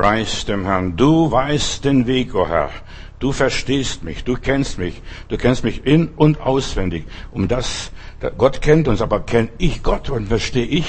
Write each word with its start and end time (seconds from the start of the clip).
Preis 0.00 0.46
dem 0.46 0.64
Herrn. 0.64 0.96
Du 0.96 1.30
weißt 1.30 1.84
den 1.84 2.06
Weg, 2.06 2.34
o 2.34 2.44
oh 2.44 2.48
Herr. 2.48 2.70
Du 3.20 3.32
verstehst 3.32 4.02
mich, 4.02 4.24
du 4.24 4.34
kennst 4.34 4.78
mich, 4.78 5.02
du 5.28 5.36
kennst 5.36 5.62
mich 5.62 5.86
in 5.86 6.08
und 6.16 6.40
auswendig. 6.40 7.04
Um 7.32 7.48
das, 7.48 7.92
Gott 8.38 8.62
kennt 8.62 8.88
uns, 8.88 9.02
aber 9.02 9.20
kenne 9.20 9.50
ich 9.58 9.82
Gott 9.82 10.08
und 10.08 10.28
verstehe 10.28 10.64
ich 10.64 10.86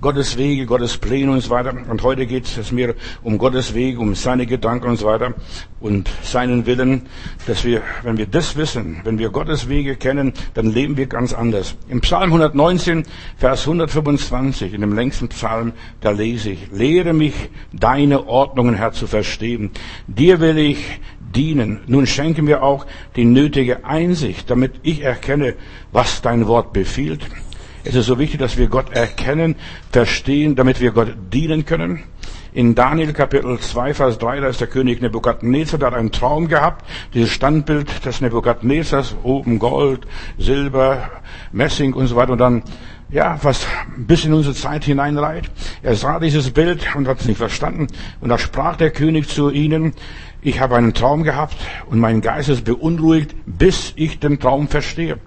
Gottes 0.00 0.36
Wege, 0.36 0.66
Gottes 0.66 0.98
Pläne 0.98 1.30
und 1.30 1.40
so 1.40 1.50
weiter. 1.50 1.72
Und 1.88 2.02
heute 2.02 2.26
geht 2.26 2.46
es 2.46 2.72
mir 2.72 2.96
um 3.22 3.38
Gottes 3.38 3.74
Wege, 3.74 4.00
um 4.00 4.16
seine 4.16 4.46
Gedanken 4.46 4.88
und 4.88 4.96
so 4.96 5.06
weiter 5.06 5.34
und 5.78 6.10
seinen 6.22 6.66
Willen, 6.66 7.06
dass 7.46 7.64
wir, 7.64 7.82
wenn 8.02 8.16
wir 8.16 8.26
das 8.26 8.56
wissen, 8.56 9.00
wenn 9.04 9.20
wir 9.20 9.30
Gottes 9.30 9.68
Wege 9.68 9.94
kennen, 9.94 10.32
dann 10.54 10.72
leben 10.72 10.96
wir 10.96 11.06
ganz 11.06 11.32
anders. 11.32 11.76
Im 11.88 12.00
Psalm 12.00 12.32
119, 12.32 13.04
Vers 13.36 13.60
125, 13.60 14.74
in 14.74 14.80
dem 14.80 14.94
längsten 14.94 15.28
Psalm, 15.28 15.72
da 16.00 16.10
lese 16.10 16.50
ich, 16.50 16.72
lehre 16.72 17.12
mich 17.12 17.34
deine 17.72 18.26
Ordnungen, 18.26 18.74
Herr, 18.74 18.90
zu 18.90 19.06
verstehen. 19.06 19.70
Dir 20.08 20.40
will 20.40 20.58
ich 20.58 21.00
dienen. 21.34 21.80
Nun 21.86 22.06
schenke 22.06 22.42
mir 22.42 22.62
auch 22.62 22.86
die 23.16 23.24
nötige 23.24 23.84
Einsicht, 23.84 24.50
damit 24.50 24.72
ich 24.82 25.02
erkenne, 25.02 25.54
was 25.92 26.22
dein 26.22 26.46
Wort 26.46 26.72
befiehlt. 26.72 27.26
Es 27.84 27.94
ist 27.94 28.06
so 28.06 28.18
wichtig, 28.18 28.40
dass 28.40 28.56
wir 28.56 28.66
Gott 28.68 28.92
erkennen, 28.92 29.56
verstehen, 29.92 30.56
damit 30.56 30.80
wir 30.80 30.90
Gott 30.90 31.14
dienen 31.32 31.64
können. 31.64 32.04
In 32.52 32.74
Daniel 32.74 33.12
Kapitel 33.12 33.58
2, 33.58 33.94
Vers 33.94 34.18
3, 34.18 34.40
da 34.40 34.48
ist 34.48 34.60
der 34.60 34.68
König 34.68 35.00
Nebukadnezar, 35.00 35.78
der 35.78 35.88
hat 35.88 35.94
einen 35.94 36.10
Traum 36.10 36.48
gehabt. 36.48 36.84
Dieses 37.14 37.30
Standbild 37.30 38.04
des 38.04 38.20
Nebukadnezars, 38.20 39.16
oben 39.22 39.58
Gold, 39.58 40.06
Silber, 40.38 41.10
Messing 41.52 41.92
und 41.92 42.06
so 42.08 42.16
weiter. 42.16 42.32
Und 42.32 42.38
dann, 42.38 42.62
ja, 43.10 43.38
was 43.42 43.66
bis 43.96 44.24
in 44.24 44.32
unsere 44.32 44.54
Zeit 44.54 44.84
hineinreiht. 44.84 45.50
Er 45.82 45.94
sah 45.94 46.18
dieses 46.18 46.50
Bild 46.50 46.94
und 46.96 47.06
hat 47.06 47.20
es 47.20 47.26
nicht 47.26 47.38
verstanden. 47.38 47.86
Und 48.20 48.28
da 48.28 48.38
sprach 48.38 48.76
der 48.76 48.90
König 48.90 49.28
zu 49.28 49.50
ihnen, 49.50 49.94
ich 50.40 50.60
habe 50.60 50.76
einen 50.76 50.94
Traum 50.94 51.24
gehabt 51.24 51.56
und 51.90 51.98
mein 51.98 52.20
Geist 52.20 52.48
ist 52.48 52.64
beunruhigt, 52.64 53.34
bis 53.46 53.92
ich 53.96 54.18
den 54.20 54.38
Traum 54.38 54.68
verstehe. 54.68 55.18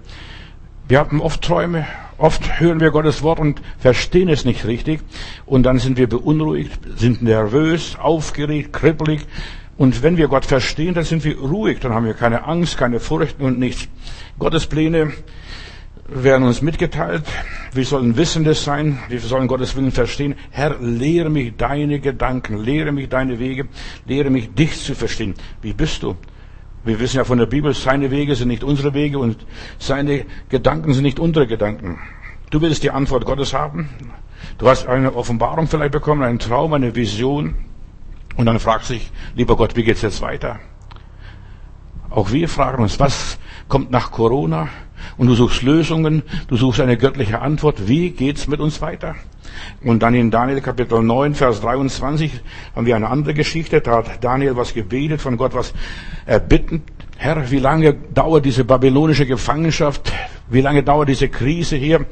Wir 0.88 0.98
haben 0.98 1.20
oft 1.20 1.42
Träume, 1.42 1.86
oft 2.18 2.60
hören 2.60 2.80
wir 2.80 2.90
Gottes 2.90 3.22
Wort 3.22 3.38
und 3.38 3.60
verstehen 3.78 4.28
es 4.28 4.44
nicht 4.44 4.66
richtig 4.66 5.00
und 5.46 5.64
dann 5.64 5.78
sind 5.78 5.96
wir 5.96 6.08
beunruhigt, 6.08 6.80
sind 6.96 7.22
nervös, 7.22 7.96
aufgeregt, 7.98 8.72
kribbelig 8.72 9.26
und 9.76 10.02
wenn 10.02 10.16
wir 10.16 10.28
Gott 10.28 10.44
verstehen, 10.44 10.94
dann 10.94 11.04
sind 11.04 11.24
wir 11.24 11.38
ruhig, 11.38 11.80
dann 11.80 11.92
haben 11.92 12.06
wir 12.06 12.14
keine 12.14 12.46
Angst, 12.46 12.78
keine 12.78 13.00
Furcht 13.00 13.40
und 13.40 13.58
nichts. 13.58 13.88
Gottes 14.38 14.66
Pläne 14.66 15.12
werden 16.08 16.46
uns 16.46 16.62
mitgeteilt. 16.62 17.24
Wir 17.72 17.84
sollen 17.84 18.16
Wissendes 18.16 18.64
sein. 18.64 18.98
Wir 19.08 19.20
sollen 19.20 19.48
Gottes 19.48 19.76
Willen 19.76 19.92
verstehen. 19.92 20.34
Herr, 20.50 20.78
lehre 20.80 21.30
mich 21.30 21.56
deine 21.56 22.00
Gedanken, 22.00 22.58
lehre 22.58 22.92
mich 22.92 23.08
deine 23.08 23.38
Wege, 23.38 23.68
lehre 24.06 24.30
mich 24.30 24.52
dich 24.54 24.82
zu 24.82 24.94
verstehen. 24.94 25.34
Wie 25.60 25.72
bist 25.72 26.02
du? 26.02 26.16
Wir 26.84 26.98
wissen 26.98 27.18
ja 27.18 27.24
von 27.24 27.38
der 27.38 27.46
Bibel, 27.46 27.72
seine 27.74 28.10
Wege 28.10 28.34
sind 28.34 28.48
nicht 28.48 28.64
unsere 28.64 28.92
Wege 28.92 29.18
und 29.18 29.46
seine 29.78 30.26
Gedanken 30.48 30.92
sind 30.94 31.04
nicht 31.04 31.20
unsere 31.20 31.46
Gedanken. 31.46 31.98
Du 32.50 32.60
willst 32.60 32.82
die 32.82 32.90
Antwort 32.90 33.24
Gottes 33.24 33.54
haben. 33.54 33.88
Du 34.58 34.68
hast 34.68 34.88
eine 34.88 35.14
Offenbarung 35.14 35.68
vielleicht 35.68 35.92
bekommen, 35.92 36.24
einen 36.24 36.40
Traum, 36.40 36.72
eine 36.72 36.94
Vision. 36.94 37.54
Und 38.36 38.46
dann 38.46 38.58
fragst 38.58 38.90
du 38.90 38.94
dich, 38.94 39.12
lieber 39.36 39.56
Gott, 39.56 39.76
wie 39.76 39.84
geht's 39.84 40.02
jetzt 40.02 40.20
weiter? 40.20 40.58
Auch 42.10 42.32
wir 42.32 42.48
fragen 42.48 42.82
uns, 42.82 42.98
was 42.98 43.38
kommt 43.68 43.90
nach 43.90 44.10
Corona? 44.10 44.68
Und 45.16 45.26
du 45.26 45.34
suchst 45.34 45.62
Lösungen, 45.62 46.22
du 46.48 46.56
suchst 46.56 46.80
eine 46.80 46.96
göttliche 46.96 47.40
Antwort. 47.40 47.88
Wie 47.88 48.10
geht's 48.10 48.48
mit 48.48 48.60
uns 48.60 48.80
weiter? 48.80 49.14
Und 49.84 50.02
dann 50.02 50.14
in 50.14 50.30
Daniel 50.30 50.60
Kapitel 50.60 51.02
9, 51.02 51.34
Vers 51.34 51.60
23 51.60 52.40
haben 52.74 52.86
wir 52.86 52.96
eine 52.96 53.08
andere 53.08 53.34
Geschichte. 53.34 53.80
Da 53.80 53.98
hat 53.98 54.24
Daniel 54.24 54.56
was 54.56 54.74
gebetet 54.74 55.20
von 55.20 55.36
Gott, 55.36 55.54
was 55.54 55.72
erbitten. 56.26 56.82
Herr, 57.16 57.50
wie 57.50 57.58
lange 57.58 57.94
dauert 57.94 58.44
diese 58.44 58.64
babylonische 58.64 59.26
Gefangenschaft? 59.26 60.12
Wie 60.48 60.60
lange 60.60 60.82
dauert 60.82 61.08
diese 61.08 61.28
Krise 61.28 61.76
hier? 61.76 62.06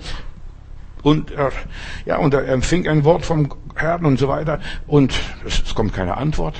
Und 1.02 1.30
er, 1.30 1.50
ja, 2.04 2.18
und 2.18 2.34
er 2.34 2.46
empfing 2.46 2.86
ein 2.86 3.04
Wort 3.04 3.24
vom 3.24 3.48
Herrn 3.74 4.04
und 4.04 4.18
so 4.18 4.28
weiter. 4.28 4.60
Und 4.86 5.14
es, 5.46 5.62
es 5.62 5.74
kommt 5.74 5.94
keine 5.94 6.16
Antwort 6.16 6.56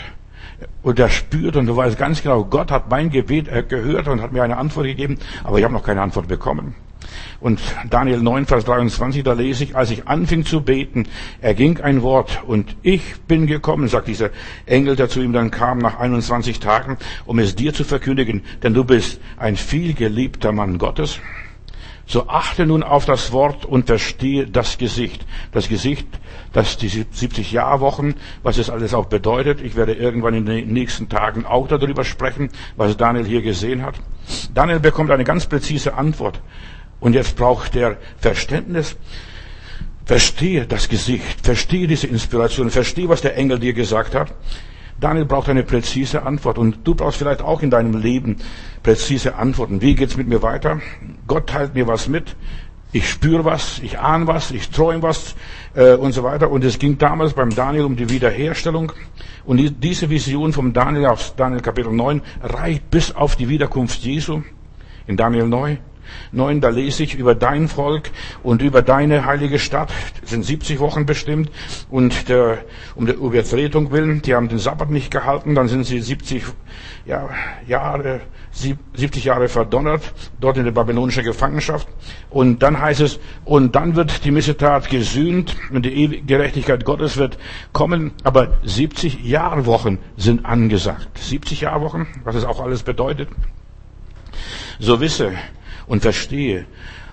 und 0.83 0.99
er 0.99 1.09
spürt 1.09 1.57
und 1.57 1.67
du 1.67 1.77
weißt 1.77 1.99
ganz 1.99 2.23
genau, 2.23 2.45
Gott 2.45 2.71
hat 2.71 2.91
mein 2.91 3.11
Gebet 3.11 3.69
gehört 3.69 4.09
und 4.09 4.23
hat 4.23 4.33
mir 4.33 4.43
eine 4.43 4.57
Antwort 4.57 4.87
gegeben, 4.87 5.19
aber 5.45 5.59
ich 5.59 5.65
habe 5.65 5.75
noch 5.75 5.85
keine 5.85 6.03
Antwort 6.03 6.29
bekommen. 6.29 6.75
Und 7.41 7.61
Daniel 7.89 8.21
9, 8.21 8.47
Vers 8.47 8.65
23, 8.65 9.23
da 9.23 9.33
lese 9.33 9.65
ich, 9.65 9.75
als 9.75 9.91
ich 9.91 10.07
anfing 10.07 10.45
zu 10.45 10.61
beten, 10.61 11.07
erging 11.41 11.81
ein 11.81 12.03
Wort 12.03 12.43
und 12.47 12.77
ich 12.83 13.21
bin 13.23 13.47
gekommen, 13.47 13.89
sagt 13.89 14.09
dieser 14.09 14.31
Engel, 14.67 14.97
der 14.97 15.09
zu 15.09 15.21
ihm 15.21 15.33
dann 15.33 15.51
kam 15.51 15.79
nach 15.79 15.99
21 15.99 16.61
Tagen, 16.61 16.99
um 17.25 17.39
es 17.39 17.55
dir 17.55 17.73
zu 17.73 17.85
verkündigen, 17.85 18.43
denn 18.63 18.75
du 18.75 18.85
bist 18.85 19.21
ein 19.39 19.57
vielgeliebter 19.57 20.53
Mann 20.53 20.79
Gottes. 20.79 21.21
So 22.11 22.27
achte 22.27 22.67
nun 22.67 22.83
auf 22.83 23.05
das 23.05 23.31
Wort 23.31 23.65
und 23.65 23.87
verstehe 23.87 24.49
das 24.49 24.79
Gesicht. 24.79 25.25
Das 25.53 25.69
Gesicht, 25.69 26.09
das 26.53 26.77
die 26.77 26.89
70 26.89 27.53
Jahrwochen, 27.53 28.17
was 28.43 28.59
es 28.59 28.69
alles 28.69 28.95
auch 28.95 29.07
bedeutet. 29.07 29.61
Ich 29.61 29.77
werde 29.77 29.93
irgendwann 29.93 30.35
in 30.35 30.45
den 30.45 30.73
nächsten 30.73 31.09
Tagen 31.09 31.47
auch 31.47 31.69
darüber 31.69 32.03
sprechen, 32.03 32.51
was 32.77 32.97
Daniel 32.97 33.25
hier 33.25 33.43
gesehen 33.43 33.83
hat. 33.83 33.95
Daniel 34.53 34.81
bekommt 34.81 35.13
eine 35.13 35.23
ganz 35.23 35.47
präzise 35.47 35.95
Antwort. 35.95 36.41
Und 36.99 37.15
jetzt 37.15 37.37
braucht 37.37 37.77
er 37.77 37.97
Verständnis. 38.19 38.97
Verstehe 40.05 40.67
das 40.67 40.89
Gesicht, 40.89 41.47
verstehe 41.47 41.87
diese 41.87 42.09
Inspiration, 42.09 42.71
verstehe, 42.71 43.09
was 43.09 43.21
der 43.21 43.37
Engel 43.37 43.61
dir 43.61 43.73
gesagt 43.73 44.17
hat. 44.17 44.35
Daniel 45.01 45.25
braucht 45.25 45.49
eine 45.49 45.63
präzise 45.63 46.23
Antwort 46.25 46.59
und 46.59 46.81
du 46.85 46.95
brauchst 46.95 47.19
vielleicht 47.19 47.41
auch 47.41 47.63
in 47.63 47.71
deinem 47.71 47.99
Leben 47.99 48.37
präzise 48.83 49.35
Antworten. 49.35 49.81
Wie 49.81 49.95
geht's 49.95 50.17
mit 50.17 50.29
mir 50.29 50.43
weiter? 50.43 50.81
Gott 51.27 51.49
teilt 51.49 51.75
mir 51.75 51.87
was 51.87 52.09
mit. 52.09 52.37
Ich 52.93 53.09
spüre 53.09 53.45
was, 53.45 53.79
ich 53.79 53.99
ahne 54.01 54.27
was, 54.27 54.51
ich 54.51 54.69
träume 54.71 55.03
was 55.03 55.37
äh, 55.75 55.95
und 55.95 56.13
so 56.13 56.23
weiter. 56.23 56.51
Und 56.51 56.65
es 56.65 56.79
ging 56.79 56.99
damals 56.99 57.33
beim 57.33 57.51
Daniel 57.55 57.85
um 57.85 57.97
die 57.97 58.11
Wiederherstellung. 58.11 58.93
Und 59.45 59.57
die, 59.57 59.71
diese 59.71 60.11
Vision 60.11 60.53
vom 60.53 60.73
Daniel 60.73 61.07
aus 61.07 61.35
Daniel 61.37 61.61
Kapitel 61.63 61.93
9 61.93 62.21
reicht 62.43 62.91
bis 62.91 63.15
auf 63.15 63.37
die 63.37 63.49
Wiederkunft 63.49 64.01
Jesu 64.01 64.43
in 65.07 65.17
Daniel 65.17 65.47
9. 65.47 65.79
9, 66.33 66.61
da 66.61 66.69
lese 66.69 67.03
ich 67.03 67.15
über 67.15 67.35
dein 67.35 67.69
Volk 67.69 68.11
und 68.43 68.63
über 68.63 68.83
deine 68.83 69.25
heilige 69.25 69.59
Stadt. 69.59 69.91
Das 70.21 70.31
sind 70.31 70.45
70 70.45 70.79
Wochen 70.81 71.07
bestimmt. 71.07 71.51
Und 71.91 72.29
der, 72.29 72.59
um 72.95 73.07
der 73.07 73.17
Übertretung 73.17 73.93
willen, 73.93 74.23
die 74.23 74.35
haben 74.35 74.49
den 74.49 74.59
Sabbat 74.59 74.91
nicht 74.91 75.11
gehalten, 75.11 75.55
dann 75.55 75.69
sind 75.69 75.85
sie 75.85 76.01
70 76.01 76.45
ja, 77.07 77.29
Jahre, 77.67 78.21
70 78.53 79.25
Jahre 79.25 79.49
verdonnert, 79.49 80.13
dort 80.41 80.57
in 80.57 80.65
der 80.65 80.73
babylonischen 80.73 81.25
Gefangenschaft. 81.25 81.89
Und 82.29 82.63
dann 82.63 82.81
heißt 82.81 83.01
es, 83.01 83.19
und 83.45 83.75
dann 83.75 83.97
wird 83.97 84.25
die 84.25 84.31
Missetat 84.31 84.91
gesühnt 84.91 85.57
und 85.73 85.85
die 85.87 86.23
Gerechtigkeit 86.27 86.85
Gottes 86.85 87.17
wird 87.17 87.39
kommen. 87.73 88.13
Aber 88.25 88.59
70 88.65 89.25
Jahrwochen 89.25 89.99
sind 90.17 90.45
angesagt. 90.45 91.19
70 91.19 91.63
Jahrwochen, 91.63 92.07
was 92.25 92.35
es 92.35 92.45
auch 92.45 92.61
alles 92.61 92.83
bedeutet. 92.83 93.29
So 94.79 95.01
wisse, 95.01 95.33
und 95.91 96.03
verstehe, 96.03 96.67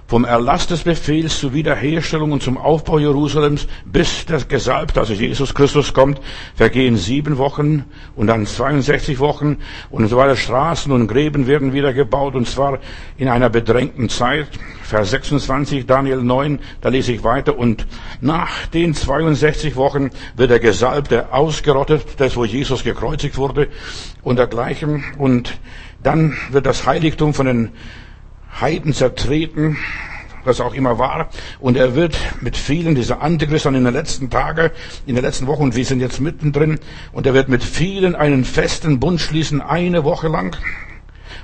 vom 0.06 0.24
Erlass 0.24 0.68
des 0.68 0.84
Befehls 0.84 1.40
zur 1.40 1.54
Wiederherstellung 1.54 2.32
und 2.32 2.42
zum 2.42 2.58
Aufbau 2.58 3.00
Jerusalems 3.00 3.68
bis 3.86 4.26
der 4.26 4.40
Gesalbte, 4.40 5.02
also 5.02 5.14
Jesus 5.14 5.54
Christus 5.54 5.94
kommt, 5.94 6.22
vergehen 6.56 6.96
sieben 6.96 7.40
Wochen 7.40 7.84
und 8.16 8.28
dann 8.28 8.46
62 8.46 9.20
Wochen 9.20 9.58
und 9.90 10.08
so 10.08 10.16
weiter. 10.16 10.38
Straßen 10.38 10.92
und 10.92 11.08
Gräben 11.08 11.48
werden 11.48 11.74
wieder 11.74 11.92
gebaut 11.92 12.36
und 12.36 12.48
zwar 12.48 12.80
in 13.18 13.28
einer 13.28 13.50
bedrängten 13.50 14.08
Zeit. 14.08 14.48
Vers 14.84 15.10
26, 15.10 15.88
Daniel 15.88 16.22
9, 16.22 16.60
da 16.80 16.88
lese 16.88 17.12
ich 17.12 17.24
weiter. 17.26 17.58
Und 17.58 17.86
nach 18.22 18.68
den 18.68 18.94
62 18.94 19.76
Wochen 19.76 20.12
wird 20.38 20.52
der 20.52 20.60
Gesalbte 20.60 21.34
ausgerottet, 21.34 22.04
das 22.18 22.38
wo 22.38 22.46
Jesus 22.46 22.84
gekreuzigt 22.86 23.38
wurde 23.38 23.68
und 24.24 24.38
dergleichen. 24.38 25.04
Und 25.18 25.60
dann 26.01 26.38
wird 26.51 26.66
das 26.66 26.86
Heiligtum 26.86 27.34
von 27.34 27.48
den 27.48 27.72
Heiden 28.59 28.94
zertreten, 28.94 29.77
was 30.44 30.62
auch 30.62 30.74
immer 30.74 30.98
war. 30.98 31.30
Und 31.59 31.77
er 31.77 31.95
wird 31.95 32.18
mit 32.42 32.57
vielen, 32.57 32.95
dieser 32.95 33.21
Antichrist 33.21 33.65
in 33.65 33.74
den 33.74 33.94
letzten 33.94 34.30
Tagen, 34.30 34.71
in 35.06 35.15
den 35.15 35.24
letzten 35.24 35.48
Wochen, 35.48 35.75
wir 35.75 35.86
sind 35.86 36.00
jetzt 36.00 36.19
mittendrin, 36.19 36.80
und 37.12 37.27
er 37.27 37.33
wird 37.33 37.50
mit 37.50 37.63
vielen 37.63 38.15
einen 38.15 38.45
festen 38.45 39.00
Bund 39.00 39.19
schließen, 39.19 39.62
eine 39.62 40.04
Woche 40.04 40.27
lang. 40.27 40.57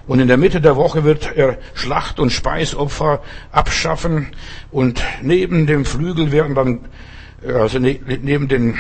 Und 0.07 0.19
in 0.19 0.27
der 0.27 0.37
Mitte 0.37 0.59
der 0.59 0.75
Woche 0.75 1.03
wird 1.03 1.35
er 1.35 1.57
Schlacht- 1.73 2.19
und 2.19 2.31
Speisopfer 2.31 3.21
abschaffen. 3.51 4.27
Und 4.71 5.01
neben 5.21 5.65
dem 5.65 5.85
Flügel 5.85 6.31
werden 6.31 6.55
dann, 6.55 6.79
also 7.47 7.79
ne, 7.79 7.99
neben 8.21 8.47
den 8.47 8.77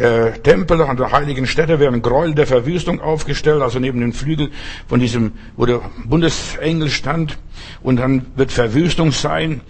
äh, 0.00 0.38
Tempel 0.40 0.80
an 0.82 0.96
der 0.96 1.12
heiligen 1.12 1.46
Stätte 1.46 1.78
werden 1.78 2.02
Gräuel 2.02 2.34
der 2.34 2.46
Verwüstung 2.46 3.00
aufgestellt, 3.00 3.62
also 3.62 3.78
neben 3.78 4.00
dem 4.00 4.12
Flügel 4.12 4.50
von 4.88 5.00
diesem, 5.00 5.32
wo 5.56 5.66
der 5.66 5.80
Bundesengel 6.04 6.88
stand. 6.88 7.38
Und 7.82 7.96
dann 7.96 8.26
wird 8.34 8.50
Verwüstung 8.50 9.12
sein. 9.12 9.60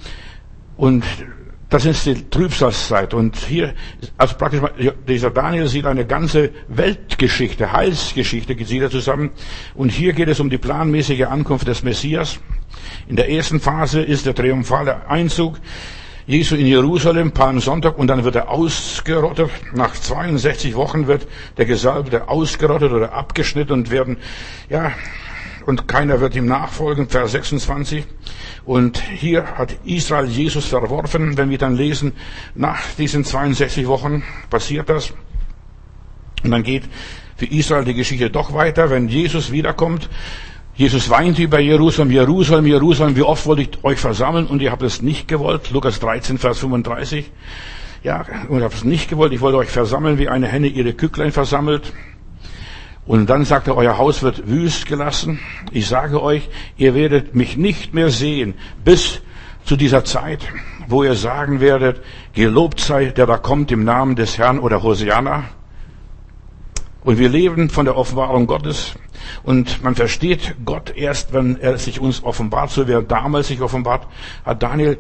Und 0.77 1.05
das 1.69 1.85
ist 1.85 2.07
die 2.07 2.31
Trübsalzeit. 2.31 3.15
Und 3.15 3.37
hier, 3.37 3.75
also 4.17 4.37
praktisch, 4.37 4.61
dieser 5.09 5.31
Daniel 5.31 5.69
sieht 5.69 5.87
eine 5.87 6.07
ganze 6.07 6.51
Weltgeschichte, 6.69 7.73
Heilsgeschichte, 7.73 8.57
sieht 8.65 8.83
er 8.83 8.91
zusammen. 8.91 9.31
Und 9.75 9.91
hier 9.91 10.13
geht 10.13 10.29
es 10.29 10.41
um 10.41 10.51
die 10.51 10.59
planmäßige 10.59 11.23
Ankunft 11.23 11.69
des 11.69 11.83
Messias. 11.83 12.39
In 13.09 13.17
der 13.17 13.31
ersten 13.31 13.61
Phase 13.61 14.01
ist 14.01 14.27
der 14.27 14.35
triumphale 14.35 15.09
Einzug 15.09 15.59
Jesu 16.27 16.55
in 16.55 16.67
Jerusalem, 16.67 17.33
Palmsonntag, 17.33 17.99
und 17.99 18.07
dann 18.09 18.25
wird 18.25 18.37
er 18.37 18.51
ausgerottet. 18.51 19.51
Nach 19.75 19.93
62 19.93 20.75
Wochen 20.75 21.07
wird 21.07 21.27
der 21.57 21.67
Gesalbte 21.67 22.29
ausgerottet 22.29 22.93
oder 22.93 23.13
abgeschnitten 23.13 23.73
und 23.73 23.91
werden, 23.91 24.19
ja, 24.69 24.93
und 25.67 25.87
keiner 25.89 26.21
wird 26.21 26.35
ihm 26.37 26.47
nachfolgen, 26.47 27.09
Vers 27.09 27.33
26. 27.33 28.05
Und 28.65 28.99
hier 28.99 29.59
hat 29.59 29.77
Israel 29.85 30.27
Jesus 30.27 30.67
verworfen. 30.67 31.37
Wenn 31.37 31.51
wir 31.51 31.59
dann 31.59 31.77
lesen, 31.77 32.13
nach 32.55 32.81
diesen 32.99 33.25
62 33.25 33.87
Wochen 33.87 34.23
passiert 34.49 34.89
das. 34.89 35.13
Und 36.43 36.51
dann 36.51 36.63
geht 36.63 36.85
für 37.37 37.47
Israel 37.47 37.85
die 37.85 37.95
Geschichte 37.95 38.31
doch 38.31 38.53
weiter, 38.53 38.91
wenn 38.91 39.09
Jesus 39.09 39.53
wiederkommt. 39.53 40.09
Jesus 40.81 41.11
weint 41.11 41.39
über 41.39 41.59
Jerusalem, 41.59 42.11
Jerusalem, 42.11 42.65
Jerusalem, 42.65 43.15
wie 43.15 43.21
oft 43.21 43.45
wollte 43.45 43.61
ich 43.61 43.85
euch 43.85 43.99
versammeln 43.99 44.47
und 44.47 44.63
ihr 44.63 44.73
habt 44.73 44.81
es 44.81 45.03
nicht 45.03 45.29
gewollt. 45.29 45.71
Lukas 45.73 46.01
13, 46.01 46.39
Vers 46.39 46.59
35. 46.61 47.31
Ja, 48.03 48.25
und 48.49 48.61
ihr 48.61 48.65
habt 48.65 48.73
es 48.73 48.83
nicht 48.83 49.11
gewollt, 49.11 49.35
ich 49.35 49.43
wollte 49.43 49.59
euch 49.59 49.69
versammeln, 49.69 50.17
wie 50.17 50.31
eine 50.31 50.47
Henne 50.47 50.69
ihre 50.69 50.95
Kücklein 50.95 51.33
versammelt. 51.33 51.93
Und 53.05 53.29
dann 53.29 53.45
sagt 53.45 53.69
er, 53.69 53.77
euer 53.77 53.99
Haus 53.99 54.23
wird 54.23 54.49
wüst 54.49 54.87
gelassen. 54.87 55.39
Ich 55.71 55.87
sage 55.87 56.23
euch, 56.23 56.49
ihr 56.79 56.95
werdet 56.95 57.35
mich 57.35 57.59
nicht 57.59 57.93
mehr 57.93 58.09
sehen 58.09 58.55
bis 58.83 59.21
zu 59.67 59.77
dieser 59.77 60.07
Zeit, 60.07 60.41
wo 60.89 61.05
ihr 61.05 61.15
sagen 61.15 61.61
werdet, 61.61 62.01
gelobt 62.33 62.81
sei, 62.81 63.11
der 63.11 63.27
da 63.27 63.37
kommt 63.37 63.71
im 63.71 63.85
Namen 63.85 64.17
des 64.17 64.39
Herrn 64.39 64.59
oder 64.59 64.83
Hosianna. 64.83 65.45
Und 67.05 67.19
wir 67.19 67.29
leben 67.29 67.69
von 67.69 67.85
der 67.85 67.99
Offenbarung 67.99 68.47
Gottes. 68.47 68.95
Und 69.43 69.83
man 69.83 69.95
versteht 69.95 70.55
Gott 70.65 70.97
erst, 70.97 71.33
wenn 71.33 71.61
er 71.61 71.79
sich 71.79 72.01
uns 72.01 72.23
offenbart, 72.23 72.71
so 72.71 72.87
wie 72.89 72.93
er 72.93 73.03
damals 73.03 73.49
sich 73.49 73.61
offenbart 73.61 74.07
hat. 74.45 74.63
Daniel 74.63 74.99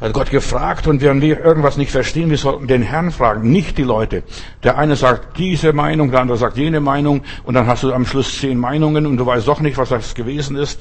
hat 0.00 0.12
Gott 0.12 0.30
gefragt 0.30 0.86
und 0.86 1.02
wenn 1.02 1.20
wir 1.20 1.44
irgendwas 1.44 1.76
nicht 1.76 1.90
verstehen, 1.90 2.30
wir 2.30 2.38
sollten 2.38 2.68
den 2.68 2.82
Herrn 2.82 3.10
fragen, 3.10 3.50
nicht 3.50 3.78
die 3.78 3.82
Leute. 3.82 4.22
Der 4.62 4.78
eine 4.78 4.94
sagt 4.94 5.38
diese 5.38 5.72
Meinung, 5.72 6.10
der 6.10 6.20
andere 6.20 6.38
sagt 6.38 6.56
jene 6.56 6.80
Meinung 6.80 7.22
und 7.44 7.54
dann 7.54 7.66
hast 7.66 7.82
du 7.82 7.92
am 7.92 8.06
Schluss 8.06 8.38
zehn 8.38 8.58
Meinungen 8.58 9.06
und 9.06 9.16
du 9.16 9.26
weißt 9.26 9.48
doch 9.48 9.60
nicht, 9.60 9.76
was 9.76 9.88
das 9.88 10.14
gewesen 10.14 10.56
ist. 10.56 10.80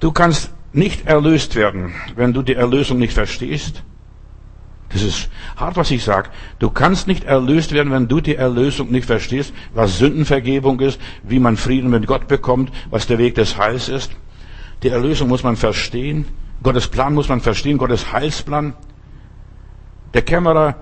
Du 0.00 0.12
kannst 0.12 0.52
nicht 0.72 1.06
erlöst 1.06 1.54
werden, 1.54 1.94
wenn 2.16 2.32
du 2.32 2.42
die 2.42 2.54
Erlösung 2.54 2.98
nicht 2.98 3.12
verstehst. 3.12 3.82
Das 4.96 5.04
ist 5.04 5.28
hart, 5.56 5.76
was 5.76 5.90
ich 5.90 6.02
sage. 6.02 6.30
Du 6.58 6.70
kannst 6.70 7.06
nicht 7.06 7.24
erlöst 7.24 7.72
werden, 7.72 7.92
wenn 7.92 8.08
du 8.08 8.22
die 8.22 8.36
Erlösung 8.36 8.90
nicht 8.90 9.04
verstehst, 9.04 9.52
was 9.74 9.98
Sündenvergebung 9.98 10.80
ist, 10.80 10.98
wie 11.22 11.38
man 11.38 11.58
Frieden 11.58 11.90
mit 11.90 12.06
Gott 12.06 12.28
bekommt, 12.28 12.72
was 12.88 13.06
der 13.06 13.18
Weg 13.18 13.34
des 13.34 13.58
Heils 13.58 13.90
ist. 13.90 14.12
Die 14.82 14.88
Erlösung 14.88 15.28
muss 15.28 15.42
man 15.42 15.56
verstehen. 15.56 16.24
Gottes 16.62 16.88
Plan 16.88 17.12
muss 17.12 17.28
man 17.28 17.42
verstehen, 17.42 17.76
Gottes 17.76 18.10
Heilsplan. 18.10 18.72
Der 20.14 20.22
Kämmerer 20.22 20.76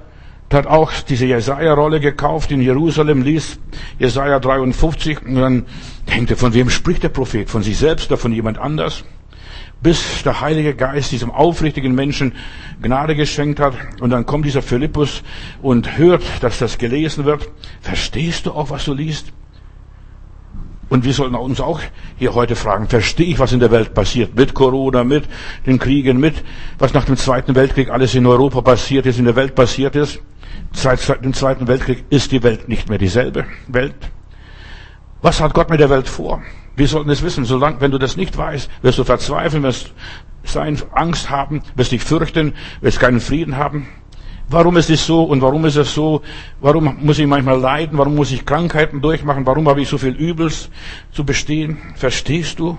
hat 0.53 0.69
auch 0.69 0.93
diese 1.09 1.27
Jesaja-Rolle 1.27 1.99
gekauft 1.99 2.53
in 2.53 2.61
Jerusalem, 2.61 3.23
liest 3.23 3.59
Jesaja 3.99 4.39
53 4.39 5.27
und 5.27 5.35
dann 5.35 5.67
denkt 6.09 6.31
er, 6.31 6.37
von 6.37 6.55
wem 6.55 6.71
spricht 6.71 7.03
der 7.03 7.09
Prophet? 7.09 7.51
Von 7.51 7.65
sich 7.65 7.79
selbst 7.79 8.13
oder 8.13 8.19
von 8.19 8.33
jemand 8.33 8.59
anders? 8.59 9.03
Bis 9.85 10.23
der 10.23 10.41
Heilige 10.41 10.75
Geist 10.75 11.13
diesem 11.13 11.31
aufrichtigen 11.31 11.95
Menschen 11.95 12.33
Gnade 12.81 13.15
geschenkt 13.15 13.61
hat 13.61 13.75
und 14.01 14.09
dann 14.09 14.25
kommt 14.25 14.47
dieser 14.47 14.63
Philippus 14.63 15.23
und 15.61 15.99
hört, 15.99 16.25
dass 16.41 16.59
das 16.59 16.79
gelesen 16.79 17.27
wird. 17.27 17.51
Verstehst 17.83 18.47
du 18.47 18.53
auch, 18.53 18.71
was 18.71 18.87
du 18.87 18.95
liest? 18.95 19.35
Und 20.89 21.05
wir 21.05 21.13
sollten 21.13 21.35
uns 21.35 21.61
auch 21.61 21.81
hier 22.17 22.35
heute 22.35 22.57
fragen, 22.57 22.89
verstehe 22.89 23.27
ich, 23.27 23.39
was 23.39 23.53
in 23.53 23.61
der 23.61 23.71
Welt 23.71 23.93
passiert? 23.93 24.35
Mit 24.35 24.55
Corona, 24.55 25.05
mit 25.05 25.25
den 25.67 25.79
Kriegen, 25.79 26.19
mit 26.19 26.43
was 26.79 26.95
nach 26.95 27.05
dem 27.05 27.19
Zweiten 27.19 27.55
Weltkrieg 27.55 27.91
alles 27.91 28.15
in 28.15 28.27
Europa 28.27 28.63
passiert 28.63 29.05
ist, 29.05 29.19
in 29.19 29.27
der 29.27 29.37
Welt 29.37 29.55
passiert 29.55 29.97
ist. 29.97 30.21
Seit 30.73 31.23
dem 31.23 31.35
Zweiten 31.35 31.69
Weltkrieg 31.69 32.05
ist 32.09 32.33
die 32.33 32.43
Welt 32.43 32.71
nicht 32.71 32.89
mehr 32.89 32.99
dieselbe 32.99 33.45
Welt. 33.69 33.97
Was 35.25 35.41
hat 35.41 35.55
Gott 35.55 35.71
mit 35.71 35.81
der 35.81 35.89
Welt 35.89 36.07
vor? 36.07 36.43
Wir 36.77 36.87
sollten 36.87 37.09
es 37.09 37.23
wissen. 37.23 37.47
Solange, 37.47 37.81
wenn 37.81 37.91
du 37.91 37.97
das 37.97 38.15
nicht 38.15 38.37
weißt, 38.37 38.69
wirst 38.83 38.99
du 38.99 39.05
verzweifeln, 39.05 39.63
wirst 39.63 39.95
sein, 40.43 40.77
Angst 40.93 41.31
haben, 41.31 41.63
wirst 41.77 41.93
dich 41.93 42.03
fürchten, 42.03 42.53
wirst 42.83 43.01
keinen 43.01 43.21
Frieden 43.21 43.57
haben. 43.57 43.89
Warum 44.51 44.77
ist 44.77 44.91
es 44.91 45.07
so 45.07 45.25
und 45.25 45.41
warum 45.41 45.65
ist 45.65 45.77
es 45.77 45.95
so? 45.95 46.21
Warum 46.61 46.99
muss 47.01 47.19
ich 47.19 47.27
manchmal 47.27 47.59
leiden? 47.59 47.97
Warum 47.97 48.17
muss 48.17 48.33
ich 48.33 48.45
Krankheiten 48.45 49.01
durchmachen? 49.01 49.47
Warum 49.47 49.67
habe 49.67 49.81
ich 49.81 49.89
so 49.89 49.97
viel 49.97 50.13
Übels 50.15 50.69
zu 51.11 51.25
bestehen? 51.25 51.79
Verstehst 51.95 52.59
du, 52.59 52.77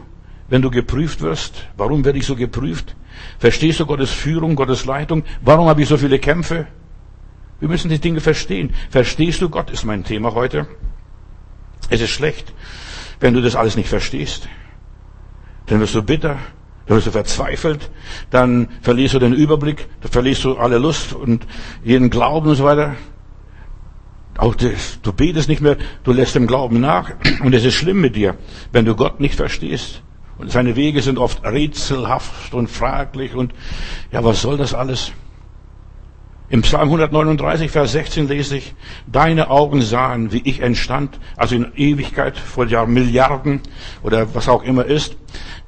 wenn 0.47 0.61
du 0.61 0.69
geprüft 0.69 1.21
wirst? 1.21 1.67
Warum 1.77 2.05
werde 2.05 2.19
ich 2.19 2.27
so 2.27 2.35
geprüft? 2.35 2.95
Verstehst 3.39 3.79
du 3.79 3.87
Gottes 3.87 4.11
Führung, 4.11 4.55
Gottes 4.55 4.85
Leitung? 4.85 5.23
Warum 5.41 5.67
habe 5.67 5.81
ich 5.81 5.89
so 5.89 5.97
viele 5.97 6.19
Kämpfe? 6.19 6.67
Wir 7.59 7.69
müssen 7.69 7.89
die 7.89 7.97
Dinge 7.97 8.19
verstehen. 8.19 8.71
Verstehst 8.91 9.41
du 9.41 9.49
Gott, 9.49 9.71
ist 9.71 9.83
mein 9.83 10.03
Thema 10.03 10.35
heute. 10.35 10.67
Es 11.89 12.01
ist 12.01 12.09
schlecht, 12.09 12.53
wenn 13.19 13.33
du 13.33 13.41
das 13.41 13.55
alles 13.55 13.75
nicht 13.75 13.89
verstehst. 13.89 14.47
Dann 15.67 15.79
wirst 15.79 15.95
du 15.95 16.03
bitter, 16.03 16.37
dann 16.85 16.97
bist 16.97 17.07
du 17.07 17.11
verzweifelt, 17.11 17.89
dann 18.29 18.67
verlierst 18.81 19.15
du 19.15 19.19
den 19.19 19.33
Überblick, 19.33 19.87
dann 20.01 20.11
verlierst 20.11 20.43
du 20.43 20.57
alle 20.57 20.77
Lust 20.77 21.13
und 21.13 21.45
jeden 21.83 22.09
Glauben 22.09 22.49
und 22.49 22.55
so 22.55 22.63
weiter. 22.63 22.95
Auch 24.37 24.53
das, 24.55 24.99
du 25.01 25.13
betest 25.13 25.47
nicht 25.47 25.61
mehr, 25.61 25.77
du 26.03 26.11
lässt 26.11 26.35
dem 26.35 26.45
Glauben 26.45 26.79
nach. 26.79 27.11
Und 27.41 27.53
es 27.53 27.63
ist 27.63 27.75
schlimm 27.75 28.01
mit 28.01 28.15
dir, 28.15 28.35
wenn 28.71 28.85
du 28.85 28.95
Gott 28.95 29.19
nicht 29.19 29.35
verstehst. 29.35 30.01
Und 30.37 30.51
seine 30.51 30.75
Wege 30.75 31.01
sind 31.01 31.17
oft 31.17 31.43
rätselhaft 31.43 32.53
und 32.53 32.69
fraglich 32.69 33.33
und 33.33 33.53
ja, 34.11 34.23
was 34.23 34.41
soll 34.41 34.57
das 34.57 34.73
alles? 34.73 35.13
Im 36.47 36.61
Psalm 36.61 36.83
139, 36.83 37.71
Vers 37.71 37.93
16 37.93 38.27
lese 38.27 38.57
ich, 38.57 38.75
deine 39.07 39.49
Augen 39.49 39.81
sahen, 39.81 40.31
wie 40.31 40.41
ich 40.45 40.61
entstand, 40.61 41.19
also 41.37 41.55
in 41.55 41.71
Ewigkeit, 41.75 42.37
vor 42.37 42.67
Jahren 42.67 42.93
Milliarden 42.93 43.61
oder 44.03 44.35
was 44.35 44.47
auch 44.47 44.61
immer 44.61 44.85
ist. 44.85 45.17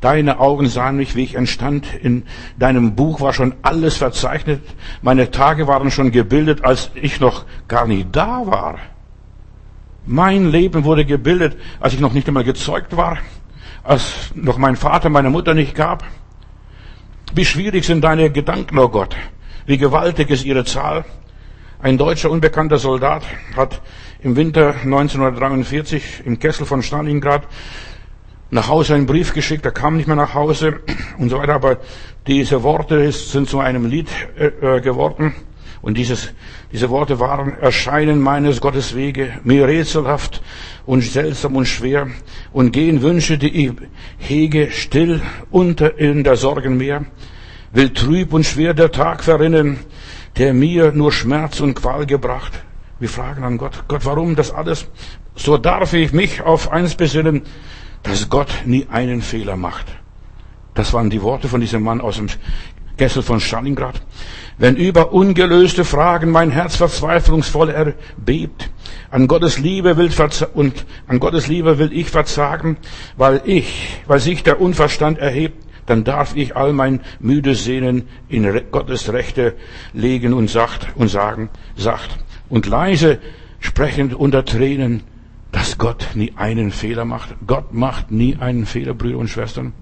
Deine 0.02 0.40
Augen 0.40 0.68
sahen 0.68 0.98
mich, 0.98 1.16
wie 1.16 1.24
ich 1.24 1.34
entstand. 1.34 1.88
In 1.96 2.24
deinem 2.60 2.96
Buch 2.96 3.22
war 3.22 3.34
schon 3.34 3.56
alles 3.64 3.98
verzeichnet. 3.98 4.62
Meine 5.02 5.32
Tage 5.32 5.66
waren 5.66 5.90
schon 5.90 6.12
gebildet, 6.12 6.64
als 6.64 6.92
ich 6.94 7.20
noch 7.20 7.46
gar 7.68 7.88
nicht 7.88 8.16
da 8.16 8.46
war. 8.46 8.78
Mein 10.06 10.52
Leben 10.52 10.84
wurde 10.84 11.06
gebildet, 11.06 11.58
als 11.80 11.96
ich 11.96 12.00
noch 12.00 12.14
nicht 12.14 12.28
einmal 12.28 12.44
gezeugt 12.44 12.96
war, 12.96 13.18
als 13.84 14.32
noch 14.36 14.60
mein 14.60 14.76
Vater, 14.76 15.10
meine 15.10 15.32
Mutter 15.32 15.56
nicht 15.56 15.74
gab. 15.74 16.04
Wie 17.34 17.46
schwierig 17.46 17.84
sind 17.84 18.04
deine 18.04 18.30
Gedanken, 18.30 18.78
oh 18.78 18.90
Gott. 18.90 19.16
Wie 19.68 19.78
gewaltig 19.78 20.30
ist 20.30 20.46
ihre 20.46 20.64
Zahl. 20.64 21.04
Ein 21.82 21.98
deutscher 21.98 22.32
unbekannter 22.32 22.78
Soldat 22.78 23.24
hat 23.54 23.82
im 24.22 24.38
Winter 24.38 24.74
1943 24.74 26.22
im 26.24 26.40
Kessel 26.40 26.66
von 26.66 26.82
Stalingrad 26.82 27.46
nach 28.50 28.70
Hause 28.70 28.96
einen 28.96 29.08
Brief 29.08 29.34
geschickt, 29.34 29.66
er 29.66 29.74
kam 29.74 29.98
nicht 29.98 30.08
mehr 30.08 30.16
nach 30.16 30.34
Hause 30.34 30.80
und 31.18 31.28
so 31.28 31.40
weiter, 31.40 31.56
aber 31.56 31.80
diese 32.28 32.64
Worte 32.64 33.12
sind 33.12 33.50
zu 33.50 33.60
einem 33.60 33.88
Lied 33.88 34.08
äh, 34.40 34.78
äh, 34.78 34.80
geworden. 34.80 35.36
Und 35.82 35.98
dieses, 35.98 36.34
diese 36.72 36.90
Worte 36.90 37.20
waren 37.20 37.60
Erscheinen 37.60 38.22
meines 38.22 38.62
Gottes 38.62 38.96
Wege, 38.96 39.34
mir 39.44 39.68
rätselhaft 39.68 40.42
und 40.86 41.02
seltsam 41.04 41.58
und 41.58 41.66
schwer 41.66 42.08
und 42.54 42.72
gehen 42.72 43.02
Wünsche, 43.02 43.38
die 43.38 43.66
ich 43.66 43.74
hege, 44.18 44.72
still 44.72 45.22
unter 45.52 46.00
in 46.00 46.24
der 46.24 46.38
Sorgen 46.38 46.78
Meer, 46.78 47.06
will 47.72 47.94
trüb 47.94 48.34
und 48.34 48.46
schwer 48.46 48.74
der 48.74 48.92
Tag 48.92 49.24
verrinnen, 49.24 49.80
der 50.38 50.54
mir 50.54 50.92
nur 50.92 51.12
Schmerz 51.12 51.60
und 51.60 51.76
Qual 51.76 52.06
gebracht. 52.06 52.54
Wir 53.00 53.10
fragen 53.10 53.44
an 53.44 53.58
Gott, 53.58 53.84
Gott, 53.88 54.06
warum 54.06 54.36
das 54.36 54.52
alles? 54.52 54.88
So 55.36 55.58
darf 55.58 55.94
ich 55.94 56.14
mich 56.14 56.42
auf 56.42 56.72
eins 56.72 56.96
besinnen, 56.96 57.44
dass 58.04 58.30
Gott 58.30 58.50
nie 58.66 58.88
einen 58.90 59.22
Fehler 59.22 59.56
macht. 59.56 59.86
Das 60.74 60.94
waren 60.94 61.10
die 61.10 61.22
Worte 61.22 61.48
von 61.48 61.62
diesem 61.62 61.84
Mann 61.84 62.02
aus 62.02 62.18
dem 62.18 62.28
Kessel 62.98 63.22
von 63.22 63.40
Stalingrad. 63.40 64.02
Wenn 64.58 64.76
über 64.76 65.14
ungelöste 65.14 65.86
Fragen 65.86 66.32
mein 66.32 66.50
Herz 66.50 66.76
verzweiflungsvoll 66.76 67.70
erbebt, 67.70 68.70
an 69.12 69.28
Gottes 69.28 69.60
Liebe 69.60 69.98
will 69.98 70.10
und 70.56 70.86
an 71.08 71.20
Gottes 71.20 71.48
Liebe 71.48 71.78
will 71.78 71.94
ich 71.94 72.10
verzagen, 72.10 72.78
weil 73.16 73.42
ich, 73.46 74.02
weil 74.08 74.20
sich 74.20 74.44
der 74.44 74.60
Unverstand 74.60 75.20
erhebt, 75.20 75.67
dann 75.88 76.04
darf 76.04 76.36
ich 76.36 76.56
all 76.56 76.74
mein 76.74 77.02
müde 77.20 77.56
Sehnen 77.56 78.04
in 78.30 78.62
Gottes 78.72 79.12
Rechte 79.12 79.56
legen 79.94 80.34
und 80.34 80.50
sagt 80.50 80.96
und 80.96 81.08
sagen, 81.08 81.50
sagt 81.76 82.20
und 82.50 82.68
leise 82.68 83.20
sprechend 83.60 84.14
unter 84.14 84.46
Tränen, 84.46 85.02
dass 85.52 85.78
Gott 85.78 86.10
nie 86.14 86.34
einen 86.36 86.72
Fehler 86.72 87.06
macht. 87.06 87.36
Gott 87.48 87.74
macht 87.74 88.12
nie 88.12 88.36
einen 88.36 88.66
Fehler, 88.66 88.94
Brüder 88.94 89.18
und 89.18 89.30
Schwestern. 89.30 89.74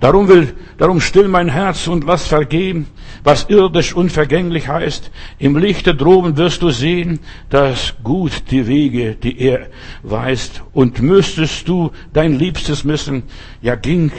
Darum 0.00 0.26
will, 0.26 0.52
darum 0.78 1.00
still 1.00 1.28
mein 1.28 1.48
Herz 1.48 1.86
und 1.86 2.02
lass 2.02 2.26
vergehen, 2.26 2.88
was 3.22 3.48
irdisch 3.48 3.94
unvergänglich 3.94 4.66
heißt. 4.66 5.12
Im 5.38 5.56
Lichte 5.56 5.94
droben 5.94 6.36
wirst 6.36 6.62
du 6.62 6.70
sehen, 6.70 7.20
dass 7.50 7.94
gut 8.02 8.50
die 8.50 8.66
Wege, 8.66 9.14
die 9.14 9.38
er 9.38 9.68
weist. 10.02 10.64
Und 10.72 11.00
müsstest 11.00 11.68
du 11.68 11.92
dein 12.12 12.36
Liebstes 12.36 12.82
missen, 12.82 13.22
ja 13.60 13.76
ging 13.76 14.10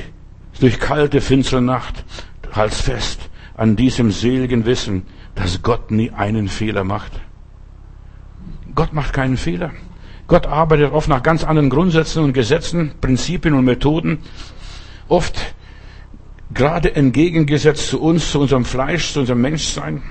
durch 0.59 0.79
kalte, 0.79 1.21
finstere 1.21 1.61
Nacht, 1.61 2.03
halt's 2.51 2.81
fest 2.81 3.29
an 3.55 3.75
diesem 3.75 4.11
seligen 4.11 4.65
Wissen, 4.65 5.05
dass 5.35 5.61
Gott 5.61 5.91
nie 5.91 6.11
einen 6.11 6.47
Fehler 6.47 6.83
macht. 6.83 7.11
Gott 8.75 8.93
macht 8.93 9.13
keinen 9.13 9.37
Fehler. 9.37 9.71
Gott 10.27 10.47
arbeitet 10.47 10.91
oft 10.91 11.09
nach 11.09 11.21
ganz 11.21 11.43
anderen 11.43 11.69
Grundsätzen 11.69 12.23
und 12.23 12.33
Gesetzen, 12.33 12.93
Prinzipien 13.01 13.53
und 13.53 13.65
Methoden. 13.65 14.19
Oft 15.07 15.53
gerade 16.53 16.95
entgegengesetzt 16.95 17.87
zu 17.87 18.01
uns, 18.01 18.31
zu 18.31 18.39
unserem 18.39 18.65
Fleisch, 18.65 19.13
zu 19.13 19.21
unserem 19.21 19.41
Menschsein. 19.41 20.01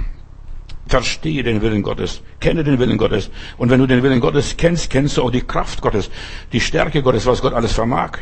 Verstehe 0.87 1.43
den 1.43 1.63
Willen 1.63 1.83
Gottes, 1.83 2.23
kenne 2.41 2.65
den 2.65 2.79
Willen 2.79 2.99
Gottes. 2.99 3.31
Und 3.57 3.71
wenn 3.71 3.81
du 3.81 3.87
den 3.87 4.03
Willen 4.03 4.21
Gottes 4.21 4.57
kennst, 4.57 4.91
kennst 4.91 5.17
du 5.17 5.23
auch 5.23 5.31
die 5.31 5.41
Kraft 5.41 5.81
Gottes, 5.81 6.11
die 6.53 6.61
Stärke 6.61 7.03
Gottes, 7.03 7.25
was 7.25 7.41
Gott 7.41 7.55
alles 7.55 7.73
vermag. 7.73 8.19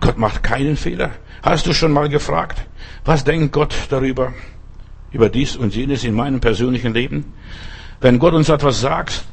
Gott 0.00 0.18
macht 0.18 0.42
keinen 0.42 0.76
Fehler. 0.76 1.10
Hast 1.42 1.66
du 1.66 1.72
schon 1.72 1.92
mal 1.92 2.08
gefragt, 2.08 2.66
was 3.04 3.24
denkt 3.24 3.52
Gott 3.52 3.74
darüber, 3.88 4.34
über 5.12 5.30
dies 5.30 5.56
und 5.56 5.74
jenes 5.74 6.04
in 6.04 6.14
meinem 6.14 6.40
persönlichen 6.40 6.92
Leben? 6.92 7.32
Wenn 8.00 8.18
Gott 8.18 8.34
uns 8.34 8.48
etwas 8.48 8.80
sagt, 8.80 9.24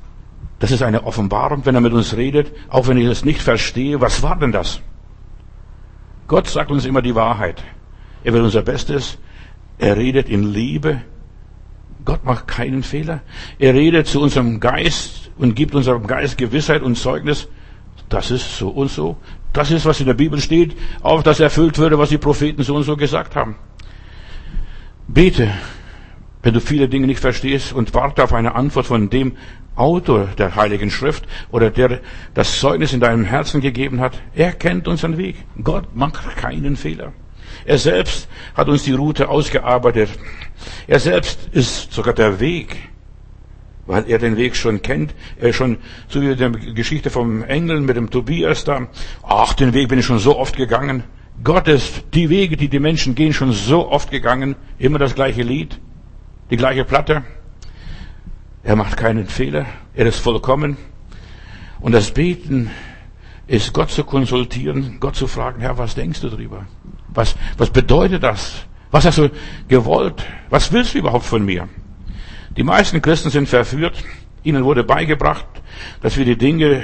das 0.60 0.72
ist 0.72 0.82
eine 0.82 1.04
Offenbarung, 1.04 1.66
wenn 1.66 1.76
er 1.76 1.82
mit 1.82 1.94
uns 1.94 2.16
redet, 2.16 2.52
auch 2.70 2.88
wenn 2.88 2.98
ich 2.98 3.06
es 3.06 3.26
nicht 3.26 3.42
verstehe, 3.42 4.00
was 4.00 4.24
war 4.24 4.38
denn 4.38 4.54
das? 4.54 4.82
Gott 6.28 6.48
sagt 6.48 6.72
uns 6.72 6.86
immer 6.86 7.02
die 7.02 7.16
Wahrheit. 7.16 7.62
Er 8.24 8.34
will 8.34 8.42
unser 8.42 8.64
Bestes. 8.64 9.18
Er 9.78 9.98
redet 9.98 10.30
in 10.30 10.52
Liebe. 10.52 11.02
Gott 12.06 12.24
macht 12.24 12.48
keinen 12.48 12.82
Fehler. 12.82 13.22
Er 13.60 13.74
redet 13.74 14.08
zu 14.08 14.22
unserem 14.22 14.60
Geist 14.60 15.30
und 15.38 15.56
gibt 15.56 15.76
unserem 15.76 16.08
Geist 16.08 16.38
Gewissheit 16.38 16.82
und 16.82 16.96
Zeugnis. 16.98 17.48
Das 18.10 18.32
ist 18.32 18.58
so 18.58 18.70
und 18.70 18.90
so. 18.90 19.18
Das 19.56 19.72
ist, 19.72 19.86
was 19.86 20.02
in 20.02 20.06
der 20.06 20.16
Bibel 20.16 20.42
steht, 20.42 20.76
auf 21.02 21.24
das 21.24 21.40
erfüllt 21.40 21.78
würde, 21.78 21.98
was 21.98 22.10
die 22.10 22.18
Propheten 22.18 22.62
so 22.62 22.76
und 22.76 22.84
so 22.84 22.98
gesagt 22.98 23.38
haben. 23.38 23.56
Bete, 25.08 25.50
wenn 26.44 26.54
du 26.54 26.60
viele 26.60 26.90
Dinge 26.90 27.08
nicht 27.08 27.22
verstehst 27.22 27.72
und 27.72 27.94
warte 27.94 28.22
auf 28.22 28.34
eine 28.34 28.54
Antwort 28.54 28.86
von 28.86 29.10
dem 29.10 29.38
Autor 29.78 30.28
der 30.38 30.58
Heiligen 30.58 30.92
Schrift 30.92 31.26
oder 31.52 31.70
der 31.70 32.02
das 32.34 32.60
Zeugnis 32.60 32.92
in 32.92 33.00
deinem 33.00 33.24
Herzen 33.24 33.62
gegeben 33.62 34.02
hat. 34.02 34.22
Er 34.34 34.52
kennt 34.52 34.90
unseren 34.90 35.18
Weg. 35.18 35.38
Gott 35.64 35.96
macht 35.96 36.36
keinen 36.36 36.76
Fehler. 36.76 37.14
Er 37.64 37.78
selbst 37.78 38.28
hat 38.56 38.68
uns 38.68 38.84
die 38.84 38.92
Route 38.92 39.30
ausgearbeitet. 39.30 40.10
Er 40.86 41.00
selbst 41.00 41.48
ist 41.54 41.94
sogar 41.94 42.14
der 42.14 42.42
Weg, 42.42 42.76
weil 43.86 44.10
er 44.10 44.18
den 44.18 44.38
Weg 44.38 44.56
schon 44.56 44.82
kennt. 44.82 45.14
Er 45.40 45.54
schon, 45.54 45.78
so 46.08 46.22
wie 46.22 46.36
die 46.36 46.74
Geschichte 46.74 47.10
vom 47.10 47.44
Engel 47.44 47.82
mit 47.82 47.96
dem 47.96 48.10
Tobias 48.10 48.64
da. 48.64 48.88
Ach, 49.24 49.54
den 49.54 49.74
Weg 49.74 49.90
bin 49.90 50.00
ich 50.00 50.06
schon 50.06 50.20
so 50.20 50.38
oft 50.38 50.56
gegangen. 50.56 51.04
Gott 51.44 51.68
ist 51.68 52.06
die 52.14 52.30
Wege, 52.30 52.58
die 52.58 52.70
die 52.70 52.80
Menschen 52.80 53.14
gehen, 53.14 53.34
schon 53.34 53.52
so 53.52 53.90
oft 53.90 54.10
gegangen. 54.10 54.56
Immer 54.78 55.00
das 55.00 55.16
gleiche 55.16 55.44
Lied, 55.44 55.80
die 56.50 56.58
gleiche 56.58 56.86
Platte. 56.86 57.24
Er 58.64 58.76
macht 58.76 58.98
keinen 58.98 59.28
Fehler. 59.28 59.66
Er 59.94 60.08
ist 60.08 60.20
vollkommen. 60.20 60.78
Und 61.80 61.92
das 61.92 62.12
Beten 62.12 62.72
ist 63.48 63.74
Gott 63.74 63.92
zu 63.92 64.04
konsultieren, 64.04 64.98
Gott 65.00 65.16
zu 65.16 65.28
fragen, 65.28 65.62
Herr, 65.62 65.78
was 65.78 65.94
denkst 65.94 66.22
du 66.22 66.30
darüber? 66.30 66.66
Was, 67.10 67.36
was 67.58 67.70
bedeutet 67.70 68.24
das? 68.24 68.66
Was 68.92 69.06
hast 69.06 69.18
du 69.20 69.30
gewollt? 69.68 70.26
Was 70.50 70.72
willst 70.72 70.94
du 70.96 71.00
überhaupt 71.00 71.26
von 71.26 71.46
mir? 71.46 71.68
Die 72.58 72.64
meisten 72.64 73.02
Christen 73.02 73.30
sind 73.30 73.50
verführt. 73.50 74.04
Ihnen 74.44 74.64
wurde 74.64 74.84
beigebracht, 74.84 75.46
dass 76.02 76.18
wir 76.18 76.26
die 76.26 76.38
Dinge 76.38 76.84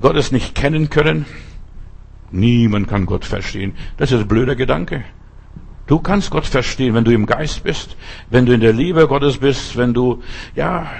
Gottes 0.00 0.32
nicht 0.32 0.54
kennen 0.54 0.90
können. 0.90 1.26
Niemand 2.30 2.88
kann 2.88 3.06
Gott 3.06 3.24
verstehen. 3.24 3.74
Das 3.96 4.12
ist 4.12 4.20
ein 4.20 4.28
blöder 4.28 4.56
Gedanke. 4.56 5.04
Du 5.86 5.98
kannst 5.98 6.30
Gott 6.30 6.46
verstehen, 6.46 6.94
wenn 6.94 7.04
du 7.04 7.12
im 7.12 7.26
Geist 7.26 7.62
bist, 7.62 7.96
wenn 8.30 8.46
du 8.46 8.54
in 8.54 8.60
der 8.60 8.72
Liebe 8.72 9.06
Gottes 9.06 9.38
bist, 9.38 9.76
wenn 9.76 9.92
du, 9.92 10.22
ja, 10.54 10.90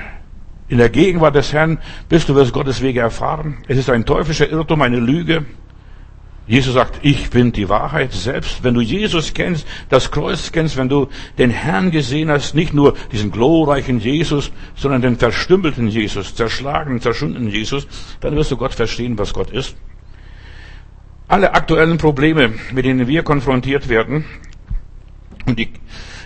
in 0.69 0.79
der 0.79 0.91
Gegenwart 0.91 1.35
des 1.35 1.53
Herrn 1.53 1.79
bist, 2.09 2.29
du 2.29 2.35
wirst 2.35 2.53
Gottes 2.53 2.83
Wege 2.83 3.01
erfahren. 3.01 3.59
Es 3.69 3.79
ist 3.79 3.89
ein 3.89 4.05
teuflischer 4.05 4.49
Irrtum, 4.49 4.83
eine 4.83 4.99
Lüge. 4.99 5.47
Jesus 6.47 6.75
sagt, 6.75 7.01
ich 7.03 7.31
bin 7.31 7.53
die 7.53 7.71
Wahrheit 7.71 8.13
selbst. 8.13 8.63
Wenn 8.63 8.75
du 8.75 8.83
Jesus 8.83 9.33
kennst, 9.33 9.67
das 9.89 10.11
Kreuz 10.11 10.53
kennst, 10.53 10.77
wenn 10.77 10.91
du 10.91 11.09
den 11.39 11.51
Herrn 11.51 11.91
gesehen 11.91 12.31
hast, 12.31 12.55
nicht 12.55 12.75
nur 12.75 12.95
diesen 13.13 13.31
glorreichen 13.31 13.99
Jesus, 13.99 14.53
sondern 14.77 15.01
den 15.01 15.17
verstümmelten 15.17 15.89
Jesus, 15.89 16.35
zerschlagenen, 16.35 17.01
zerschundenen 17.01 17.49
Jesus, 17.49 17.87
dann 18.21 18.37
wirst 18.37 18.51
du 18.51 18.59
Gott 18.59 18.75
verstehen, 18.75 19.19
was 19.19 19.33
Gott 19.33 19.51
ist. 19.51 19.75
Alle 21.29 21.55
aktuellen 21.55 21.97
Probleme, 21.97 22.53
mit 22.73 22.85
denen 22.85 23.09
wir 23.09 23.23
konfrontiert 23.23 23.89
werden, 23.89 24.27
und 25.47 25.59
die, 25.59 25.69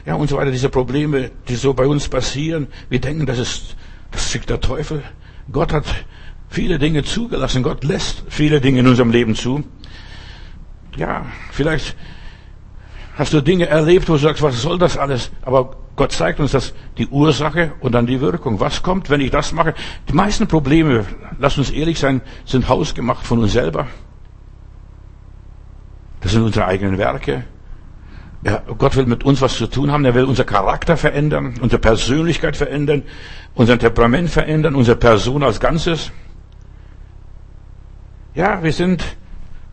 ja, 0.04 0.14
und 0.14 0.28
so 0.28 0.37
weiter, 0.37 0.50
diese 0.50 0.68
Probleme, 0.68 1.30
die 1.48 1.56
so 1.56 1.75
bei 1.75 1.87
uns 1.87 2.08
passieren, 2.08 2.68
wir 2.88 3.00
denken, 3.00 3.26
das 3.26 3.38
ist, 3.38 3.76
das 4.10 4.30
schickt 4.30 4.50
der 4.50 4.60
Teufel. 4.60 5.02
Gott 5.50 5.72
hat 5.72 5.84
viele 6.48 6.78
Dinge 6.78 7.04
zugelassen. 7.04 7.62
Gott 7.62 7.84
lässt 7.84 8.25
viele 8.28 8.60
Dinge 8.60 8.80
in 8.80 8.87
unserem 8.87 9.10
Leben 9.10 9.34
zu. 9.34 9.64
Ja, 10.97 11.26
vielleicht 11.50 11.97
hast 13.16 13.33
du 13.33 13.40
Dinge 13.40 13.66
erlebt, 13.66 14.09
wo 14.09 14.14
du 14.14 14.18
sagst, 14.18 14.42
was 14.42 14.61
soll 14.61 14.78
das 14.78 14.97
alles? 14.97 15.30
Aber 15.42 15.76
Gott 15.97 16.12
zeigt 16.12 16.38
uns 16.38 16.52
das, 16.52 16.75
die 16.97 17.09
Ursache 17.09 17.73
und 17.80 17.92
dann 17.92 18.07
die 18.07 18.21
Wirkung. 18.21 18.61
Was 18.61 18.83
kommt, 18.83 19.11
wenn 19.11 19.21
ich 19.21 19.30
das 19.30 19.52
mache? 19.52 19.75
Die 20.09 20.12
meisten 20.12 20.47
Probleme, 20.47 21.04
lass 21.38 21.59
uns 21.59 21.71
ehrlich 21.71 21.99
sein, 21.99 22.21
sind 22.45 22.68
hausgemacht 22.68 23.26
von 23.26 23.40
uns 23.40 23.52
selber. 23.52 23.88
Das 26.21 26.33
sind 26.33 26.42
unsere 26.42 26.66
eigenen 26.66 26.99
Werke. 26.99 27.45
Ja, 28.42 28.62
Gott 28.78 28.95
will 28.95 29.07
mit 29.07 29.25
uns 29.25 29.40
was 29.40 29.57
zu 29.57 29.66
tun 29.66 29.90
haben. 29.90 30.04
Er 30.04 30.14
will 30.14 30.25
unser 30.25 30.45
Charakter 30.45 30.97
verändern, 30.97 31.54
unsere 31.61 31.80
Persönlichkeit 31.80 32.57
verändern, 32.57 33.02
unser 33.54 33.76
Temperament 33.78 34.30
verändern, 34.30 34.76
unsere 34.76 34.97
Person 34.97 35.42
als 35.42 35.59
Ganzes. 35.59 36.12
Ja, 38.35 38.62
wir 38.62 38.73
sind 38.73 39.02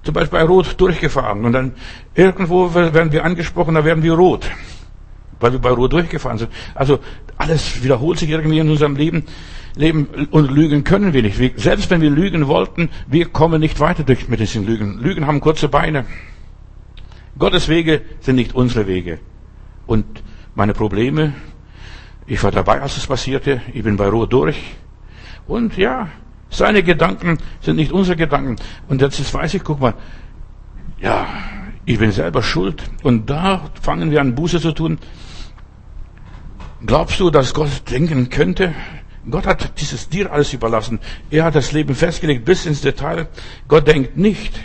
zum 0.05 0.13
Beispiel 0.13 0.39
bei 0.39 0.45
Rot 0.45 0.79
durchgefahren 0.79 1.43
und 1.45 1.51
dann 1.51 1.73
irgendwo 2.13 2.73
werden 2.73 3.11
wir 3.11 3.25
angesprochen, 3.25 3.73
da 3.75 3.83
werden 3.83 4.03
wir 4.03 4.13
rot, 4.13 4.49
weil 5.39 5.51
wir 5.51 5.59
bei 5.59 5.71
Rot 5.71 5.93
durchgefahren 5.93 6.37
sind. 6.37 6.51
Also 6.75 6.99
alles 7.37 7.83
wiederholt 7.83 8.19
sich 8.19 8.29
irgendwie 8.29 8.59
in 8.59 8.69
unserem 8.69 8.95
Leben. 8.95 9.23
Leben 9.75 10.07
und 10.31 10.51
lügen 10.51 10.85
können 10.85 11.11
wir 11.11 11.21
nicht. 11.21 11.37
Wir, 11.37 11.51
selbst 11.57 11.89
wenn 11.89 11.99
wir 11.99 12.09
lügen 12.09 12.47
wollten, 12.47 12.89
wir 13.07 13.25
kommen 13.25 13.59
nicht 13.59 13.81
weiter 13.81 14.03
durch 14.03 14.29
mit 14.29 14.39
diesen 14.39 14.65
Lügen. 14.65 14.99
Lügen 14.99 15.27
haben 15.27 15.41
kurze 15.41 15.67
Beine. 15.67 16.05
Gottes 17.37 17.67
Wege 17.67 18.01
sind 18.21 18.37
nicht 18.37 18.55
unsere 18.55 18.87
Wege. 18.87 19.19
Und 19.85 20.05
meine 20.53 20.73
Probleme, 20.73 21.33
ich 22.25 22.41
war 22.41 22.51
dabei, 22.51 22.81
als 22.81 22.95
es 22.95 23.07
passierte, 23.07 23.61
ich 23.73 23.83
bin 23.83 23.97
bei 23.97 24.07
Rot 24.07 24.31
durch. 24.31 24.55
Und 25.45 25.75
ja, 25.75 26.07
seine 26.49 26.83
Gedanken 26.83 27.37
sind 27.61 27.75
nicht 27.77 27.91
unsere 27.91 28.15
Gedanken. 28.15 28.55
Und 28.87 29.01
jetzt 29.01 29.33
weiß 29.33 29.53
ich, 29.55 29.63
guck 29.63 29.79
mal, 29.79 29.93
ja, 31.01 31.27
ich 31.85 31.99
bin 31.99 32.11
selber 32.11 32.41
schuld. 32.41 32.83
Und 33.03 33.29
da 33.29 33.69
fangen 33.81 34.11
wir 34.11 34.21
an, 34.21 34.35
Buße 34.35 34.59
zu 34.59 34.71
tun. 34.71 34.97
Glaubst 36.85 37.19
du, 37.19 37.29
dass 37.29 37.53
Gott 37.53 37.89
denken 37.89 38.29
könnte? 38.29 38.73
Gott 39.29 39.47
hat 39.47 39.79
dieses 39.81 40.07
dir 40.07 40.31
alles 40.31 40.53
überlassen. 40.53 40.99
Er 41.31 41.45
hat 41.45 41.55
das 41.55 41.71
Leben 41.71 41.95
festgelegt 41.95 42.45
bis 42.45 42.65
ins 42.65 42.81
Detail. 42.81 43.27
Gott 43.67 43.87
denkt 43.87 44.17
nicht 44.17 44.59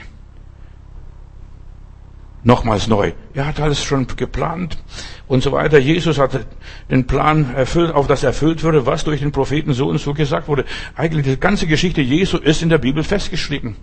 nochmals 2.42 2.86
neu. 2.86 3.12
Er 3.34 3.46
hat 3.46 3.60
alles 3.60 3.82
schon 3.82 4.06
geplant 4.16 4.78
und 5.28 5.42
so 5.42 5.52
weiter. 5.52 5.78
Jesus 5.78 6.18
hat 6.18 6.46
den 6.90 7.06
Plan 7.06 7.54
erfüllt, 7.54 7.94
auf 7.94 8.06
das 8.06 8.22
erfüllt 8.22 8.62
würde, 8.62 8.86
was 8.86 9.04
durch 9.04 9.20
den 9.20 9.32
Propheten 9.32 9.72
so 9.72 9.88
und 9.88 9.98
so 9.98 10.14
gesagt 10.14 10.48
wurde. 10.48 10.64
Eigentlich 10.96 11.26
die 11.26 11.38
ganze 11.38 11.66
Geschichte 11.66 12.00
Jesu 12.00 12.38
ist 12.38 12.62
in 12.62 12.68
der 12.68 12.78
Bibel 12.78 13.04
festgeschrieben. 13.04 13.76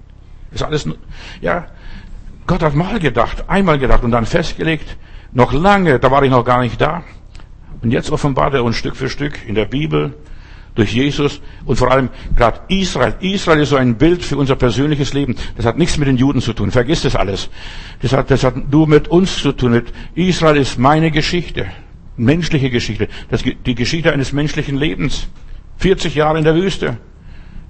Ist 0.51 0.63
alles, 0.63 0.87
ja, 1.41 1.67
Gott 2.47 2.63
hat 2.63 2.75
mal 2.75 2.99
gedacht, 2.99 3.49
einmal 3.49 3.77
gedacht 3.77 4.03
und 4.03 4.11
dann 4.11 4.25
festgelegt. 4.25 4.97
Noch 5.33 5.51
lange, 5.51 5.99
da 5.99 6.09
war 6.09 6.23
ich 6.23 6.31
noch 6.31 6.45
gar 6.45 6.61
nicht 6.61 6.79
da. 6.79 7.03
Und 7.81 7.91
jetzt 7.91 8.09
offenbart 8.09 8.53
er 8.53 8.63
uns 8.63 8.77
Stück 8.77 8.95
für 8.95 9.09
Stück 9.09 9.47
in 9.47 9.53
der 9.53 9.65
Bibel, 9.65 10.15
durch 10.77 10.93
Jesus 10.93 11.41
und 11.65 11.75
vor 11.75 11.91
allem 11.91 12.09
gerade 12.35 12.61
Israel. 12.69 13.15
Israel 13.19 13.61
ist 13.61 13.69
so 13.69 13.75
ein 13.75 13.97
Bild 13.97 14.23
für 14.23 14.37
unser 14.37 14.55
persönliches 14.55 15.13
Leben. 15.13 15.35
Das 15.57 15.65
hat 15.65 15.77
nichts 15.77 15.97
mit 15.97 16.07
den 16.07 16.17
Juden 16.17 16.39
zu 16.39 16.53
tun. 16.53 16.71
Vergiss 16.71 17.01
das 17.01 17.15
alles. 17.15 17.49
Das 18.01 18.13
hat, 18.13 18.31
das 18.31 18.43
hat 18.43 18.71
nur 18.71 18.87
mit 18.87 19.07
uns 19.07 19.37
zu 19.37 19.51
tun. 19.51 19.81
Israel 20.13 20.57
ist 20.57 20.77
meine 20.77 21.11
Geschichte. 21.11 21.65
Menschliche 22.15 22.69
Geschichte. 22.69 23.07
Das, 23.29 23.43
die 23.43 23.75
Geschichte 23.75 24.13
eines 24.13 24.33
menschlichen 24.33 24.77
Lebens. 24.77 25.27
40 25.77 26.15
Jahre 26.15 26.37
in 26.37 26.43
der 26.43 26.55
Wüste. 26.55 26.97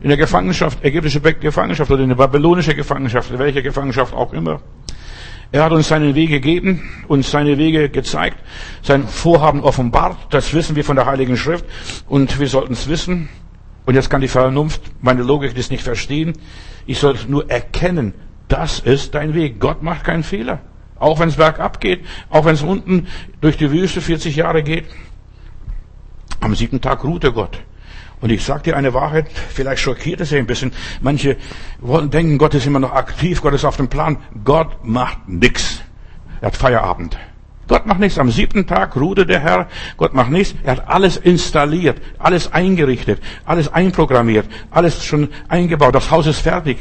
In 0.01 0.09
der 0.09 0.17
Gefangenschaft, 0.17 0.83
ägyptische 0.83 1.21
Gefangenschaft 1.21 1.89
oder 1.89 2.03
in 2.03 2.09
der 2.09 2.15
babylonische 2.15 2.75
Gefangenschaft, 2.75 3.35
welche 3.37 3.63
Gefangenschaft 3.63 4.13
auch 4.13 4.31
immer. 4.33 4.61
Er 5.51 5.63
hat 5.63 5.71
uns 5.71 5.87
seinen 5.87 6.15
Weg 6.15 6.29
gegeben, 6.29 6.81
uns 7.07 7.31
seine 7.31 7.57
Wege 7.57 7.89
gezeigt, 7.89 8.37
sein 8.81 9.07
Vorhaben 9.07 9.61
offenbart. 9.63 10.17
Das 10.29 10.53
wissen 10.53 10.75
wir 10.75 10.83
von 10.83 10.97
der 10.97 11.05
Heiligen 11.05 11.37
Schrift 11.37 11.65
und 12.07 12.39
wir 12.39 12.47
sollten 12.47 12.73
es 12.73 12.89
wissen. 12.89 13.29
Und 13.85 13.95
jetzt 13.95 14.09
kann 14.09 14.19
die 14.19 14.27
Vernunft, 14.27 14.81
meine 15.01 15.23
Logik 15.23 15.55
das 15.55 15.69
nicht 15.69 15.83
verstehen. 15.83 16.33
Ich 16.85 16.99
soll 16.99 17.15
nur 17.27 17.49
erkennen, 17.49 18.13
das 18.49 18.79
ist 18.79 19.15
dein 19.15 19.33
Weg. 19.33 19.59
Gott 19.59 19.81
macht 19.81 20.03
keinen 20.03 20.23
Fehler. 20.23 20.59
Auch 20.99 21.19
wenn 21.19 21.29
es 21.29 21.35
bergab 21.35 21.79
geht, 21.79 22.05
auch 22.29 22.43
wenn 22.43 22.55
es 22.55 22.63
unten 22.63 23.07
durch 23.39 23.55
die 23.55 23.71
Wüste 23.71 24.01
40 24.01 24.35
Jahre 24.35 24.63
geht. 24.63 24.85
Am 26.41 26.55
siebten 26.55 26.81
Tag 26.81 27.03
ruhte 27.03 27.31
Gott. 27.31 27.59
Und 28.19 28.31
ich 28.31 28.43
sage 28.43 28.63
dir 28.63 28.77
eine 28.77 28.93
Wahrheit, 28.93 29.27
vielleicht 29.49 29.81
schockiert 29.81 30.21
es 30.21 30.31
ja 30.31 30.39
ein 30.39 30.47
bisschen. 30.47 30.71
Manche 31.01 31.37
wollen 31.79 32.09
denken, 32.09 32.37
Gott 32.37 32.55
ist 32.55 32.65
immer 32.65 32.79
noch 32.79 32.93
aktiv, 32.93 33.41
Gott 33.41 33.53
ist 33.53 33.65
auf 33.65 33.77
dem 33.77 33.89
Plan. 33.89 34.17
Gott 34.43 34.83
macht 34.83 35.27
nichts. 35.27 35.81
Er 36.41 36.47
hat 36.47 36.57
Feierabend. 36.57 37.17
Gott 37.67 37.85
macht 37.85 37.99
nichts. 37.99 38.17
Am 38.17 38.31
siebten 38.31 38.65
Tag 38.65 38.95
ruhte 38.95 39.25
der 39.25 39.39
Herr. 39.39 39.67
Gott 39.97 40.13
macht 40.13 40.31
nichts. 40.31 40.55
Er 40.63 40.73
hat 40.77 40.87
alles 40.87 41.17
installiert, 41.17 42.01
alles 42.17 42.51
eingerichtet, 42.51 43.21
alles 43.45 43.71
einprogrammiert, 43.71 44.47
alles 44.71 45.03
schon 45.03 45.29
eingebaut. 45.47 45.93
Das 45.93 46.09
Haus 46.09 46.25
ist 46.25 46.39
fertig. 46.39 46.77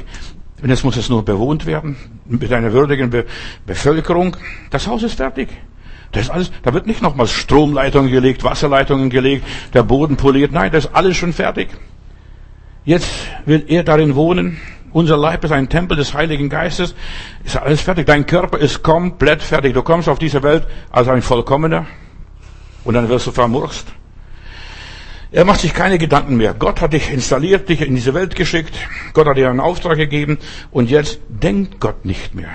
Und 0.62 0.70
jetzt 0.70 0.84
muss 0.84 0.96
es 0.96 1.10
nur 1.10 1.22
bewohnt 1.22 1.66
werden 1.66 1.96
mit 2.24 2.50
einer 2.50 2.72
würdigen 2.72 3.10
Be 3.10 3.26
Bevölkerung. 3.66 4.36
Das 4.70 4.86
Haus 4.86 5.02
ist 5.02 5.16
fertig. 5.16 5.48
Das 6.16 6.25
ist 6.25 6.30
alles, 6.30 6.50
da 6.62 6.73
wird 6.73 6.87
nicht 6.87 7.02
nochmals 7.02 7.30
Stromleitungen 7.30 8.11
gelegt, 8.11 8.42
Wasserleitungen 8.42 9.11
gelegt, 9.11 9.44
der 9.75 9.82
Boden 9.82 10.16
poliert. 10.16 10.50
Nein, 10.50 10.73
das 10.73 10.87
ist 10.87 10.94
alles 10.94 11.14
schon 11.14 11.35
fertig. 11.35 11.68
Jetzt 12.87 13.06
will 13.44 13.64
er 13.68 13.85
darin 13.85 14.14
wohnen. 14.14 14.58
Unser 14.92 15.18
Leib 15.18 15.44
ist 15.44 15.50
ein 15.50 15.68
Tempel 15.68 15.94
des 15.94 16.14
Heiligen 16.14 16.49
Geistes. 16.49 16.94
Ist 17.44 17.58
alles 17.58 17.82
fertig. 17.82 18.06
Dein 18.06 18.25
Körper 18.25 18.56
ist 18.56 18.82
komplett 18.82 19.42
fertig. 19.42 19.75
Du 19.75 19.82
kommst 19.82 20.08
auf 20.08 20.18
diese 20.18 20.42
Welt 20.42 20.66
als 20.90 21.06
ein 21.08 21.20
Vollkommener 21.20 21.85
und 22.85 22.94
dann 22.94 23.11
wirst 23.11 23.26
du 23.26 23.30
vermurkst. 23.30 23.87
Er 25.32 25.44
macht 25.44 25.61
sich 25.61 25.75
keine 25.75 25.99
Gedanken 25.99 26.38
mehr. 26.38 26.54
Gott 26.54 26.80
hat 26.80 26.94
dich 26.94 27.12
installiert, 27.12 27.68
dich 27.68 27.82
in 27.82 27.94
diese 27.94 28.14
Welt 28.14 28.37
geschickt. 28.37 28.75
Gott 29.12 29.26
hat 29.26 29.37
dir 29.37 29.50
einen 29.50 29.61
Auftrag 29.61 29.99
gegeben 29.99 30.38
und 30.70 30.88
jetzt 30.88 31.20
denkt 31.28 31.78
Gott 31.78 32.06
nicht 32.06 32.35
mehr. 32.35 32.49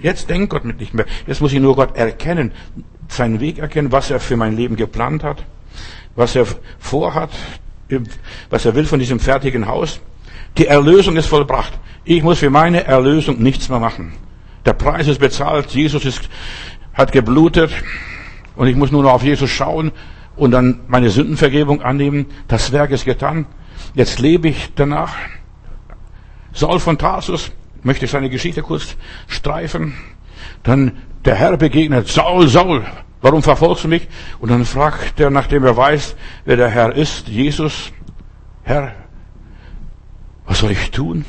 Jetzt 0.00 0.30
denkt 0.30 0.50
Gott 0.50 0.64
nicht 0.64 0.94
mehr. 0.94 1.06
Jetzt 1.26 1.40
muss 1.40 1.52
ich 1.52 1.58
nur 1.58 1.74
Gott 1.74 1.96
erkennen 1.96 2.52
seinen 3.08 3.40
Weg 3.40 3.58
erkennen, 3.58 3.92
was 3.92 4.10
er 4.10 4.20
für 4.20 4.36
mein 4.36 4.56
Leben 4.56 4.76
geplant 4.76 5.24
hat, 5.24 5.44
was 6.14 6.36
er 6.36 6.46
vorhat, 6.78 7.30
was 8.50 8.64
er 8.64 8.74
will 8.74 8.84
von 8.84 8.98
diesem 8.98 9.18
fertigen 9.18 9.66
Haus. 9.66 10.00
Die 10.56 10.66
Erlösung 10.66 11.16
ist 11.16 11.26
vollbracht. 11.26 11.72
Ich 12.04 12.22
muss 12.22 12.38
für 12.38 12.50
meine 12.50 12.84
Erlösung 12.84 13.42
nichts 13.42 13.68
mehr 13.68 13.80
machen. 13.80 14.12
Der 14.64 14.72
Preis 14.72 15.08
ist 15.08 15.20
bezahlt. 15.20 15.70
Jesus 15.70 16.04
ist, 16.04 16.28
hat 16.92 17.12
geblutet. 17.12 17.70
Und 18.56 18.66
ich 18.66 18.76
muss 18.76 18.90
nur 18.90 19.02
noch 19.02 19.12
auf 19.12 19.22
Jesus 19.22 19.50
schauen 19.50 19.92
und 20.36 20.50
dann 20.50 20.80
meine 20.88 21.10
Sündenvergebung 21.10 21.82
annehmen. 21.82 22.26
Das 22.48 22.72
Werk 22.72 22.90
ist 22.90 23.04
getan. 23.04 23.46
Jetzt 23.94 24.18
lebe 24.18 24.48
ich 24.48 24.72
danach. 24.74 25.14
Saul 26.52 26.80
von 26.80 26.98
Tarsus 26.98 27.52
möchte 27.82 28.06
seine 28.06 28.30
Geschichte 28.30 28.62
kurz 28.62 28.96
streifen. 29.28 29.94
Dann 30.62 30.92
der 31.24 31.34
Herr 31.34 31.56
begegnet, 31.56 32.08
Saul, 32.08 32.48
Saul, 32.48 32.84
warum 33.20 33.42
verfolgst 33.42 33.84
du 33.84 33.88
mich? 33.88 34.08
Und 34.40 34.50
dann 34.50 34.64
fragt 34.64 35.20
er, 35.20 35.30
nachdem 35.30 35.64
er 35.64 35.76
weiß, 35.76 36.16
wer 36.44 36.56
der 36.56 36.68
Herr 36.68 36.94
ist, 36.94 37.28
Jesus, 37.28 37.92
Herr, 38.62 38.92
was 40.46 40.60
soll 40.60 40.70
ich 40.70 40.90
tun? 40.90 41.24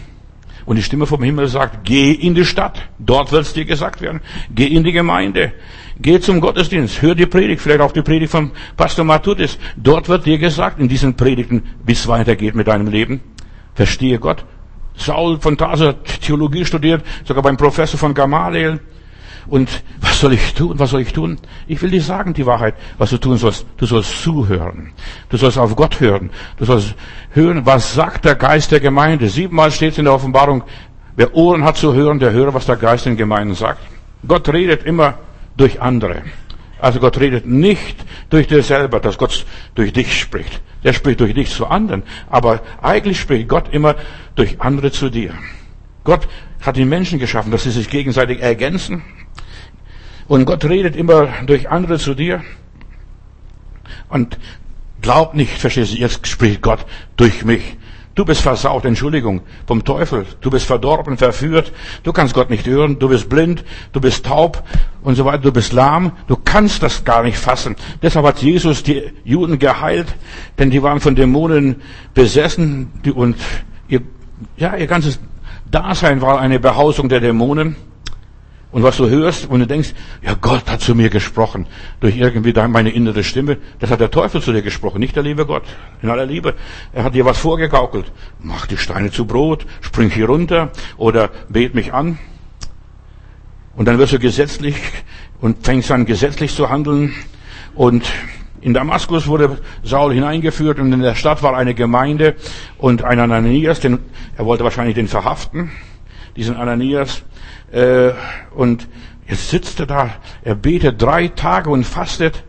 Und 0.66 0.76
die 0.76 0.84
Stimme 0.84 1.08
vom 1.08 1.24
Himmel 1.24 1.48
sagt, 1.48 1.84
geh 1.84 2.12
in 2.12 2.36
die 2.36 2.46
Stadt, 2.46 2.90
dort 3.00 3.32
wird 3.32 3.42
es 3.42 3.54
dir 3.54 3.66
gesagt 3.66 4.02
werden. 4.02 4.22
Geh 4.54 4.68
in 4.68 4.84
die 4.84 4.92
Gemeinde, 4.92 5.54
geh 6.00 6.20
zum 6.20 6.42
Gottesdienst, 6.42 7.02
hör 7.02 7.16
die 7.16 7.26
Predigt, 7.26 7.62
vielleicht 7.62 7.82
auch 7.82 7.92
die 7.92 8.04
Predigt 8.04 8.32
von 8.32 8.52
Pastor 8.78 9.04
Matutis. 9.04 9.58
Dort 9.78 10.10
wird 10.10 10.28
dir 10.28 10.38
gesagt, 10.38 10.80
in 10.80 10.88
diesen 10.88 11.16
Predigten, 11.16 11.64
wie 11.86 11.94
es 11.94 12.08
weitergeht 12.08 12.54
mit 12.54 12.68
deinem 12.68 12.88
Leben. 12.88 13.22
Verstehe 13.74 14.20
Gott. 14.20 14.46
Saul 14.96 15.40
von 15.40 15.58
Tarsus 15.58 15.88
hat 15.88 16.22
Theologie 16.22 16.66
studiert, 16.66 17.04
sogar 17.24 17.42
beim 17.42 17.58
Professor 17.58 17.98
von 17.98 18.14
Gamaliel. 18.14 18.80
Und 19.50 19.84
was 20.00 20.20
soll 20.20 20.34
ich 20.34 20.54
tun? 20.54 20.78
Was 20.78 20.92
soll 20.92 21.02
ich 21.02 21.12
tun? 21.12 21.40
Ich 21.68 21.82
will 21.82 21.90
dir 21.90 22.02
sagen, 22.02 22.34
die 22.34 22.46
Wahrheit, 22.46 22.76
was 22.98 23.10
du 23.10 23.18
tun 23.18 23.38
sollst. 23.38 23.66
Du 23.78 23.86
sollst 23.86 24.22
zuhören. 24.22 24.92
Du 25.30 25.38
sollst 25.38 25.58
auf 25.58 25.76
Gott 25.76 26.00
hören. 26.00 26.30
Du 26.58 26.66
sollst 26.66 26.94
hören, 27.32 27.66
was 27.66 27.94
sagt 27.94 28.26
der 28.26 28.36
Geist 28.36 28.72
der 28.72 28.80
Gemeinde. 28.80 29.28
Siebenmal 29.28 29.72
steht 29.72 29.94
es 29.94 29.98
in 29.98 30.06
der 30.06 30.14
Offenbarung, 30.14 30.64
wer 31.16 31.34
Ohren 31.36 31.64
hat 31.64 31.78
zu 31.78 31.94
hören, 31.94 32.20
der 32.20 32.32
höre, 32.32 32.54
was 32.54 32.68
der 32.68 32.76
Geist 32.76 33.06
den 33.06 33.18
Gemeinden 33.18 33.56
sagt. 33.56 33.82
Gott 34.28 34.48
redet 34.50 34.84
immer 34.84 35.18
durch 35.58 35.82
andere. 35.82 36.22
Also 36.80 37.00
Gott 37.00 37.20
redet 37.20 37.46
nicht 37.46 37.96
durch 38.30 38.48
dir 38.48 38.64
selber, 38.64 39.00
dass 39.00 39.18
Gott 39.18 39.46
durch 39.76 39.92
dich 39.94 40.20
spricht. 40.20 40.62
Der 40.84 40.94
spricht 40.94 41.20
durch 41.20 41.34
dich 41.34 41.50
zu 41.50 41.68
anderen. 41.68 42.04
Aber 42.30 42.62
eigentlich 42.82 43.20
spricht 43.20 43.50
Gott 43.50 43.74
immer 43.74 43.96
durch 44.36 44.62
andere 44.62 44.92
zu 44.92 45.10
dir. 45.10 45.34
Gott 46.04 46.28
hat 46.62 46.78
die 46.78 46.86
Menschen 46.86 47.20
geschaffen, 47.20 47.52
dass 47.52 47.64
sie 47.64 47.72
sich 47.72 47.90
gegenseitig 47.90 48.42
ergänzen. 48.42 49.04
Und 50.30 50.46
Gott 50.46 50.64
redet 50.64 50.96
immer 50.96 51.28
durch 51.48 51.70
andere 51.70 51.98
zu 51.98 52.14
dir. 52.14 52.44
Und 54.10 54.38
glaub 55.02 55.34
nicht, 55.34 55.58
verstehst 55.58 55.94
du, 55.94 55.98
jetzt 55.98 56.26
spricht 56.28 56.62
Gott 56.62 56.86
durch 57.18 57.44
mich. 57.44 57.78
Du 58.14 58.26
bist 58.26 58.42
versaut, 58.42 58.86
Entschuldigung, 58.86 59.42
vom 59.66 59.84
Teufel. 59.84 60.28
Du 60.42 60.52
bist 60.52 60.68
verdorben, 60.68 61.18
verführt. 61.18 61.72
Du 62.04 62.14
kannst 62.14 62.36
Gott 62.36 62.52
nicht 62.52 62.68
hören. 62.68 63.00
Du 63.00 63.10
bist 63.10 63.28
blind. 63.28 63.64
Du 63.92 64.02
bist 64.02 64.26
taub 64.26 64.64
und 65.02 65.16
so 65.16 65.26
weiter. 65.26 65.40
Du 65.40 65.52
bist 65.52 65.74
lahm. 65.74 66.12
Du 66.28 66.36
kannst 66.36 66.84
das 66.84 67.04
gar 67.04 67.24
nicht 67.24 67.38
fassen. 67.38 67.76
Deshalb 68.04 68.26
hat 68.26 68.40
Jesus 68.40 68.84
die 68.84 69.02
Juden 69.24 69.58
geheilt, 69.58 70.14
denn 70.60 70.70
die 70.70 70.84
waren 70.84 71.00
von 71.00 71.16
Dämonen 71.16 71.82
besessen 72.14 72.92
und 73.16 73.36
ihr, 73.88 74.02
ja, 74.58 74.76
ihr 74.76 74.88
ganzes 74.88 75.20
Dasein 75.72 76.22
war 76.22 76.40
eine 76.40 76.60
Behausung 76.60 77.10
der 77.10 77.20
Dämonen. 77.20 77.78
Und 78.72 78.84
was 78.84 78.98
du 78.98 79.10
hörst 79.10 79.50
und 79.50 79.62
du 79.62 79.68
denkst, 79.68 79.94
ja, 80.22 80.36
Gott 80.40 80.70
hat 80.70 80.82
zu 80.82 80.94
mir 80.94 81.10
gesprochen, 81.10 81.66
durch 82.02 82.16
irgendwie 82.16 82.54
meine 82.54 82.92
innere 82.92 83.24
Stimme, 83.24 83.58
das 83.80 83.90
hat 83.90 84.00
der 84.00 84.12
Teufel 84.12 84.42
zu 84.42 84.54
dir 84.54 84.62
gesprochen, 84.62 85.00
nicht 85.00 85.16
der 85.16 85.24
liebe 85.24 85.48
Gott, 85.48 85.64
in 86.04 86.10
aller 86.10 86.28
Liebe. 86.28 86.54
Er 86.94 87.04
hat 87.04 87.16
dir 87.16 87.26
was 87.26 87.40
vorgegaukelt. 87.40 88.12
Mach 88.40 88.68
die 88.68 88.78
Steine 88.78 89.10
zu 89.10 89.26
Brot, 89.26 89.66
spring 89.82 90.12
hier 90.12 90.28
runter 90.28 90.72
oder 90.98 91.32
bet 91.50 91.74
mich 91.74 91.94
an. 91.94 92.20
Und 93.76 93.88
dann 93.88 93.98
wirst 93.98 94.14
du 94.14 94.20
gesetzlich 94.20 94.76
und 95.42 95.66
fängst 95.66 95.92
an, 95.92 96.06
gesetzlich 96.06 96.54
zu 96.54 96.70
handeln. 96.70 97.16
Und 97.74 98.12
in 98.62 98.74
Damaskus 98.74 99.26
wurde 99.26 99.58
Saul 99.84 100.14
hineingeführt 100.14 100.80
und 100.80 100.92
in 100.92 101.02
der 101.02 101.16
Stadt 101.16 101.42
war 101.42 101.56
eine 101.56 101.74
Gemeinde 101.74 102.36
und 102.78 103.04
ein 103.04 103.20
Ananias, 103.20 103.80
den, 103.80 104.00
er 104.38 104.46
wollte 104.46 104.64
wahrscheinlich 104.64 104.96
den 104.96 105.08
verhaften, 105.08 105.72
diesen 106.36 106.56
Ananias, 106.56 107.24
äh, 107.72 108.12
und 108.56 108.88
jetzt 109.28 109.50
sitzt 109.50 109.80
er 109.80 109.86
da, 109.86 110.10
er 110.44 110.56
betet 110.56 111.02
drei 111.02 111.28
Tage 111.28 111.70
und 111.70 111.84
fastet, 111.84 112.44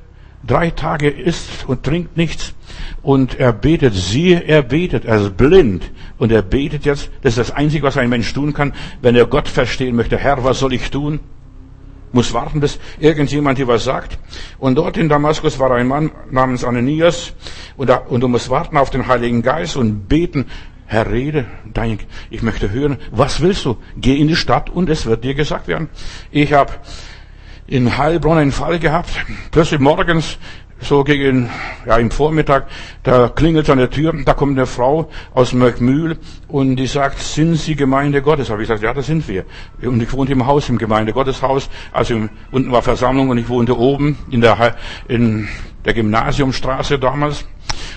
drei 0.47 0.71
Tage 0.71 1.09
isst 1.09 1.67
und 1.67 1.83
trinkt 1.83 2.17
nichts. 2.17 2.55
Und 3.03 3.39
er 3.39 3.53
betet, 3.53 3.95
siehe, 3.95 4.41
er 4.41 4.63
betet, 4.63 5.05
er 5.05 5.21
ist 5.21 5.37
blind. 5.37 5.91
Und 6.19 6.33
er 6.33 6.43
betet 6.43 6.85
jetzt, 6.85 7.11
das 7.23 7.37
ist 7.37 7.39
das 7.39 7.57
Einzige, 7.57 7.83
was 7.85 7.97
ein 7.97 8.11
Mensch 8.11 8.33
tun 8.33 8.53
kann, 8.53 8.75
wenn 9.01 9.17
er 9.17 9.27
Gott 9.27 9.49
verstehen 9.49 9.97
möchte. 9.97 10.19
Herr, 10.19 10.45
was 10.45 10.59
soll 10.59 10.73
ich 10.73 10.91
tun? 10.91 11.21
Muss 12.13 12.35
warten, 12.35 12.59
bis 12.59 12.81
irgendjemand 12.99 13.59
dir 13.59 13.69
was 13.69 13.85
sagt. 13.85 14.19
Und 14.59 14.75
dort 14.75 14.97
in 14.97 15.09
Damaskus 15.09 15.61
war 15.61 15.71
ein 15.71 15.87
Mann 15.87 16.11
namens 16.31 16.65
Ananias. 16.65 17.33
Und, 17.77 17.89
da, 17.89 17.97
und 17.97 18.21
du 18.21 18.29
musst 18.29 18.51
warten 18.51 18.77
auf 18.77 18.91
den 18.91 19.07
Heiligen 19.07 19.43
Geist 19.43 19.77
und 19.77 20.09
beten, 20.09 20.47
Herr, 20.93 21.09
rede, 21.09 21.45
dein, 21.73 22.01
ich 22.31 22.43
möchte 22.43 22.73
hören, 22.73 22.99
was 23.13 23.41
willst 23.41 23.65
du? 23.65 23.77
Geh 23.97 24.17
in 24.17 24.27
die 24.27 24.35
Stadt 24.35 24.69
und 24.69 24.91
es 24.91 25.07
wird 25.07 25.23
dir 25.23 25.35
gesagt 25.35 25.69
werden. 25.69 25.89
Ich 26.33 26.53
habe 26.53 26.73
in 27.69 27.97
Heilbronn 27.97 28.39
einen 28.39 28.51
Fall 28.51 28.81
gehabt, 28.81 29.11
plötzlich 29.53 29.79
morgens, 29.79 30.37
so 30.81 31.05
gegen, 31.05 31.49
ja, 31.87 31.97
im 31.99 32.11
Vormittag, 32.11 32.67
da 33.05 33.29
klingelt 33.29 33.71
an 33.71 33.79
der 33.79 33.91
Tür, 33.91 34.13
da 34.25 34.35
kommt 34.35 34.59
eine 34.59 34.67
Frau 34.67 35.09
aus 35.33 35.53
Möckmühl 35.53 36.19
und 36.49 36.75
die 36.75 36.89
sagt, 36.89 37.21
sind 37.21 37.55
Sie 37.55 37.77
Gemeinde 37.77 38.21
Gottes? 38.21 38.51
Habe 38.51 38.63
ich 38.63 38.67
gesagt, 38.67 38.83
ja, 38.83 38.93
das 38.93 39.07
sind 39.07 39.29
wir. 39.29 39.45
Und 39.83 40.03
ich 40.03 40.13
wohnte 40.13 40.33
im 40.33 40.45
Haus, 40.45 40.69
im 40.71 40.79
Gemeinde 40.79 41.13
Gotteshaus, 41.13 41.71
also 41.93 42.29
unten 42.51 42.73
war 42.73 42.83
Versammlung 42.83 43.29
und 43.29 43.39
ich 43.39 43.49
wohnte 43.49 43.79
oben 43.79 44.19
in 44.29 44.41
der, 44.41 44.75
in 45.07 45.47
der 45.85 45.95
Gymnasiumstraße 45.95 46.99
damals. 46.99 47.47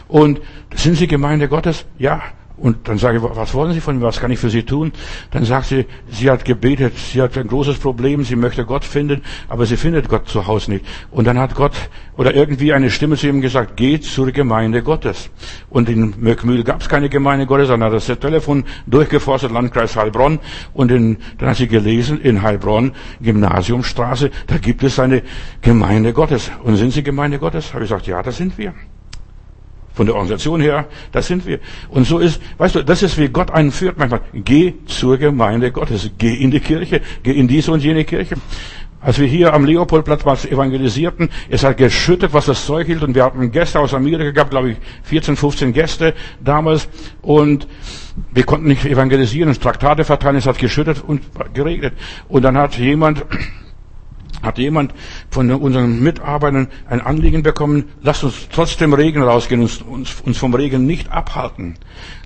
Und 0.08 0.42
sind 0.76 0.96
Sie 0.96 1.08
Gemeinde 1.08 1.48
Gottes? 1.48 1.88
Ja. 1.98 2.22
Und 2.64 2.88
dann 2.88 2.98
sage 2.98 3.18
ich, 3.18 3.24
was 3.24 3.54
wollen 3.54 3.74
Sie 3.74 3.82
von 3.82 4.00
mir? 4.00 4.06
Was 4.06 4.22
kann 4.22 4.32
ich 4.32 4.40
für 4.40 4.50
Sie 4.50 4.64
tun? 4.64 4.94
Dann 5.32 5.44
sagt 5.44 5.66
sie, 5.66 5.86
sie 6.10 6.32
hat 6.32 6.46
gebetet, 6.46 6.94
sie 6.98 7.22
hat 7.22 7.38
ein 7.38 7.50
großes 7.50 7.78
Problem, 7.78 8.24
sie 8.24 8.38
möchte 8.38 8.64
Gott 8.64 8.86
finden, 8.86 9.22
aber 9.50 9.66
sie 9.66 9.76
findet 9.76 10.08
Gott 10.08 10.30
zu 10.30 10.48
Hause 10.48 10.72
nicht. 10.72 10.86
Und 11.12 11.28
dann 11.28 11.38
hat 11.38 11.56
Gott 11.56 11.74
oder 12.16 12.34
irgendwie 12.34 12.72
eine 12.72 12.90
Stimme 12.90 13.18
zu 13.18 13.28
ihm 13.28 13.42
gesagt, 13.42 13.76
geh 13.76 14.00
zur 14.00 14.32
Gemeinde 14.32 14.82
Gottes. 14.82 15.30
Und 15.70 15.90
in 15.90 16.14
Möckmühl 16.22 16.64
gab 16.64 16.80
es 16.80 16.88
keine 16.88 17.10
Gemeinde 17.10 17.48
Gottes, 17.48 17.68
dann 17.68 17.84
hat 17.84 17.92
das 17.92 18.06
Telefon 18.06 18.64
durchgeforstet, 18.88 19.52
Landkreis 19.52 19.98
Heilbronn. 19.98 20.40
Und 20.74 20.90
in, 20.90 21.18
dann 21.40 21.50
hat 21.50 21.58
sie 21.58 21.68
gelesen, 21.68 22.22
in 22.22 22.44
Heilbronn, 22.44 22.94
Gymnasiumstraße, 23.20 24.32
da 24.48 24.58
gibt 24.58 24.84
es 24.84 25.00
eine 25.00 25.24
Gemeinde 25.62 26.14
Gottes. 26.14 26.50
Und 26.64 26.78
sind 26.78 26.94
Sie 26.94 27.04
Gemeinde 27.04 27.40
Gottes? 27.40 27.74
Habe 27.74 27.84
ich 27.84 27.90
gesagt, 27.90 28.08
ja, 28.08 28.24
das 28.24 28.38
sind 28.38 28.58
wir. 28.58 28.74
Von 29.94 30.08
der 30.08 30.16
Organisation 30.16 30.60
her, 30.60 30.88
das 31.12 31.28
sind 31.28 31.46
wir. 31.46 31.60
Und 31.90 32.06
so 32.08 32.18
ist, 32.18 32.42
weißt 32.58 32.76
du, 32.76 32.84
das 32.84 33.04
ist 33.04 33.18
wie 33.18 33.30
Gott 33.30 33.52
einen 33.52 33.72
führt 33.72 33.98
manchmal. 33.98 34.22
Geh 34.34 34.74
zur 34.88 35.18
Gemeinde 35.18 35.72
Gottes, 35.72 36.10
geh 36.18 36.34
in 36.34 36.50
die 36.50 36.60
Kirche, 36.60 37.02
geh 37.22 37.32
in 37.32 37.48
diese 37.48 37.72
und 37.72 37.84
jene 37.84 38.04
Kirche. 38.04 38.36
Als 39.04 39.20
wir 39.20 39.28
hier 39.28 39.54
am 39.54 39.66
Leopoldplatz 39.66 40.26
was 40.26 40.46
evangelisierten, 40.46 41.30
es 41.50 41.66
hat 41.66 41.76
geschüttet, 41.76 42.34
was 42.34 42.46
das 42.46 42.66
Zeug 42.66 42.88
hielt, 42.88 43.04
und 43.04 43.14
wir 43.14 43.26
hatten 43.26 43.52
Gäste 43.52 43.80
aus 43.82 43.94
Amerika 43.94 44.32
gehabt, 44.32 44.52
glaube 44.52 44.72
ich, 44.72 44.78
14, 45.04 45.36
15 45.36 45.74
Gäste 45.74 46.14
damals, 46.40 46.88
und 47.22 47.68
wir 48.32 48.44
konnten 48.44 48.68
nicht 48.68 48.86
evangelisieren, 48.86 49.54
Traktate 49.60 50.06
verteilen, 50.06 50.38
es 50.38 50.46
hat 50.46 50.58
geschüttet 50.58 51.04
und 51.06 51.22
geregnet. 51.54 51.94
Und 52.30 52.44
dann 52.44 52.58
hat 52.58 52.78
jemand 52.78 53.26
hat 54.44 54.58
jemand 54.58 54.94
von 55.30 55.50
unseren 55.50 56.04
Mitarbeitern 56.04 56.68
ein 56.88 57.02
Anliegen 57.02 57.42
bekommen, 57.42 57.86
lasst 58.02 58.24
uns 58.24 58.48
trotzdem 58.52 58.94
Regen 58.94 59.24
rausgehen, 59.24 59.62
uns, 59.62 59.82
uns, 59.82 60.22
uns 60.22 60.38
vom 60.38 60.54
Regen 60.54 60.86
nicht 60.86 61.12
abhalten. 61.12 61.76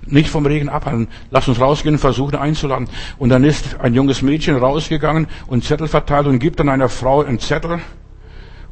Nicht 0.05 0.29
vom 0.29 0.45
Regen 0.45 0.67
abhalten. 0.67 1.07
Lasst 1.29 1.47
uns 1.47 1.61
rausgehen, 1.61 1.97
versuchen 1.97 2.35
einzuladen. 2.35 2.89
Und 3.17 3.29
dann 3.29 3.43
ist 3.43 3.79
ein 3.79 3.93
junges 3.93 4.21
Mädchen 4.21 4.57
rausgegangen 4.57 5.27
und 5.45 5.63
Zettel 5.63 5.87
verteilt 5.87 6.27
und 6.27 6.39
gibt 6.39 6.59
dann 6.59 6.69
einer 6.69 6.89
Frau 6.89 7.23
einen 7.23 7.39
Zettel 7.39 7.79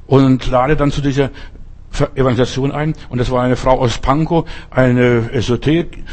und 0.07 0.49
ladet 0.49 0.79
dann 0.79 0.91
zu 0.91 1.01
dieser 1.01 1.29
Evangelisation 2.15 2.71
ein. 2.71 2.93
Und 3.09 3.19
das 3.19 3.31
war 3.31 3.43
eine 3.43 3.55
Frau 3.55 3.79
aus 3.79 3.99
Pankow, 3.99 4.47
eine 4.69 5.29
Esoterik, 5.31 6.03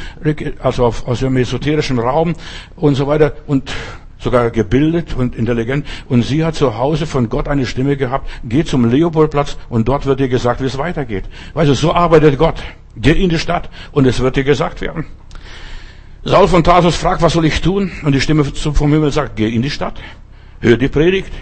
also 0.60 0.84
aus 0.84 1.22
einem 1.22 1.38
esoterischen 1.38 1.98
Raum 1.98 2.34
und 2.76 2.94
so 2.94 3.06
weiter. 3.06 3.32
Und 3.46 3.72
sogar 4.22 4.50
gebildet 4.50 5.14
und 5.14 5.36
intelligent. 5.36 5.86
Und 6.08 6.22
sie 6.22 6.44
hat 6.44 6.54
zu 6.54 6.76
Hause 6.76 7.06
von 7.06 7.28
Gott 7.28 7.48
eine 7.48 7.66
Stimme 7.66 7.96
gehabt, 7.96 8.28
geh 8.44 8.64
zum 8.64 8.88
Leopoldplatz 8.88 9.58
und 9.68 9.88
dort 9.88 10.06
wird 10.06 10.20
dir 10.20 10.28
gesagt, 10.28 10.60
wie 10.60 10.66
es 10.66 10.78
weitergeht. 10.78 11.24
Weißt 11.54 11.70
du, 11.70 11.74
so 11.74 11.92
arbeitet 11.92 12.38
Gott. 12.38 12.62
Geh 12.96 13.12
in 13.12 13.30
die 13.30 13.38
Stadt 13.38 13.70
und 13.90 14.06
es 14.06 14.20
wird 14.20 14.36
dir 14.36 14.44
gesagt 14.44 14.80
werden. 14.80 15.06
Saul 16.24 16.46
von 16.46 16.62
Tarsus 16.62 16.96
fragt, 16.96 17.20
was 17.22 17.32
soll 17.32 17.46
ich 17.46 17.60
tun? 17.60 17.90
Und 18.04 18.14
die 18.14 18.20
Stimme 18.20 18.44
vom 18.44 18.92
Himmel 18.92 19.10
sagt, 19.10 19.36
geh 19.36 19.48
in 19.48 19.62
die 19.62 19.70
Stadt, 19.70 20.00
hör 20.60 20.76
die 20.76 20.88
Predigt. 20.88 21.32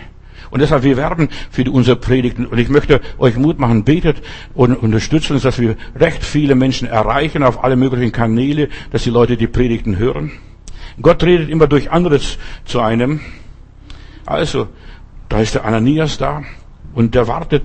Und 0.50 0.60
deshalb, 0.60 0.82
wir 0.82 0.96
werben 0.96 1.28
für 1.50 1.70
unsere 1.70 1.96
Predigten. 1.96 2.46
Und 2.46 2.58
ich 2.58 2.68
möchte 2.68 3.00
euch 3.18 3.36
Mut 3.36 3.58
machen, 3.58 3.84
betet 3.84 4.16
und 4.54 4.74
unterstützt 4.74 5.30
uns, 5.30 5.42
dass 5.42 5.60
wir 5.60 5.76
recht 5.94 6.24
viele 6.24 6.54
Menschen 6.54 6.88
erreichen 6.88 7.42
auf 7.42 7.62
alle 7.62 7.76
möglichen 7.76 8.10
Kanäle, 8.10 8.68
dass 8.90 9.04
die 9.04 9.10
Leute 9.10 9.36
die 9.36 9.46
Predigten 9.46 9.98
hören. 9.98 10.32
Gott 11.02 11.22
redet 11.22 11.48
immer 11.48 11.66
durch 11.66 11.90
anderes 11.90 12.38
zu 12.64 12.80
einem. 12.80 13.20
Also, 14.26 14.68
da 15.28 15.40
ist 15.40 15.54
der 15.54 15.64
Ananias 15.64 16.18
da 16.18 16.42
und 16.94 17.14
der 17.14 17.26
wartet. 17.26 17.62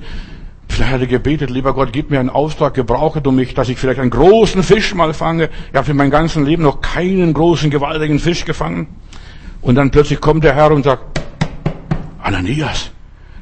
Vielleicht 0.67 0.91
hat 0.91 1.01
er 1.01 1.07
gebetet, 1.07 1.49
lieber 1.49 1.73
Gott, 1.73 1.93
gib 1.93 2.09
mir 2.09 2.19
einen 2.19 2.29
Auftrag, 2.29 2.73
gebrauche 2.73 3.21
du 3.21 3.31
mich, 3.31 3.53
dass 3.53 3.69
ich 3.69 3.77
vielleicht 3.77 3.99
einen 3.99 4.09
großen 4.09 4.63
Fisch 4.63 4.93
mal 4.93 5.13
fange. 5.13 5.49
Ich 5.71 5.77
habe 5.77 5.91
in 5.91 5.97
meinem 5.97 6.11
ganzen 6.11 6.45
Leben 6.45 6.63
noch 6.63 6.81
keinen 6.81 7.33
großen, 7.33 7.69
gewaltigen 7.69 8.19
Fisch 8.19 8.45
gefangen. 8.45 8.87
Und 9.61 9.75
dann 9.75 9.91
plötzlich 9.91 10.19
kommt 10.21 10.43
der 10.43 10.55
Herr 10.55 10.71
und 10.71 10.83
sagt, 10.83 11.19
Ananias, 12.21 12.91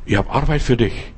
ich 0.05 0.15
habe 0.15 0.29
Arbeit 0.29 0.61
für 0.61 0.77
dich 0.77 1.12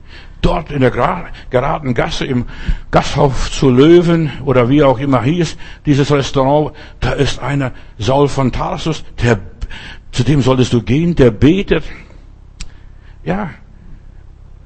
dort 0.46 0.72
in 0.72 0.82
der 0.82 0.92
geraden 0.92 1.94
Gasse 1.94 2.26
im 2.26 2.46
Gasthof 2.92 3.52
zu 3.52 3.70
Löwen 3.70 4.32
oder 4.46 4.70
wie 4.70 4.84
auch 4.84 5.00
immer 5.00 5.24
hieß, 5.24 5.58
dieses 5.86 6.12
Restaurant, 6.12 6.76
da 7.00 7.12
ist 7.12 7.40
einer, 7.40 7.72
Saul 7.98 8.28
von 8.28 8.52
Tarsus, 8.52 9.04
der, 9.24 9.40
zu 10.12 10.24
dem 10.24 10.42
solltest 10.42 10.74
du 10.74 10.84
gehen, 10.84 11.16
der 11.16 11.32
betet. 11.32 11.84
Ja, 13.24 13.50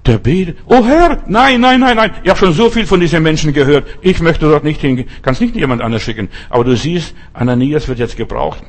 der 0.05 0.17
betet. 0.17 0.57
Oh 0.65 0.83
Herr, 0.85 1.23
nein, 1.27 1.61
nein, 1.61 1.79
nein, 1.79 1.95
nein. 1.95 2.11
Ich 2.23 2.29
habe 2.29 2.39
schon 2.39 2.53
so 2.53 2.69
viel 2.69 2.85
von 2.85 2.99
diesen 2.99 3.23
Menschen 3.23 3.53
gehört. 3.53 3.87
Ich 4.01 4.19
möchte 4.19 4.49
dort 4.49 4.63
nicht 4.65 4.81
hingehen. 4.81 5.07
Kannst 5.21 5.39
nicht 5.39 5.55
jemand 5.55 5.81
anders 5.81 6.01
schicken. 6.01 6.29
Aber 6.49 6.65
du 6.65 6.75
siehst, 6.75 7.15
Ananias 7.33 7.87
wird 7.87 7.99
jetzt 7.99 8.17
gebraucht. 8.17 8.61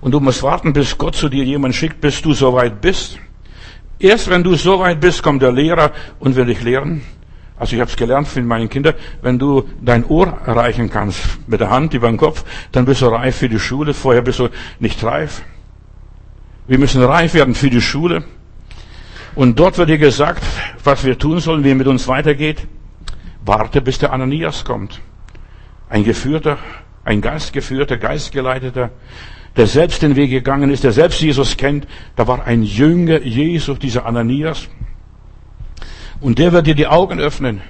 Und 0.00 0.10
du 0.12 0.18
musst 0.18 0.42
warten, 0.42 0.72
bis 0.72 0.98
Gott 0.98 1.14
zu 1.14 1.28
dir 1.28 1.44
jemand 1.44 1.76
schickt, 1.76 2.00
bis 2.00 2.20
du 2.20 2.32
soweit 2.32 2.80
bist. 2.80 3.20
Erst 4.02 4.28
wenn 4.28 4.42
du 4.42 4.56
so 4.56 4.80
weit 4.80 5.00
bist, 5.00 5.22
kommt 5.22 5.42
der 5.42 5.52
Lehrer 5.52 5.92
und 6.18 6.34
will 6.34 6.46
dich 6.46 6.60
lehren. 6.60 7.02
Also 7.56 7.76
ich 7.76 7.80
habe 7.80 7.88
es 7.88 7.96
gelernt 7.96 8.26
für 8.26 8.42
meine 8.42 8.66
Kinder, 8.66 8.94
wenn 9.22 9.38
du 9.38 9.68
dein 9.80 10.04
Ohr 10.04 10.40
erreichen 10.44 10.90
kannst 10.90 11.38
mit 11.46 11.60
der 11.60 11.70
Hand 11.70 11.94
über 11.94 12.08
den 12.08 12.16
Kopf, 12.16 12.44
dann 12.72 12.84
bist 12.84 13.00
du 13.02 13.06
reif 13.06 13.36
für 13.36 13.48
die 13.48 13.60
Schule. 13.60 13.94
Vorher 13.94 14.22
bist 14.22 14.40
du 14.40 14.48
nicht 14.80 15.04
reif. 15.04 15.42
Wir 16.66 16.78
müssen 16.78 17.00
reif 17.00 17.34
werden 17.34 17.54
für 17.54 17.70
die 17.70 17.80
Schule. 17.80 18.24
Und 19.36 19.60
dort 19.60 19.78
wird 19.78 19.88
dir 19.88 19.98
gesagt, 19.98 20.42
was 20.82 21.04
wir 21.04 21.16
tun 21.16 21.38
sollen, 21.38 21.62
wie 21.62 21.70
es 21.70 21.76
mit 21.76 21.86
uns 21.86 22.08
weitergeht. 22.08 22.66
Warte, 23.44 23.80
bis 23.80 24.00
der 24.00 24.12
Ananias 24.12 24.64
kommt. 24.64 25.00
Ein 25.88 26.02
geführter, 26.02 26.58
ein 27.04 27.20
geistgeführter, 27.20 27.98
geistgeleiteter, 27.98 28.90
der 29.56 29.66
selbst 29.66 30.02
den 30.02 30.16
Weg 30.16 30.30
gegangen 30.30 30.70
ist, 30.70 30.84
der 30.84 30.92
selbst 30.92 31.20
Jesus 31.20 31.56
kennt. 31.56 31.86
Da 32.16 32.26
war 32.26 32.44
ein 32.44 32.62
Jünger 32.62 33.20
Jesus, 33.20 33.78
dieser 33.78 34.06
Ananias. 34.06 34.68
Und 36.20 36.38
der 36.38 36.52
wird 36.52 36.66
dir 36.66 36.74
die 36.74 36.86
Augen 36.86 37.18
öffnen. 37.18 37.60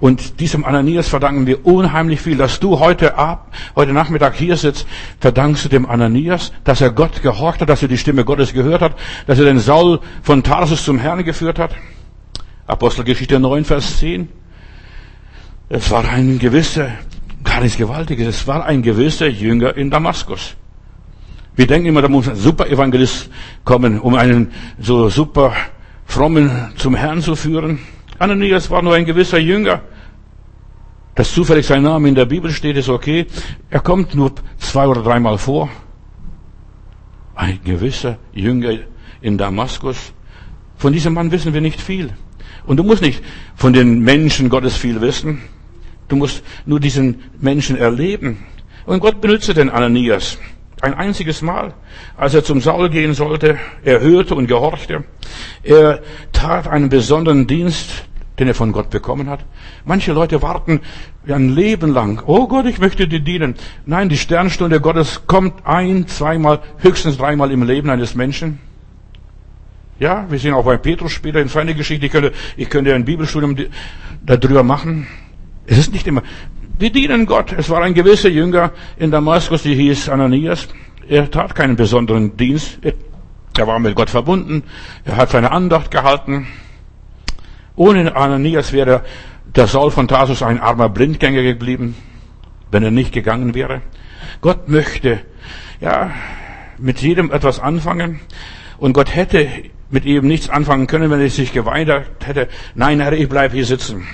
Und 0.00 0.38
diesem 0.38 0.64
Ananias 0.64 1.08
verdanken 1.08 1.46
wir 1.46 1.66
unheimlich 1.66 2.20
viel. 2.20 2.36
Dass 2.36 2.60
du 2.60 2.78
heute 2.78 3.16
Ab, 3.16 3.52
heute 3.74 3.92
Nachmittag 3.92 4.34
hier 4.34 4.56
sitzt, 4.56 4.86
verdankst 5.18 5.64
du 5.64 5.68
dem 5.68 5.86
Ananias, 5.86 6.52
dass 6.62 6.80
er 6.80 6.90
Gott 6.90 7.22
gehorcht 7.22 7.60
hat, 7.60 7.68
dass 7.68 7.82
er 7.82 7.88
die 7.88 7.98
Stimme 7.98 8.24
Gottes 8.24 8.52
gehört 8.52 8.80
hat, 8.80 8.94
dass 9.26 9.38
er 9.38 9.46
den 9.46 9.58
Saul 9.58 10.00
von 10.22 10.42
Tarsus 10.42 10.84
zum 10.84 10.98
Herrn 10.98 11.24
geführt 11.24 11.58
hat. 11.58 11.72
Apostelgeschichte 12.66 13.40
9, 13.40 13.64
Vers 13.64 13.98
10. 13.98 14.28
Es 15.68 15.90
war 15.90 16.08
ein 16.08 16.38
gewisser 16.38 16.90
gar 17.48 17.60
nichts 17.60 17.78
Gewaltiges. 17.78 18.28
Es 18.28 18.46
war 18.46 18.66
ein 18.66 18.82
gewisser 18.82 19.26
Jünger 19.26 19.76
in 19.76 19.90
Damaskus. 19.90 20.54
Wir 21.56 21.66
denken 21.66 21.88
immer, 21.88 22.02
da 22.02 22.08
muss 22.08 22.28
ein 22.28 22.36
super 22.36 22.68
Evangelist 22.68 23.30
kommen, 23.64 23.98
um 23.98 24.14
einen 24.14 24.52
so 24.78 25.08
super 25.08 25.54
frommen 26.04 26.50
zum 26.76 26.94
Herrn 26.94 27.22
zu 27.22 27.34
führen. 27.34 27.78
Ananias 28.18 28.70
war 28.70 28.82
nur 28.82 28.94
ein 28.94 29.06
gewisser 29.06 29.38
Jünger. 29.38 29.80
Dass 31.14 31.32
zufällig 31.32 31.66
sein 31.66 31.82
Name 31.82 32.08
in 32.08 32.14
der 32.14 32.26
Bibel 32.26 32.50
steht, 32.50 32.76
ist 32.76 32.88
okay. 32.88 33.26
Er 33.70 33.80
kommt 33.80 34.14
nur 34.14 34.32
zwei 34.58 34.86
oder 34.86 35.02
dreimal 35.02 35.38
vor. 35.38 35.68
Ein 37.34 37.60
gewisser 37.64 38.18
Jünger 38.32 38.78
in 39.20 39.38
Damaskus. 39.38 40.12
Von 40.76 40.92
diesem 40.92 41.14
Mann 41.14 41.32
wissen 41.32 41.54
wir 41.54 41.60
nicht 41.60 41.80
viel. 41.80 42.10
Und 42.66 42.76
du 42.76 42.84
musst 42.84 43.02
nicht 43.02 43.22
von 43.56 43.72
den 43.72 44.00
Menschen 44.00 44.48
Gottes 44.48 44.76
viel 44.76 45.00
wissen. 45.00 45.42
Du 46.08 46.16
musst 46.16 46.42
nur 46.66 46.80
diesen 46.80 47.22
Menschen 47.40 47.76
erleben. 47.76 48.46
Und 48.86 49.00
Gott 49.00 49.20
benutzte 49.20 49.54
den 49.54 49.70
Ananias 49.70 50.38
ein 50.80 50.94
einziges 50.94 51.42
Mal, 51.42 51.74
als 52.16 52.34
er 52.34 52.44
zum 52.44 52.60
Saul 52.60 52.88
gehen 52.88 53.14
sollte. 53.14 53.58
Er 53.84 54.00
hörte 54.00 54.34
und 54.34 54.46
gehorchte. 54.46 55.04
Er 55.62 56.00
tat 56.32 56.68
einen 56.68 56.88
besonderen 56.88 57.46
Dienst, 57.46 58.04
den 58.38 58.48
er 58.48 58.54
von 58.54 58.72
Gott 58.72 58.90
bekommen 58.90 59.28
hat. 59.28 59.44
Manche 59.84 60.12
Leute 60.12 60.40
warten 60.42 60.80
ein 61.26 61.54
Leben 61.54 61.92
lang. 61.92 62.22
Oh 62.26 62.46
Gott, 62.46 62.66
ich 62.66 62.78
möchte 62.78 63.08
dir 63.08 63.20
dienen. 63.20 63.56
Nein, 63.86 64.08
die 64.08 64.16
Sternstunde 64.16 64.80
Gottes 64.80 65.26
kommt 65.26 65.66
ein, 65.66 66.06
zweimal, 66.06 66.60
höchstens 66.78 67.18
dreimal 67.18 67.50
im 67.50 67.64
Leben 67.64 67.90
eines 67.90 68.14
Menschen. 68.14 68.60
Ja, 69.98 70.30
wir 70.30 70.38
sehen 70.38 70.54
auch 70.54 70.64
bei 70.64 70.76
Petrus 70.76 71.10
später 71.10 71.40
in 71.40 71.48
seiner 71.48 71.74
Geschichte. 71.74 72.06
Ich 72.06 72.12
könnte, 72.12 72.32
ich 72.56 72.70
könnte 72.70 72.94
ein 72.94 73.04
Bibelstudium 73.04 73.56
darüber 74.24 74.62
machen. 74.62 75.08
Es 75.68 75.76
ist 75.76 75.92
nicht 75.92 76.06
immer, 76.06 76.22
wir 76.78 76.90
dienen 76.90 77.26
Gott. 77.26 77.52
Es 77.52 77.68
war 77.68 77.82
ein 77.82 77.92
gewisser 77.92 78.30
Jünger 78.30 78.72
in 78.96 79.10
Damaskus, 79.10 79.62
die 79.62 79.74
hieß 79.74 80.08
Ananias. 80.08 80.68
Er 81.06 81.30
tat 81.30 81.54
keinen 81.54 81.76
besonderen 81.76 82.36
Dienst. 82.36 82.78
Er 82.82 83.66
war 83.66 83.78
mit 83.78 83.94
Gott 83.94 84.08
verbunden. 84.08 84.62
Er 85.04 85.16
hat 85.16 85.30
seine 85.30 85.50
Andacht 85.50 85.90
gehalten. 85.90 86.46
Ohne 87.76 88.16
Ananias 88.16 88.72
wäre 88.72 89.02
der 89.54 89.66
Saul 89.66 89.90
von 89.90 90.08
Tarsus 90.08 90.42
ein 90.42 90.58
armer 90.60 90.88
Blindgänger 90.88 91.42
geblieben, 91.42 91.94
wenn 92.70 92.82
er 92.82 92.90
nicht 92.90 93.12
gegangen 93.12 93.54
wäre. 93.54 93.82
Gott 94.40 94.68
möchte, 94.68 95.20
ja, 95.80 96.12
mit 96.78 97.00
jedem 97.00 97.30
etwas 97.30 97.60
anfangen. 97.60 98.20
Und 98.78 98.94
Gott 98.94 99.14
hätte 99.14 99.48
mit 99.90 100.04
ihm 100.04 100.26
nichts 100.26 100.48
anfangen 100.48 100.86
können, 100.86 101.10
wenn 101.10 101.20
er 101.20 101.30
sich 101.30 101.52
geweigert 101.52 102.08
hätte. 102.24 102.48
Nein, 102.74 103.00
Herr, 103.00 103.12
ich 103.12 103.28
bleib 103.28 103.52
hier 103.52 103.64
sitzen. 103.64 104.06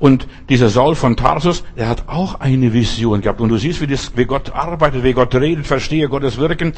Und 0.00 0.26
dieser 0.48 0.70
Saul 0.70 0.94
von 0.94 1.14
Tarsus, 1.14 1.62
der 1.76 1.86
hat 1.86 2.08
auch 2.08 2.40
eine 2.40 2.72
Vision 2.72 3.20
gehabt. 3.20 3.38
Und 3.42 3.50
du 3.50 3.58
siehst, 3.58 3.82
wie, 3.82 3.86
das, 3.86 4.16
wie 4.16 4.24
Gott 4.24 4.50
arbeitet, 4.50 5.04
wie 5.04 5.12
Gott 5.12 5.34
redet, 5.34 5.66
verstehe 5.66 6.08
Gottes 6.08 6.38
Wirken. 6.38 6.72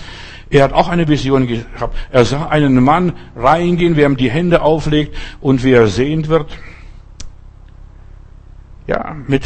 Er 0.51 0.65
hat 0.65 0.73
auch 0.73 0.89
eine 0.89 1.07
Vision 1.07 1.47
gehabt. 1.47 1.97
Er 2.11 2.25
sah 2.25 2.49
einen 2.49 2.83
Mann 2.83 3.13
reingehen, 3.37 3.95
wer 3.95 4.07
ihm 4.07 4.17
die 4.17 4.31
Hände 4.31 4.63
auflegt 4.63 5.17
und 5.41 5.63
wie 5.63 5.71
er 5.71 5.87
sehend 5.87 6.29
wird. 6.29 6.59
Ja, 8.89 9.17
mit 9.29 9.45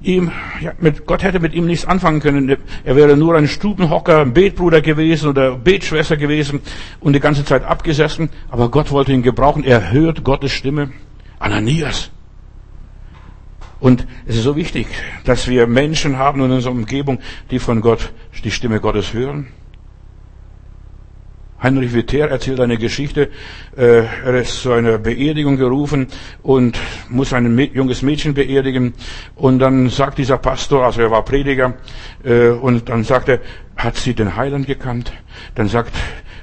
ihm, 0.00 0.30
ja, 0.60 0.74
mit 0.78 1.04
Gott 1.04 1.24
hätte 1.24 1.40
mit 1.40 1.54
ihm 1.54 1.66
nichts 1.66 1.86
anfangen 1.86 2.20
können. 2.20 2.56
Er 2.84 2.94
wäre 2.94 3.16
nur 3.16 3.34
ein 3.34 3.48
Stubenhocker, 3.48 4.20
ein 4.20 4.32
Betbruder 4.32 4.80
gewesen 4.80 5.28
oder 5.28 5.56
Betschwester 5.56 6.16
gewesen 6.16 6.60
und 7.00 7.14
die 7.14 7.20
ganze 7.20 7.44
Zeit 7.44 7.64
abgesessen. 7.64 8.30
Aber 8.48 8.70
Gott 8.70 8.92
wollte 8.92 9.12
ihn 9.12 9.24
gebrauchen. 9.24 9.64
Er 9.64 9.90
hört 9.90 10.22
Gottes 10.22 10.52
Stimme. 10.52 10.92
Ananias. 11.40 12.12
Und 13.80 14.06
es 14.26 14.36
ist 14.36 14.42
so 14.42 14.56
wichtig, 14.56 14.88
dass 15.24 15.48
wir 15.48 15.66
Menschen 15.66 16.18
haben 16.18 16.42
in 16.42 16.50
unserer 16.50 16.72
Umgebung, 16.72 17.18
die 17.50 17.58
von 17.58 17.80
Gott 17.80 18.12
die 18.44 18.50
Stimme 18.50 18.80
Gottes 18.80 19.12
hören. 19.12 19.48
Heinrich 21.60 21.92
Witter 21.92 22.28
erzählt 22.28 22.60
eine 22.60 22.78
Geschichte. 22.78 23.30
Äh, 23.76 24.04
er 24.04 24.34
ist 24.40 24.62
zu 24.62 24.70
einer 24.72 24.98
Beerdigung 24.98 25.56
gerufen 25.56 26.06
und 26.42 26.78
muss 27.08 27.32
ein 27.32 27.58
junges 27.74 28.02
Mädchen 28.02 28.34
beerdigen. 28.34 28.94
Und 29.34 29.58
dann 29.58 29.88
sagt 29.88 30.18
dieser 30.18 30.38
Pastor, 30.38 30.84
also 30.84 31.00
er 31.00 31.10
war 31.10 31.24
Prediger, 31.24 31.74
äh, 32.22 32.50
und 32.50 32.88
dann 32.88 33.02
sagt 33.02 33.28
er, 33.28 33.40
hat 33.76 33.96
sie 33.96 34.14
den 34.14 34.36
Heiland 34.36 34.68
gekannt? 34.68 35.12
Dann 35.56 35.68
sagt 35.68 35.92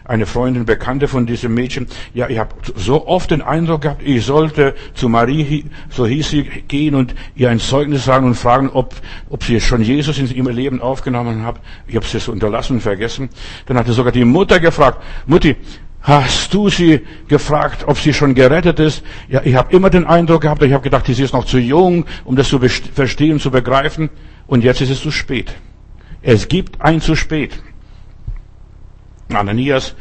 eine 0.06 0.26
Freundin, 0.26 0.66
Bekannte 0.66 1.08
von 1.08 1.26
diesem 1.26 1.54
Mädchen, 1.54 1.88
ja, 2.14 2.30
ich 2.30 2.38
habe 2.38 2.52
so 2.76 3.08
oft 3.08 3.32
den 3.32 3.42
Eindruck 3.42 3.82
gehabt, 3.82 4.04
ich 4.04 4.24
sollte 4.24 4.76
zu 4.94 5.10
Marie, 5.10 5.66
so 5.90 6.06
hieß 6.06 6.30
sie, 6.30 6.44
gehen 6.44 6.96
und 6.96 7.16
ihr 7.36 7.50
ein 7.50 7.60
Zeugnis 7.60 8.06
sagen 8.06 8.28
und 8.28 8.36
fragen, 8.36 8.70
ob, 8.70 8.96
ob 9.30 9.44
sie 9.44 9.60
schon 9.60 9.82
Jesus 9.82 10.18
in 10.18 10.30
ihrem 10.34 10.48
Leben 10.48 10.82
aufgenommen 10.82 11.44
hat. 11.44 11.60
Ich 11.88 11.96
habe 11.96 12.06
es 12.06 12.24
so 12.24 12.32
unterlassen 12.32 12.78
und 12.78 12.82
vergessen. 12.82 13.30
Dann 13.66 13.78
hatte 13.78 13.94
sogar 13.94 14.12
die 14.12 14.26
Mutter 14.26 14.60
gefragt, 14.60 15.02
Mutti, 15.26 15.56
Hast 16.08 16.54
du 16.54 16.70
sie 16.70 17.02
gefragt, 17.28 17.86
ob 17.88 17.98
sie 17.98 18.14
schon 18.14 18.36
gerettet 18.36 18.80
ist? 18.80 19.02
Ja, 19.28 19.42
ich 19.44 19.56
habe 19.56 19.76
immer 19.76 19.90
den 19.90 20.06
Eindruck 20.06 20.42
gehabt, 20.42 20.62
ich 20.62 20.72
habe 20.72 20.84
gedacht, 20.84 21.08
sie 21.08 21.24
ist 21.24 21.34
noch 21.34 21.46
zu 21.46 21.58
jung, 21.58 22.06
um 22.26 22.36
das 22.36 22.48
zu 22.48 22.60
verstehen, 22.60 23.40
zu 23.40 23.50
begreifen. 23.50 24.12
Und 24.46 24.64
jetzt 24.64 24.82
ist 24.82 24.92
es 24.92 25.02
zu 25.02 25.10
spät. 25.10 25.56
Es 26.22 26.48
gibt 26.48 26.80
ein 26.80 27.02
zu 27.02 27.16
spät. 27.16 27.60
Ananias 29.34 29.96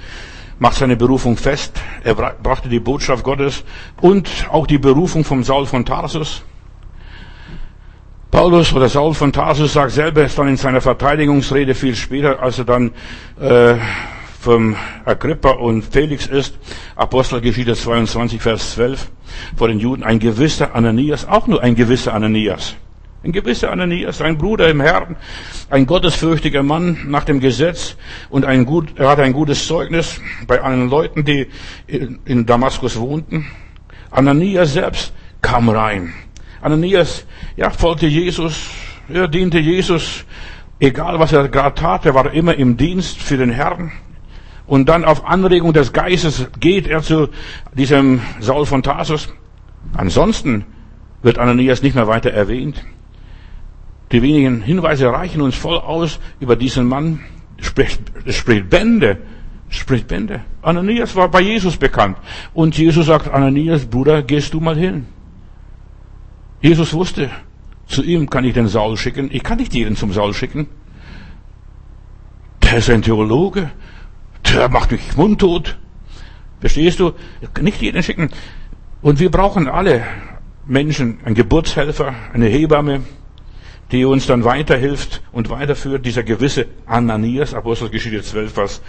macht 0.59 0.77
seine 0.77 0.97
Berufung 0.97 1.37
fest. 1.37 1.81
Er 2.03 2.15
brachte 2.15 2.69
die 2.69 2.81
Botschaft 2.81 3.25
Gottes 3.25 3.65
und 4.01 4.29
auch 4.51 4.67
die 4.67 4.79
Berufung 4.79 5.25
vom 5.25 5.43
Saul 5.43 5.67
von 5.67 5.85
Tarsus. 5.85 6.43
Paulus 8.31 8.73
oder 8.73 8.89
Saul 8.89 9.15
von 9.15 9.33
Tarsus 9.33 9.75
sagt 9.75 9.93
selber 9.93 10.27
dann 10.27 10.49
in 10.49 10.57
seiner 10.57 10.81
Verteidigungsrede 10.81 11.75
viel 11.75 11.95
später, 11.95 12.43
als 12.43 12.59
er 12.59 12.65
dann 12.65 12.91
äh, 13.41 13.77
vom 14.41 14.77
Agrippa 15.05 15.51
und 15.51 15.83
Felix 15.83 16.27
ist, 16.27 16.59
Apostelgeschichte 16.97 17.75
22, 17.75 18.43
Vers 18.43 18.75
12, 18.75 19.11
vor 19.57 19.69
den 19.69 19.79
Juden, 19.79 20.03
ein 20.03 20.19
gewisser 20.19 20.75
Ananias, 20.75 21.27
auch 21.27 21.47
nur 21.47 21.63
ein 21.63 21.77
gewisser 21.77 22.13
Ananias. 22.13 22.75
Ein 23.25 23.33
gewisser 23.33 23.73
Ananias, 23.73 24.21
ein 24.21 24.37
Bruder 24.37 24.69
im 24.69 24.83
Herrn, 24.83 25.17
ein 25.71 25.87
gottesfürchtiger 25.87 26.63
Mann 26.63 27.07
nach 27.07 27.25
dem 27.25 27.41
Gesetz 27.41 27.97
und 28.29 28.45
ein 28.45 28.67
gut, 28.67 28.99
er 28.99 29.09
hatte 29.09 29.23
ein 29.23 29.33
gutes 29.33 29.67
Zeugnis 29.67 30.21
bei 30.47 30.61
allen 30.61 30.91
Leuten, 30.91 31.25
die 31.25 31.47
in 31.87 32.45
Damaskus 32.45 32.99
wohnten. 32.99 33.47
Ananias 34.11 34.75
selbst 34.75 35.15
kam 35.41 35.71
rein. 35.71 36.13
Ananias, 36.61 37.25
ja, 37.57 37.71
folgte 37.71 38.07
Jesus, 38.07 38.69
er 39.09 39.27
diente 39.27 39.59
Jesus, 39.59 40.27
egal 40.79 41.19
was 41.19 41.33
er 41.33 41.49
gerade 41.49 41.75
tat, 41.75 42.05
er 42.05 42.15
war 42.15 42.31
immer 42.31 42.55
im 42.55 42.77
Dienst 42.77 43.23
für 43.23 43.39
den 43.39 43.51
Herrn. 43.51 43.91
Und 44.67 44.91
dann 44.91 45.03
auf 45.03 45.25
Anregung 45.25 45.73
des 45.73 45.95
Geistes 45.95 46.47
geht 46.61 46.87
er 46.87 47.03
zu 47.03 47.29
diesem 47.73 48.21
Saul 48.41 48.67
von 48.67 48.83
Tarsus. 48.83 49.33
Ansonsten 49.95 50.67
wird 51.23 51.39
Ananias 51.39 51.83
nicht 51.83 51.95
mehr 51.95 52.07
weiter 52.07 52.31
erwähnt. 52.31 52.85
Die 54.14 54.22
wenigen 54.22 54.62
Hinweise 54.62 55.09
reichen 55.11 55.40
uns 55.40 55.57
voll 55.57 55.77
aus 55.77 56.20
über 56.38 56.55
diesen 56.55 56.87
Mann. 56.87 57.18
Spricht, 57.61 58.00
spricht 58.29 58.70
Bände. 58.70 59.18
Spricht 59.68 60.07
Bände. 60.07 60.42
Ananias 60.62 61.16
war 61.16 61.29
bei 61.29 61.40
Jesus 61.40 61.77
bekannt. 61.77 62.16
Und 62.53 62.79
Jesus 62.79 63.07
sagt, 63.07 63.27
Ananias, 63.29 63.87
Bruder, 63.87 64.22
gehst 64.22 64.55
du 64.55 64.61
mal 64.61 64.77
hin. 64.77 65.07
Jesus 66.61 66.94
wusste, 66.94 67.29
zu 67.88 68.05
ihm 68.05 68.31
kann 68.31 68.44
ich 68.44 68.55
den 68.55 68.68
Saul 68.68 68.96
schicken. 68.96 69.31
Ich 69.33 69.42
kann 69.42 69.59
nicht 69.59 69.74
jeden 69.74 69.96
zum 69.96 70.12
Saul 70.12 70.33
schicken. 70.33 70.68
Der 72.62 72.77
ist 72.79 72.90
ein 72.90 73.03
Theologe. 73.03 73.72
Der 74.53 74.68
macht 74.68 74.92
mich 74.92 75.16
mundtot. 75.16 75.77
Verstehst 76.61 77.00
du? 77.00 77.14
Nicht 77.61 77.83
jeden 77.83 78.00
schicken. 78.05 78.31
Und 79.03 79.18
wir 79.18 79.33
brauchen 79.33 79.66
alle 79.66 80.05
Menschen, 80.66 81.18
einen 81.24 81.35
Geburtshelfer, 81.35 82.14
eine 82.33 82.46
Hebamme, 82.46 83.00
die 83.92 84.05
uns 84.05 84.27
dann 84.27 84.44
weiterhilft 84.44 85.23
und 85.33 85.51
weiterführt, 85.51 86.07
dieser 86.07 86.23
gewisse 86.23 86.66
Ananias, 86.87 87.55
Apostelgeschichte 87.55 88.23
12, 88.23 88.53
Vers, 88.53 88.83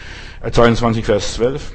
22, 0.51 1.03
äh, 1.03 1.05
Vers 1.05 1.33
12. 1.35 1.73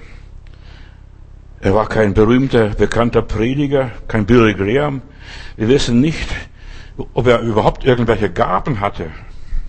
Er 1.61 1.75
war 1.75 1.89
kein 1.89 2.15
berühmter, 2.15 2.69
bekannter 2.69 3.23
Prediger, 3.23 3.91
kein 4.09 4.25
Billy 4.25 4.55
Graham. 4.55 5.03
Wir 5.57 5.69
wissen 5.69 6.01
nicht, 6.01 6.29
ob 7.13 7.27
er 7.27 7.41
überhaupt 7.41 7.85
irgendwelche 7.85 8.31
Gaben 8.31 8.81
hatte. 8.81 9.11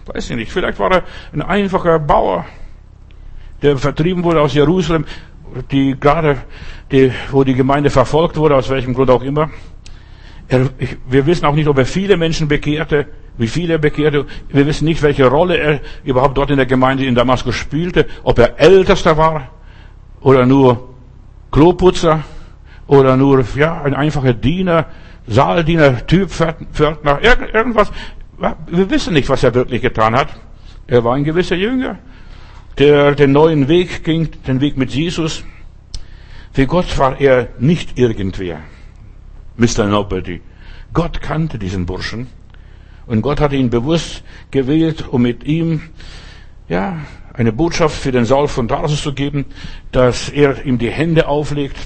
Weiß 0.05 0.29
ich 0.29 0.35
nicht. 0.35 0.51
Vielleicht 0.51 0.79
war 0.79 0.91
er 0.91 1.03
ein 1.33 1.41
einfacher 1.41 1.99
Bauer, 1.99 2.45
der 3.61 3.77
vertrieben 3.77 4.23
wurde 4.23 4.41
aus 4.41 4.53
Jerusalem, 4.53 5.05
die 5.69 5.95
gerade, 5.99 6.37
die, 6.91 7.11
wo 7.29 7.43
die 7.43 7.53
Gemeinde 7.53 7.89
verfolgt 7.89 8.37
wurde, 8.37 8.55
aus 8.55 8.69
welchem 8.69 8.93
Grund 8.93 9.09
auch 9.09 9.21
immer. 9.21 9.49
Er, 10.47 10.69
ich, 10.79 10.97
wir 11.07 11.25
wissen 11.25 11.45
auch 11.45 11.53
nicht, 11.53 11.67
ob 11.67 11.77
er 11.77 11.85
viele 11.85 12.17
Menschen 12.17 12.47
bekehrte 12.47 13.07
wie 13.41 13.47
viele 13.47 13.79
Bekehrte. 13.79 14.25
Wir 14.49 14.67
wissen 14.67 14.85
nicht, 14.85 15.01
welche 15.01 15.27
Rolle 15.27 15.57
er 15.57 15.81
überhaupt 16.03 16.37
dort 16.37 16.51
in 16.51 16.57
der 16.57 16.67
Gemeinde 16.67 17.05
in 17.05 17.15
Damaskus 17.15 17.55
spielte, 17.55 18.05
ob 18.23 18.37
er 18.37 18.59
Ältester 18.59 19.17
war 19.17 19.49
oder 20.21 20.45
nur 20.45 20.93
Kloputzer 21.51 22.23
oder 22.85 23.17
nur 23.17 23.43
ja 23.55 23.81
ein 23.81 23.95
einfacher 23.95 24.33
Diener, 24.33 24.85
Saaldiener, 25.27 26.05
Typ, 26.05 26.29
Pförtner, 26.29 27.19
irgendwas. 27.53 27.91
Wir 28.67 28.89
wissen 28.89 29.13
nicht, 29.13 29.27
was 29.27 29.43
er 29.43 29.55
wirklich 29.55 29.81
getan 29.81 30.15
hat. 30.15 30.29
Er 30.85 31.03
war 31.03 31.15
ein 31.15 31.23
gewisser 31.23 31.55
Jünger, 31.55 31.97
der 32.77 33.15
den 33.15 33.31
neuen 33.31 33.67
Weg 33.67 34.03
ging, 34.03 34.29
den 34.45 34.61
Weg 34.61 34.77
mit 34.77 34.91
Jesus. 34.91 35.43
Für 36.53 36.67
Gott 36.67 36.97
war 36.99 37.19
er 37.19 37.47
nicht 37.59 37.97
irgendwer. 37.97 38.59
Mr. 39.57 39.85
Nobody. 39.85 40.41
Gott 40.93 41.21
kannte 41.21 41.57
diesen 41.57 41.85
Burschen. 41.85 42.27
Und 43.05 43.21
Gott 43.21 43.39
hatte 43.41 43.55
ihn 43.55 43.69
bewusst 43.69 44.23
gewählt, 44.51 45.07
um 45.07 45.21
mit 45.23 45.43
ihm, 45.43 45.81
ja, 46.69 46.97
eine 47.33 47.51
Botschaft 47.51 47.95
für 47.95 48.11
den 48.11 48.25
Saul 48.25 48.47
von 48.47 48.67
Tarsus 48.67 49.01
zu 49.01 49.13
geben, 49.13 49.45
dass 49.91 50.29
er 50.29 50.65
ihm 50.65 50.77
die 50.77 50.91
Hände 50.91 51.27
auflegt. 51.27 51.77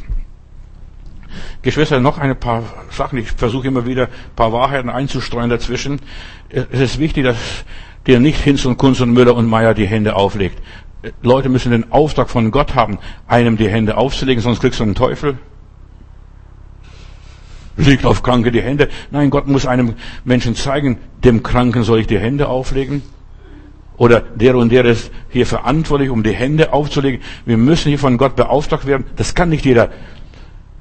Geschwister, 1.62 2.00
noch 2.00 2.18
ein 2.18 2.36
paar 2.40 2.64
Sachen. 2.92 3.20
Ich 3.20 3.32
versuche 3.32 3.68
immer 3.68 3.86
wieder 3.86 4.04
ein 4.06 4.36
paar 4.36 4.54
Wahrheiten 4.54 4.90
einzustreuen 4.90 5.50
dazwischen. 5.50 6.00
Es 6.50 6.80
ist 6.80 7.00
wichtig, 7.00 7.24
dass 7.24 7.66
dir 8.08 8.20
nicht 8.20 8.40
Hinz 8.40 8.66
und 8.66 8.78
Kunz 8.78 9.00
und 9.02 9.12
Müller 9.12 9.36
und 9.36 9.48
Meier 9.48 9.74
die 9.74 9.88
Hände 9.88 10.16
auflegt. 10.16 10.62
Leute 11.22 11.50
müssen 11.50 11.72
den 11.72 11.92
Auftrag 11.92 12.30
von 12.30 12.52
Gott 12.52 12.76
haben, 12.76 12.98
einem 13.28 13.58
die 13.58 13.70
Hände 13.70 13.98
aufzulegen, 13.98 14.42
sonst 14.42 14.60
kriegst 14.60 14.80
du 14.80 14.84
einen 14.84 14.96
Teufel 14.96 15.38
legt 17.78 18.06
auf 18.06 18.24
Kranke 18.24 18.52
die 18.52 18.62
Hände. 18.62 18.90
Nein, 19.12 19.30
Gott 19.30 19.48
muss 19.48 19.66
einem 19.66 19.96
Menschen 20.24 20.56
zeigen, 20.56 20.98
dem 21.24 21.44
Kranken 21.44 21.84
soll 21.84 22.00
ich 22.00 22.08
die 22.08 22.20
Hände 22.20 22.48
auflegen. 22.48 23.02
Oder 23.98 24.20
der 24.20 24.56
und 24.58 24.72
der 24.72 24.86
ist 24.86 25.12
hier 25.30 25.46
verantwortlich, 25.46 26.10
um 26.10 26.24
die 26.24 26.34
Hände 26.34 26.74
aufzulegen. 26.74 27.22
Wir 27.46 27.58
müssen 27.58 27.90
hier 27.90 28.00
von 28.00 28.18
Gott 28.18 28.36
beauftragt 28.36 28.86
werden. 28.86 29.06
Das 29.16 29.36
kann 29.36 29.50
nicht 29.50 29.66
jeder 29.66 29.90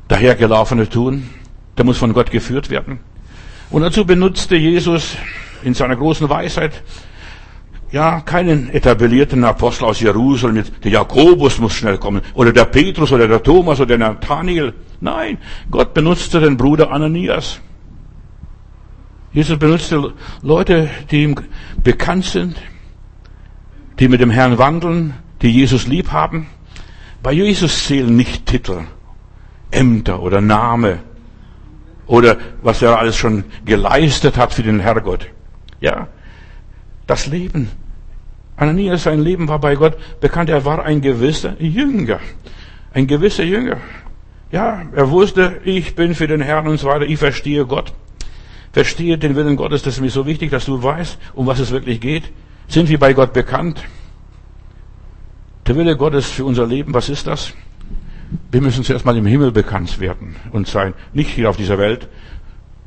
dahergelaufene 0.08 0.88
tun. 0.88 1.30
Der 1.76 1.84
muss 1.84 1.98
von 1.98 2.12
Gott 2.12 2.30
geführt 2.30 2.70
werden. 2.70 2.98
Und 3.70 3.82
dazu 3.82 4.04
benutzte 4.04 4.56
Jesus 4.56 5.16
in 5.62 5.74
seiner 5.74 5.96
großen 5.96 6.28
Weisheit 6.28 6.82
ja, 7.94 8.20
keinen 8.22 8.70
etablierten 8.70 9.44
Apostel 9.44 9.84
aus 9.84 10.00
Jerusalem. 10.00 10.64
Der 10.82 10.90
Jakobus 10.90 11.60
muss 11.60 11.74
schnell 11.74 11.96
kommen. 11.96 12.22
Oder 12.34 12.52
der 12.52 12.64
Petrus 12.64 13.12
oder 13.12 13.28
der 13.28 13.40
Thomas 13.40 13.78
oder 13.78 13.96
der 13.96 13.98
Nathaniel. 13.98 14.74
Nein, 15.00 15.38
Gott 15.70 15.94
benutzte 15.94 16.40
den 16.40 16.56
Bruder 16.56 16.90
Ananias. 16.90 17.60
Jesus 19.32 19.56
benutzte 19.60 20.12
Leute, 20.42 20.90
die 21.12 21.22
ihm 21.22 21.36
bekannt 21.84 22.24
sind, 22.24 22.56
die 24.00 24.08
mit 24.08 24.20
dem 24.20 24.30
Herrn 24.30 24.58
wandeln, 24.58 25.14
die 25.40 25.50
Jesus 25.50 25.86
lieb 25.86 26.10
haben. 26.10 26.48
Bei 27.22 27.30
Jesus 27.30 27.84
zählen 27.84 28.16
nicht 28.16 28.46
Titel, 28.46 28.80
Ämter 29.70 30.20
oder 30.20 30.40
Name. 30.40 30.98
Oder 32.08 32.38
was 32.60 32.82
er 32.82 32.98
alles 32.98 33.16
schon 33.16 33.44
geleistet 33.64 34.36
hat 34.36 34.52
für 34.52 34.64
den 34.64 34.80
Herrgott. 34.80 35.28
Ja, 35.80 36.08
das 37.06 37.26
Leben. 37.26 37.70
Ananias, 38.56 39.02
sein 39.02 39.20
Leben 39.20 39.48
war 39.48 39.58
bei 39.58 39.74
Gott 39.74 39.96
bekannt. 40.20 40.50
Er 40.50 40.64
war 40.64 40.84
ein 40.84 41.00
gewisser 41.00 41.60
Jünger. 41.60 42.20
Ein 42.92 43.06
gewisser 43.06 43.44
Jünger. 43.44 43.78
Ja, 44.52 44.82
er 44.94 45.10
wusste, 45.10 45.60
ich 45.64 45.96
bin 45.96 46.14
für 46.14 46.28
den 46.28 46.40
Herrn 46.40 46.68
und 46.68 46.78
so 46.78 46.88
weiter. 46.88 47.04
Ich 47.06 47.18
verstehe 47.18 47.66
Gott. 47.66 47.92
Verstehe 48.72 49.18
den 49.18 49.34
Willen 49.34 49.56
Gottes. 49.56 49.82
Das 49.82 49.94
ist 49.94 50.00
mir 50.00 50.10
so 50.10 50.26
wichtig, 50.26 50.50
dass 50.50 50.66
du 50.66 50.82
weißt, 50.82 51.18
um 51.34 51.46
was 51.46 51.58
es 51.58 51.72
wirklich 51.72 52.00
geht. 52.00 52.24
Sind 52.68 52.88
wir 52.88 52.98
bei 52.98 53.12
Gott 53.12 53.32
bekannt? 53.32 53.82
Der 55.66 55.76
Wille 55.76 55.96
Gottes 55.96 56.26
für 56.26 56.44
unser 56.44 56.66
Leben, 56.66 56.92
was 56.94 57.08
ist 57.08 57.26
das? 57.26 57.52
Wir 58.50 58.60
müssen 58.60 58.84
zuerst 58.84 59.04
mal 59.04 59.16
im 59.16 59.26
Himmel 59.26 59.52
bekannt 59.52 59.98
werden 60.00 60.36
und 60.52 60.66
sein. 60.66 60.94
Nicht 61.12 61.30
hier 61.30 61.50
auf 61.50 61.56
dieser 61.56 61.78
Welt. 61.78 62.08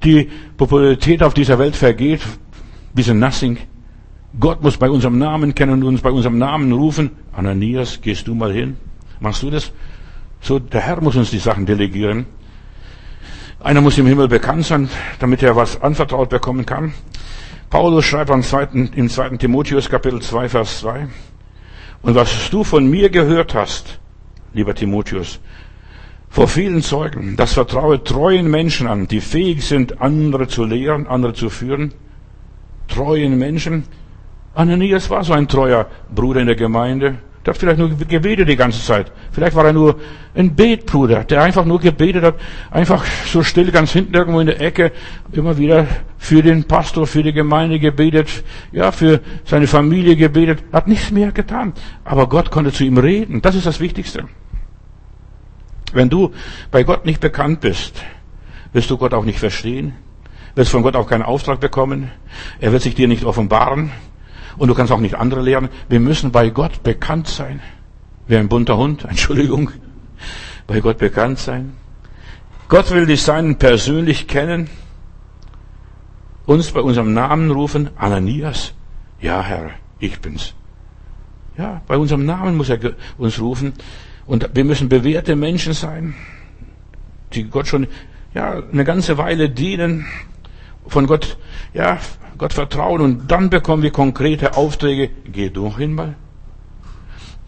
Die 0.03 0.30
Popularität 0.58 1.23
auf 1.23 1.34
dieser 1.34 1.58
Welt 1.60 1.75
vergeht. 1.75 2.21
Wir 2.93 3.03
sind 3.03 3.19
nothing. 3.19 3.58
Gott 4.39 4.61
muss 4.61 4.77
bei 4.77 4.89
unserem 4.89 5.17
Namen 5.17 5.55
kennen 5.55 5.73
und 5.73 5.83
uns 5.83 6.01
bei 6.01 6.11
unserem 6.11 6.37
Namen 6.37 6.71
rufen. 6.71 7.11
Ananias, 7.31 8.01
gehst 8.01 8.27
du 8.27 8.35
mal 8.35 8.51
hin? 8.51 8.77
Machst 9.19 9.41
du 9.43 9.49
das? 9.49 9.71
So, 10.41 10.59
der 10.59 10.81
Herr 10.81 11.01
muss 11.01 11.15
uns 11.15 11.31
die 11.31 11.39
Sachen 11.39 11.65
delegieren. 11.65 12.25
Einer 13.59 13.81
muss 13.81 13.97
im 13.97 14.05
Himmel 14.05 14.27
bekannt 14.27 14.65
sein, 14.65 14.89
damit 15.19 15.41
er 15.41 15.55
was 15.55 15.81
anvertraut 15.81 16.29
bekommen 16.29 16.65
kann. 16.65 16.93
Paulus 17.69 18.05
schreibt 18.05 18.29
am 18.29 18.43
zweiten, 18.43 18.91
im 18.95 19.09
zweiten 19.09 19.39
Timotheus 19.39 19.89
Kapitel 19.89 20.21
2, 20.21 20.49
Vers 20.49 20.79
2. 20.79 21.07
Und 22.03 22.15
was 22.15 22.49
du 22.49 22.63
von 22.63 22.87
mir 22.87 23.09
gehört 23.09 23.55
hast, 23.55 23.99
lieber 24.53 24.75
Timotheus, 24.75 25.39
vor 26.29 26.47
vielen 26.47 26.81
Zeugen, 26.83 27.35
das 27.35 27.53
vertraue 27.53 28.03
treuen 28.03 28.49
Menschen 28.51 28.87
an, 28.87 29.07
die 29.07 29.21
fähig 29.21 29.65
sind, 29.65 30.01
andere 30.01 30.47
zu 30.47 30.65
lehren, 30.65 31.07
andere 31.07 31.33
zu 31.33 31.49
führen. 31.49 31.93
Treuen 32.87 33.37
Menschen. 33.37 33.85
Ananias 34.57 35.09
war 35.11 35.23
so 35.23 35.33
ein 35.33 35.47
treuer 35.47 35.85
Bruder 36.13 36.41
in 36.41 36.47
der 36.47 36.55
Gemeinde. 36.55 37.19
Der 37.45 37.53
hat 37.53 37.59
vielleicht 37.59 37.77
nur 37.77 37.89
gebetet 37.89 38.49
die 38.49 38.55
ganze 38.55 38.83
Zeit. 38.83 39.11
Vielleicht 39.31 39.55
war 39.55 39.65
er 39.65 39.71
nur 39.71 39.99
ein 40.35 40.55
Betbruder, 40.55 41.23
der 41.23 41.43
einfach 41.43 41.63
nur 41.63 41.79
gebetet 41.79 42.23
hat, 42.23 42.35
einfach 42.71 43.05
so 43.25 43.43
still 43.43 43.71
ganz 43.71 43.91
hinten 43.91 44.15
irgendwo 44.15 44.39
in 44.39 44.47
der 44.47 44.59
Ecke, 44.59 44.91
immer 45.31 45.57
wieder 45.57 45.85
für 46.17 46.41
den 46.41 46.63
Pastor, 46.63 47.05
für 47.05 47.21
die 47.21 47.33
Gemeinde 47.33 47.79
gebetet, 47.79 48.43
ja, 48.71 48.91
für 48.91 49.21
seine 49.45 49.67
Familie 49.67 50.15
gebetet, 50.15 50.63
hat 50.73 50.87
nichts 50.87 51.11
mehr 51.11 51.31
getan. 51.31 51.73
Aber 52.03 52.27
Gott 52.27 52.49
konnte 52.49 52.73
zu 52.73 52.83
ihm 52.83 52.97
reden. 52.97 53.43
Das 53.43 53.53
ist 53.53 53.67
das 53.67 53.79
Wichtigste. 53.79 54.25
Wenn 55.93 56.09
du 56.09 56.33
bei 56.71 56.83
Gott 56.83 57.05
nicht 57.05 57.21
bekannt 57.21 57.61
bist, 57.61 58.03
wirst 58.73 58.89
du 58.89 58.97
Gott 58.97 59.13
auch 59.13 59.23
nicht 59.23 59.39
verstehen, 59.39 59.93
wirst 60.55 60.71
von 60.71 60.81
Gott 60.81 60.95
auch 60.95 61.07
keinen 61.07 61.23
Auftrag 61.23 61.59
bekommen, 61.59 62.11
er 62.59 62.71
wird 62.71 62.81
sich 62.81 62.95
dir 62.95 63.07
nicht 63.07 63.23
offenbaren, 63.23 63.91
und 64.57 64.67
du 64.67 64.73
kannst 64.73 64.91
auch 64.91 64.99
nicht 64.99 65.15
andere 65.15 65.41
lehren. 65.41 65.69
Wir 65.89 65.99
müssen 65.99 66.31
bei 66.31 66.49
Gott 66.49 66.83
bekannt 66.83 67.27
sein. 67.27 67.61
Wie 68.27 68.37
ein 68.37 68.49
bunter 68.49 68.77
Hund, 68.77 69.05
Entschuldigung. 69.09 69.71
Bei 70.65 70.79
Gott 70.79 70.97
bekannt 70.97 71.39
sein. 71.39 71.73
Gott 72.67 72.91
will 72.91 73.05
dich 73.05 73.21
seinen 73.21 73.57
persönlich 73.57 74.27
kennen. 74.27 74.69
Uns 76.45 76.71
bei 76.71 76.81
unserem 76.81 77.13
Namen 77.13 77.51
rufen. 77.51 77.89
Ananias. 77.97 78.73
Ja, 79.21 79.41
Herr, 79.41 79.71
ich 79.99 80.19
bin's. 80.19 80.53
Ja, 81.57 81.81
bei 81.87 81.97
unserem 81.97 82.25
Namen 82.25 82.55
muss 82.57 82.69
er 82.69 82.79
uns 83.17 83.39
rufen. 83.39 83.73
Und 84.25 84.49
wir 84.53 84.65
müssen 84.65 84.89
bewährte 84.89 85.35
Menschen 85.35 85.73
sein, 85.73 86.13
die 87.33 87.45
Gott 87.45 87.67
schon, 87.67 87.87
ja, 88.33 88.61
eine 88.71 88.83
ganze 88.83 89.17
Weile 89.17 89.49
dienen, 89.49 90.05
von 90.85 91.07
Gott, 91.07 91.37
ja, 91.73 91.97
Gott 92.38 92.54
vertrauen 92.54 93.02
und 93.02 93.32
dann 93.32 93.50
bekommen 93.50 93.84
wir 93.84 93.91
konkrete 93.91 94.56
Aufträge. 94.56 95.10
Geh 95.32 95.50
du 95.50 95.76
hin 95.76 95.95
mal. 95.95 96.15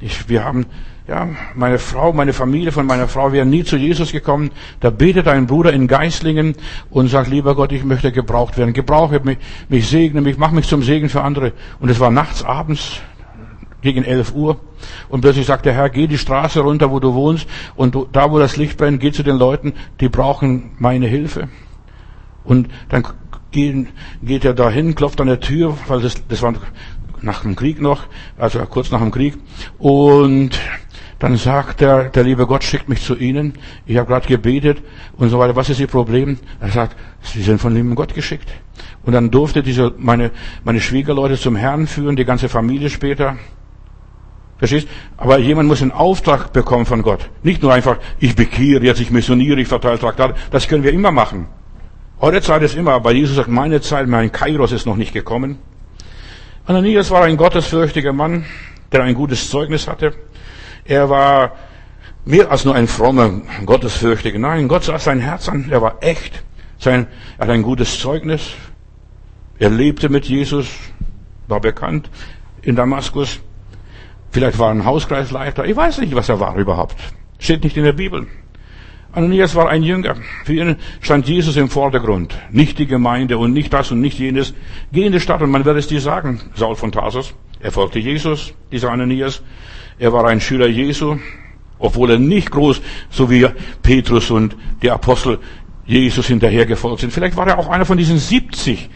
Ich, 0.02 0.30
wir 0.30 0.46
haben, 0.46 0.66
ja, 1.08 1.28
meine 1.56 1.78
Frau, 1.78 2.14
meine 2.14 2.34
Familie 2.34 2.72
von 2.72 2.86
meiner 2.86 3.08
Frau 3.08 3.32
wäre 3.32 3.46
nie 3.46 3.64
zu 3.64 3.76
Jesus 3.76 4.12
gekommen. 4.12 4.52
Da 4.80 4.90
betet 4.90 5.28
ein 5.28 5.48
Bruder 5.48 5.74
in 5.74 5.88
Geislingen 5.88 6.56
und 6.90 7.10
sagt, 7.10 7.30
lieber 7.30 7.56
Gott, 7.56 7.72
ich 7.72 7.84
möchte 7.84 8.12
gebraucht 8.12 8.58
werden. 8.58 8.74
Gebrauche 8.74 9.20
mich, 9.20 9.38
mich 9.68 9.90
segne 9.90 10.22
mich, 10.22 10.38
mach 10.38 10.52
mich 10.52 10.68
zum 10.68 10.84
Segen 10.84 11.10
für 11.10 11.22
andere. 11.22 11.54
Und 11.80 11.90
es 11.90 12.00
war 12.00 12.12
nachts, 12.12 12.44
abends, 12.44 13.02
gegen 13.82 14.04
11 14.04 14.34
Uhr. 14.34 14.60
Und 15.10 15.22
plötzlich 15.22 15.46
sagt 15.46 15.66
der 15.66 15.74
Herr, 15.74 15.90
geh 15.90 16.08
die 16.08 16.18
Straße 16.18 16.62
runter, 16.62 16.92
wo 16.92 17.00
du 17.00 17.14
wohnst. 17.14 17.48
Und 17.76 17.96
du, 17.96 18.08
da, 18.12 18.32
wo 18.32 18.40
das 18.40 18.58
Licht 18.58 18.78
brennt, 18.78 19.00
geh 19.00 19.12
zu 19.12 19.24
den 19.24 19.38
Leuten, 19.38 19.74
die 20.00 20.10
brauchen 20.10 20.72
meine 20.80 21.08
Hilfe. 21.08 21.50
Und 22.44 22.70
dann 22.90 23.04
gehen, 23.52 23.88
geht 24.22 24.46
er 24.46 24.54
dahin, 24.54 24.96
klopft 24.96 25.22
an 25.22 25.28
der 25.28 25.40
Tür, 25.40 25.78
weil 25.88 26.02
das, 26.02 26.16
das 26.28 26.42
war 26.42 26.54
nach 27.22 27.42
dem 27.42 27.56
Krieg 27.56 27.82
noch, 27.82 28.04
also 28.38 28.60
kurz 28.66 28.92
nach 28.92 29.00
dem 29.00 29.12
Krieg. 29.12 29.38
Und 29.78 30.60
dann 31.20 31.36
sagt 31.36 31.82
er, 31.82 32.06
der 32.06 32.24
liebe 32.24 32.48
Gott 32.48 32.64
schickt 32.64 32.88
mich 32.88 33.02
zu 33.02 33.16
Ihnen. 33.16 33.54
Ich 33.86 33.98
habe 33.98 34.08
gerade 34.08 34.28
gebetet 34.28 34.82
und 35.18 35.30
so 35.30 35.38
weiter. 35.38 35.56
Was 35.56 35.70
ist 35.70 35.80
Ihr 35.80 35.88
Problem? 35.88 36.38
Er 36.62 36.70
sagt, 36.70 36.96
Sie 37.22 37.42
sind 37.42 37.60
von 37.60 37.76
lieben 37.76 37.94
Gott 37.96 38.14
geschickt. 38.14 38.50
Und 39.04 39.14
dann 39.14 39.30
durfte 39.30 39.62
diese 39.62 39.94
meine 39.98 40.32
meine 40.64 40.80
Schwiegerleute 40.80 41.38
zum 41.38 41.58
Herrn 41.58 41.88
führen, 41.88 42.16
die 42.16 42.24
ganze 42.24 42.48
Familie 42.48 42.90
später. 42.90 43.36
Verstehst? 44.60 44.88
Aber 45.18 45.40
jemand 45.40 45.68
muss 45.68 45.82
einen 45.82 45.92
Auftrag 45.92 46.54
bekommen 46.54 46.86
von 46.86 47.02
Gott. 47.02 47.30
Nicht 47.44 47.62
nur 47.62 47.74
einfach, 47.74 47.98
ich 48.20 48.36
bekehre 48.36 48.84
jetzt, 48.84 49.00
ich 49.00 49.12
missioniere, 49.12 49.60
ich 49.60 49.68
verteile 49.68 50.00
Traktate. 50.00 50.36
Das 50.52 50.68
können 50.68 50.84
wir 50.84 50.94
immer 50.94 51.12
machen. 51.12 51.48
Eure 52.22 52.42
Zeit 52.42 52.62
ist 52.64 52.76
immer, 52.76 52.94
aber 52.94 53.14
Jesus 53.14 53.38
sagt, 53.38 53.48
meine 53.48 53.80
Zeit, 53.80 54.08
mein 54.08 54.30
Kairos 54.32 54.74
ist 54.74 54.86
noch 54.86 54.98
nicht 54.98 55.14
gekommen. 55.14 55.58
Ananias 56.66 57.12
war 57.12 57.24
ein 57.24 57.38
gottesfürchtiger 57.38 58.12
Mann, 58.12 58.46
der 58.92 59.04
ein 59.04 59.16
gutes 59.16 59.50
Zeugnis 59.50 59.88
hatte. 59.88 60.14
Er 60.84 61.10
war 61.10 61.54
mehr 62.26 62.52
als 62.52 62.66
nur 62.66 62.76
ein 62.76 62.88
frommer, 62.88 63.42
gottesfürchtiger. 63.66 64.38
Nein, 64.38 64.68
Gott 64.68 64.84
sah 64.84 65.00
sein 65.00 65.22
Herz 65.22 65.48
an. 65.48 65.70
Er 65.72 65.82
war 65.82 65.98
echt. 66.02 66.44
Sein, 66.78 67.08
er 67.38 67.48
hat 67.48 67.54
ein 67.54 67.64
gutes 67.64 68.00
Zeugnis. 68.00 68.52
Er 69.58 69.70
lebte 69.70 70.10
mit 70.10 70.26
Jesus, 70.26 70.68
war 71.48 71.62
bekannt 71.62 72.10
in 72.62 72.76
Damaskus. 72.76 73.40
Vielleicht 74.32 74.60
war 74.60 74.68
er 74.68 74.76
ein 74.76 74.86
Hauskreisleiter. 74.86 75.66
Ich 75.66 75.76
weiß 75.76 76.00
nicht, 76.00 76.14
was 76.16 76.28
er 76.28 76.42
war 76.42 76.56
überhaupt. 76.58 76.98
Steht 77.40 77.64
nicht 77.64 77.78
in 77.78 77.86
der 77.86 77.94
Bibel. 77.94 78.28
Ananias 79.12 79.56
war 79.56 79.70
ein 79.70 79.82
Jünger. 79.82 80.16
Für 80.46 80.54
ihn 80.54 80.76
stand 81.02 81.28
Jesus 81.28 81.58
im 81.58 81.70
Vordergrund. 81.70 82.38
Nicht 82.52 82.78
die 82.78 82.86
Gemeinde 82.86 83.38
und 83.38 83.54
nicht 83.54 83.74
das 83.74 83.92
und 83.92 84.02
nicht 84.02 84.20
jenes. 84.20 84.54
Geh 84.92 85.06
in 85.06 85.12
die 85.12 85.20
Stadt 85.20 85.42
und 85.42 85.50
man 85.50 85.66
wird 85.66 85.78
es 85.78 85.88
dir 85.88 86.00
sagen. 86.00 86.40
Saul 86.56 86.76
von 86.76 86.92
Tarsus. 86.92 87.34
Er 87.60 87.72
folgte 87.72 88.00
Jesus, 88.00 88.54
dieser 88.72 88.92
Ananias. 88.92 89.42
Er 89.98 90.14
war 90.14 90.26
ein 90.28 90.40
Schüler 90.40 90.68
Jesu, 90.68 91.18
obwohl 91.80 92.12
er 92.12 92.20
nicht 92.20 92.52
groß, 92.52 92.82
so 93.10 93.30
wie 93.32 93.48
Petrus 93.82 94.30
und 94.32 94.56
die 94.82 94.92
Apostel 94.92 95.40
Jesus 95.86 96.28
hinterhergefolgt 96.28 97.02
sind. 97.02 97.12
Vielleicht 97.12 97.36
war 97.36 97.48
er 97.48 97.58
auch 97.58 97.68
einer 97.68 97.86
von 97.86 97.98
diesen 97.98 98.20
70 98.20 98.90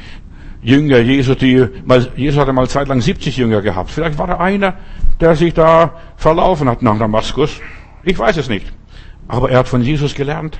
Jünger 0.61 0.99
Jesu, 0.99 1.35
die 1.35 1.67
Jesus 2.15 2.39
hatte 2.39 2.53
mal 2.53 2.69
zeitlang 2.69 3.01
70 3.01 3.35
Jünger 3.35 3.61
gehabt. 3.61 3.89
Vielleicht 3.89 4.17
war 4.17 4.29
er 4.29 4.39
einer, 4.39 4.75
der 5.19 5.35
sich 5.35 5.53
da 5.53 5.99
verlaufen 6.15 6.69
hat 6.69 6.83
nach 6.83 6.97
Damaskus. 6.97 7.59
Ich 8.03 8.17
weiß 8.17 8.37
es 8.37 8.47
nicht. 8.47 8.71
Aber 9.27 9.49
er 9.49 9.59
hat 9.59 9.67
von 9.67 9.81
Jesus 9.81 10.15
gelernt. 10.15 10.59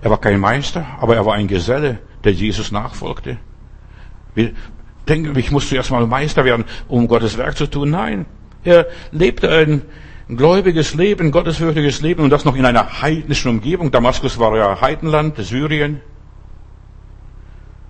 Er 0.00 0.10
war 0.10 0.18
kein 0.18 0.40
Meister, 0.40 0.86
aber 1.00 1.14
er 1.14 1.24
war 1.26 1.34
ein 1.34 1.46
Geselle, 1.46 1.98
der 2.24 2.32
Jesus 2.32 2.72
nachfolgte. 2.72 3.38
Wir 4.34 4.52
denken, 5.08 5.36
ich 5.38 5.50
muss 5.50 5.68
zuerst 5.68 5.90
mal 5.90 6.06
Meister 6.06 6.44
werden, 6.44 6.64
um 6.88 7.06
Gottes 7.06 7.38
Werk 7.38 7.56
zu 7.56 7.68
tun. 7.68 7.90
Nein, 7.90 8.26
er 8.64 8.86
lebte 9.10 9.48
ein 9.50 9.82
gläubiges 10.28 10.94
Leben, 10.94 11.30
gottesfürchtiges 11.30 12.00
Leben 12.00 12.22
und 12.22 12.30
das 12.30 12.44
noch 12.44 12.56
in 12.56 12.64
einer 12.64 13.02
heidnischen 13.02 13.50
Umgebung. 13.50 13.90
Damaskus 13.90 14.38
war 14.38 14.56
ja 14.56 14.80
Heidenland, 14.80 15.36
Syrien. 15.36 16.00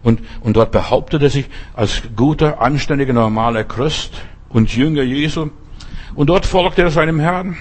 Und, 0.03 0.21
und 0.41 0.57
dort 0.57 0.73
behauptete 0.73 1.27
er 1.27 1.31
sich 1.31 1.49
als 1.75 2.03
guter, 2.17 2.61
anständiger, 2.61 3.13
normaler 3.13 3.65
Christ 3.65 4.23
und 4.49 4.75
Jünger 4.75 5.03
Jesu. 5.03 5.51
Und 6.15 6.27
dort 6.29 6.45
folgte 6.45 6.83
er 6.83 6.91
seinem 6.91 7.21
Herrn. 7.21 7.57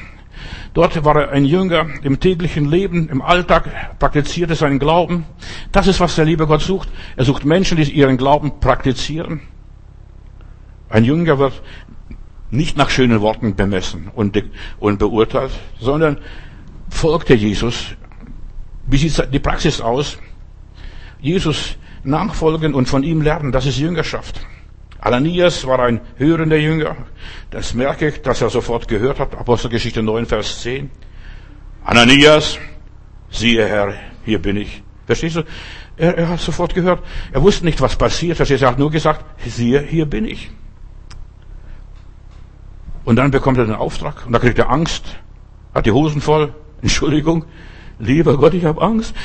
Dort 0.73 1.03
war 1.03 1.17
er 1.17 1.31
ein 1.31 1.43
Jünger 1.43 1.87
im 2.01 2.19
täglichen 2.19 2.69
Leben, 2.69 3.09
im 3.09 3.21
Alltag, 3.21 3.99
praktizierte 3.99 4.55
seinen 4.55 4.79
Glauben. 4.79 5.25
Das 5.71 5.87
ist, 5.87 5.99
was 5.99 6.15
der 6.15 6.25
liebe 6.25 6.47
Gott 6.47 6.61
sucht. 6.61 6.87
Er 7.17 7.25
sucht 7.25 7.43
Menschen, 7.43 7.77
die 7.77 7.91
ihren 7.91 8.17
Glauben 8.17 8.59
praktizieren. 8.61 9.41
Ein 10.89 11.03
Jünger 11.03 11.39
wird 11.39 11.61
nicht 12.51 12.77
nach 12.77 12.89
schönen 12.89 13.21
Worten 13.21 13.55
bemessen 13.55 14.09
und, 14.13 14.41
und 14.79 14.99
beurteilt, 14.99 15.51
sondern 15.79 16.19
folgte 16.89 17.33
Jesus. 17.33 17.95
Wie 18.87 18.97
sieht 18.97 19.33
die 19.33 19.39
Praxis 19.39 19.81
aus? 19.81 20.19
Jesus 21.19 21.77
nachfolgen 22.03 22.73
und 22.73 22.87
von 22.87 23.03
ihm 23.03 23.21
lernen, 23.21 23.51
das 23.51 23.65
ist 23.65 23.77
Jüngerschaft. 23.77 24.45
Ananias 25.01 25.65
war 25.65 25.79
ein 25.79 25.99
hörender 26.17 26.57
Jünger. 26.57 26.95
Das 27.49 27.73
merke 27.73 28.07
ich, 28.07 28.21
dass 28.21 28.41
er 28.41 28.51
sofort 28.51 28.87
gehört 28.87 29.19
hat. 29.19 29.35
Apostelgeschichte 29.35 30.03
9, 30.03 30.27
Vers 30.27 30.61
10. 30.61 30.91
Ananias, 31.83 32.59
siehe 33.31 33.67
Herr, 33.67 33.95
hier 34.23 34.39
bin 34.39 34.57
ich. 34.57 34.83
Verstehst 35.07 35.37
du? 35.37 35.43
Er, 35.97 36.17
er 36.17 36.29
hat 36.29 36.39
sofort 36.39 36.75
gehört. 36.75 37.03
Er 37.31 37.41
wusste 37.41 37.65
nicht, 37.65 37.81
was 37.81 37.95
passiert. 37.95 38.37
Verstehst 38.37 38.61
du? 38.61 38.67
Er 38.67 38.71
hat 38.71 38.79
nur 38.79 38.91
gesagt, 38.91 39.25
siehe, 39.43 39.81
hier 39.81 40.05
bin 40.05 40.23
ich. 40.23 40.51
Und 43.03 43.15
dann 43.15 43.31
bekommt 43.31 43.57
er 43.57 43.65
den 43.65 43.73
Auftrag 43.73 44.27
und 44.27 44.33
da 44.33 44.37
kriegt 44.37 44.59
er 44.59 44.69
Angst, 44.69 45.03
hat 45.73 45.87
die 45.87 45.91
Hosen 45.91 46.21
voll. 46.21 46.53
Entschuldigung, 46.83 47.45
lieber 47.97 48.37
Gott, 48.37 48.53
ich 48.53 48.65
habe 48.65 48.79
Angst. 48.79 49.15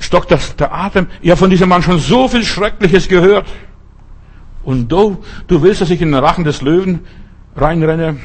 Stockt 0.00 0.32
das 0.32 0.56
der 0.56 0.74
Atem. 0.74 1.06
Ich 1.20 1.30
habe 1.30 1.38
von 1.38 1.50
diesem 1.50 1.68
Mann 1.68 1.82
schon 1.82 2.00
so 2.00 2.26
viel 2.26 2.44
Schreckliches 2.44 3.06
gehört. 3.06 3.46
Und 4.64 4.90
du, 4.90 5.18
du 5.46 5.62
willst, 5.62 5.80
dass 5.80 5.90
ich 5.90 6.00
in 6.00 6.12
den 6.12 6.22
Rachen 6.22 6.44
des 6.44 6.62
Löwen 6.62 7.00
reinrenne? 7.56 8.18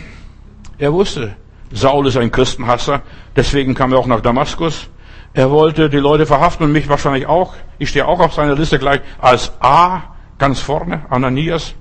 Er 0.77 0.93
wusste, 0.93 1.35
Saul 1.71 2.07
ist 2.07 2.17
ein 2.17 2.31
Christenhasser, 2.31 3.01
deswegen 3.35 3.73
kam 3.73 3.91
er 3.91 3.99
auch 3.99 4.07
nach 4.07 4.21
Damaskus. 4.21 4.89
Er 5.33 5.51
wollte 5.51 5.89
die 5.89 5.97
Leute 5.97 6.25
verhaften 6.25 6.65
und 6.65 6.71
mich 6.71 6.87
wahrscheinlich 6.87 7.27
auch. 7.27 7.55
Ich 7.77 7.89
stehe 7.89 8.07
auch 8.07 8.19
auf 8.19 8.33
seiner 8.33 8.55
Liste 8.55 8.79
gleich 8.79 9.01
als 9.19 9.51
A 9.59 10.15
ganz 10.37 10.59
vorne, 10.59 11.05
Ananias. 11.09 11.73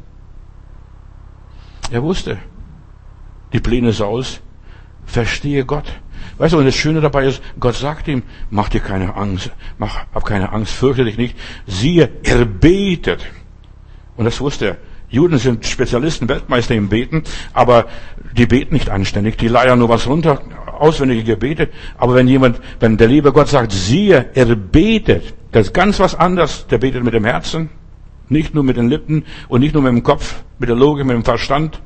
Er 1.91 2.03
wusste, 2.03 2.39
die 3.53 3.61
Pläne 3.61 3.93
Sauls, 3.93 4.41
verstehe 5.05 5.65
Gott. 5.65 5.85
Weißt 6.39 6.53
du, 6.53 6.59
und 6.59 6.67
das 6.67 6.75
Schöne 6.75 7.01
dabei 7.01 7.27
ist, 7.27 7.43
Gott 7.61 7.77
sagt 7.77 8.09
ihm, 8.09 8.23
mach 8.51 8.69
dir 8.69 8.81
keine 8.81 9.15
Angst, 9.15 9.51
mach, 9.79 10.05
hab 10.13 10.25
keine 10.25 10.53
Angst, 10.53 10.73
fürchte 10.73 11.05
dich 11.05 11.17
nicht. 11.17 11.37
Siehe, 11.67 12.11
er 12.25 12.45
betet. 12.45 13.25
Und 14.17 14.25
das 14.25 14.41
wusste 14.41 14.67
er. 14.67 14.77
Juden 15.09 15.39
sind 15.39 15.65
Spezialisten, 15.65 16.29
Weltmeister 16.29 16.75
im 16.75 16.89
Beten, 16.89 17.23
aber 17.53 17.87
die 18.37 18.47
beten 18.47 18.75
nicht 18.75 18.91
anständig, 18.91 19.37
die 19.37 19.49
leiern 19.49 19.79
nur 19.79 19.89
was 19.89 20.07
runter, 20.09 20.43
auswendige 20.79 21.23
Gebete. 21.23 21.69
Aber 21.97 22.15
wenn 22.15 22.27
jemand, 22.27 22.61
wenn 22.81 22.97
der 22.97 23.09
liebe 23.09 23.33
Gott 23.33 23.49
sagt, 23.49 23.73
siehe, 23.73 24.31
er 24.35 24.57
betet, 24.57 25.35
das 25.53 25.69
ist 25.69 25.73
ganz 25.73 26.01
was 26.01 26.15
anderes. 26.15 26.67
Der 26.67 26.79
betet 26.79 27.05
mit 27.05 27.15
dem 27.15 27.25
Herzen, 27.25 27.71
nicht 28.29 28.55
nur 28.55 28.65
mit 28.65 28.77
den 28.77 28.89
Lippen 28.89 29.25
und 29.49 29.61
nicht 29.61 29.75
nur 29.75 29.83
mit 29.83 29.93
dem 29.93 30.03
Kopf, 30.03 30.43
mit 30.59 30.69
der 30.69 30.77
Logik, 30.77 31.07
mit 31.07 31.15
dem 31.15 31.25
Verstand. 31.25 31.81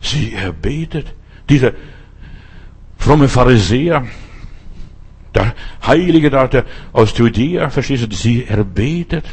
Sie, 0.00 0.32
er 0.32 0.52
betet. 0.52 1.14
Dieser 1.48 1.72
fromme 2.96 3.28
Pharisäer, 3.28 4.06
der 5.34 5.54
Heilige 5.84 6.30
da, 6.30 6.46
der 6.46 6.64
aus 6.92 7.16
Judäa, 7.16 7.68
verstehst 7.70 8.10
du, 8.10 8.14
sie, 8.14 8.44
er 8.44 8.64
betet. 8.64 9.24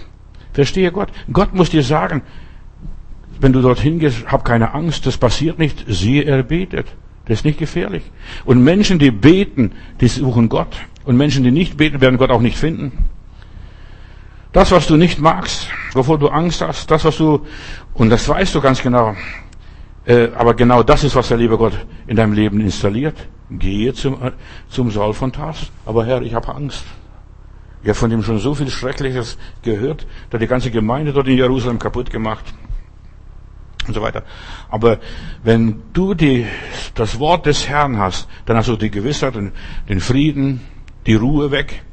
Verstehe 0.55 0.89
Gott. 0.93 1.09
Gott 1.33 1.53
muss 1.53 1.69
dir 1.69 1.83
sagen, 1.83 2.21
wenn 3.41 3.51
du 3.51 3.61
dorthin 3.61 3.99
gehst, 3.99 4.25
hab 4.27 4.45
keine 4.45 4.73
Angst, 4.73 5.05
das 5.05 5.17
passiert 5.17 5.59
nicht. 5.59 5.83
Siehe, 5.85 6.23
er 6.23 6.43
betet. 6.43 6.87
Das 7.25 7.39
ist 7.39 7.45
nicht 7.45 7.59
gefährlich. 7.59 8.03
Und 8.45 8.63
Menschen, 8.63 8.97
die 8.97 9.11
beten, 9.11 9.73
die 9.99 10.07
suchen 10.07 10.47
Gott. 10.47 10.73
Und 11.03 11.17
Menschen, 11.17 11.43
die 11.43 11.51
nicht 11.51 11.75
beten, 11.75 11.99
werden 11.99 12.17
Gott 12.17 12.31
auch 12.31 12.39
nicht 12.39 12.57
finden. 12.57 13.09
Das, 14.53 14.71
was 14.71 14.87
du 14.87 14.95
nicht 14.95 15.19
magst, 15.19 15.67
wovor 15.91 16.17
du 16.17 16.29
Angst 16.29 16.61
hast, 16.61 16.89
das, 16.89 17.03
was 17.03 17.17
du, 17.17 17.45
und 17.93 18.09
das 18.09 18.29
weißt 18.29 18.55
du 18.55 18.61
ganz 18.61 18.81
genau, 18.81 19.13
äh, 20.05 20.29
aber 20.37 20.53
genau 20.53 20.83
das 20.83 21.03
ist, 21.03 21.17
was 21.17 21.27
der 21.27 21.37
liebe 21.37 21.57
Gott 21.57 21.73
in 22.07 22.15
deinem 22.15 22.31
Leben 22.31 22.61
installiert. 22.61 23.17
Gehe 23.49 23.93
zum, 23.93 24.17
zum 24.69 24.89
Saul 24.89 25.13
von 25.13 25.33
Tars. 25.33 25.69
Aber 25.85 26.05
Herr, 26.05 26.21
ich 26.21 26.33
habe 26.33 26.55
Angst. 26.55 26.85
Ich 27.85 27.89
habe 27.89 27.99
von 27.99 28.09
dem 28.09 28.23
schon 28.23 28.39
so 28.39 28.55
viel 28.55 28.71
Schreckliches 28.71 29.37
gehört, 29.61 30.07
da 30.31 30.39
die 30.39 30.47
ganze 30.47 30.71
Gemeinde 30.71 31.13
dort 31.13 31.27
in 31.27 31.37
Jerusalem 31.37 31.77
kaputt 31.77 32.09
gemacht 32.09 32.43
und 33.87 33.93
so 33.93 34.01
weiter. 34.01 34.23
Aber 34.71 34.97
wenn 35.43 35.83
du 35.93 36.15
die, 36.15 36.47
das 36.95 37.19
Wort 37.19 37.45
des 37.45 37.69
Herrn 37.69 37.99
hast, 37.99 38.27
dann 38.47 38.57
hast 38.57 38.69
du 38.69 38.75
die 38.75 38.89
Gewissheit 38.89 39.35
und 39.35 39.51
den 39.87 39.99
Frieden, 39.99 40.61
die 41.05 41.13
Ruhe 41.13 41.51
weg. 41.51 41.83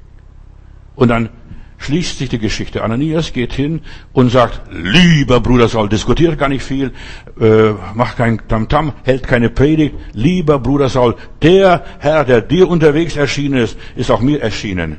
Und 0.95 1.09
dann 1.09 1.28
schließt 1.76 2.16
sich 2.16 2.30
die 2.30 2.38
Geschichte. 2.38 2.82
Ananias 2.82 3.34
geht 3.34 3.53
hin 3.53 3.82
und 4.14 4.30
sagt, 4.30 4.62
lieber 4.72 5.40
Bruder 5.40 5.68
Saul, 5.68 5.90
diskutiert 5.90 6.38
gar 6.38 6.49
nicht 6.49 6.64
viel, 6.64 6.93
äh, 7.38 7.72
macht 7.93 8.16
kein 8.16 8.40
Tamtam, 8.49 8.95
hält 9.05 9.24
keine 9.24 9.51
Predigt. 9.51 9.95
Lieber 10.14 10.59
Bruder 10.59 10.88
Saul, 10.88 11.16
der 11.43 11.84
Herr, 11.99 12.24
der 12.24 12.40
dir 12.40 12.66
unterwegs 12.70 13.14
erschienen 13.14 13.59
ist, 13.59 13.76
ist 13.95 14.11
auch 14.11 14.22
mir 14.22 14.40
erschienen. 14.40 14.99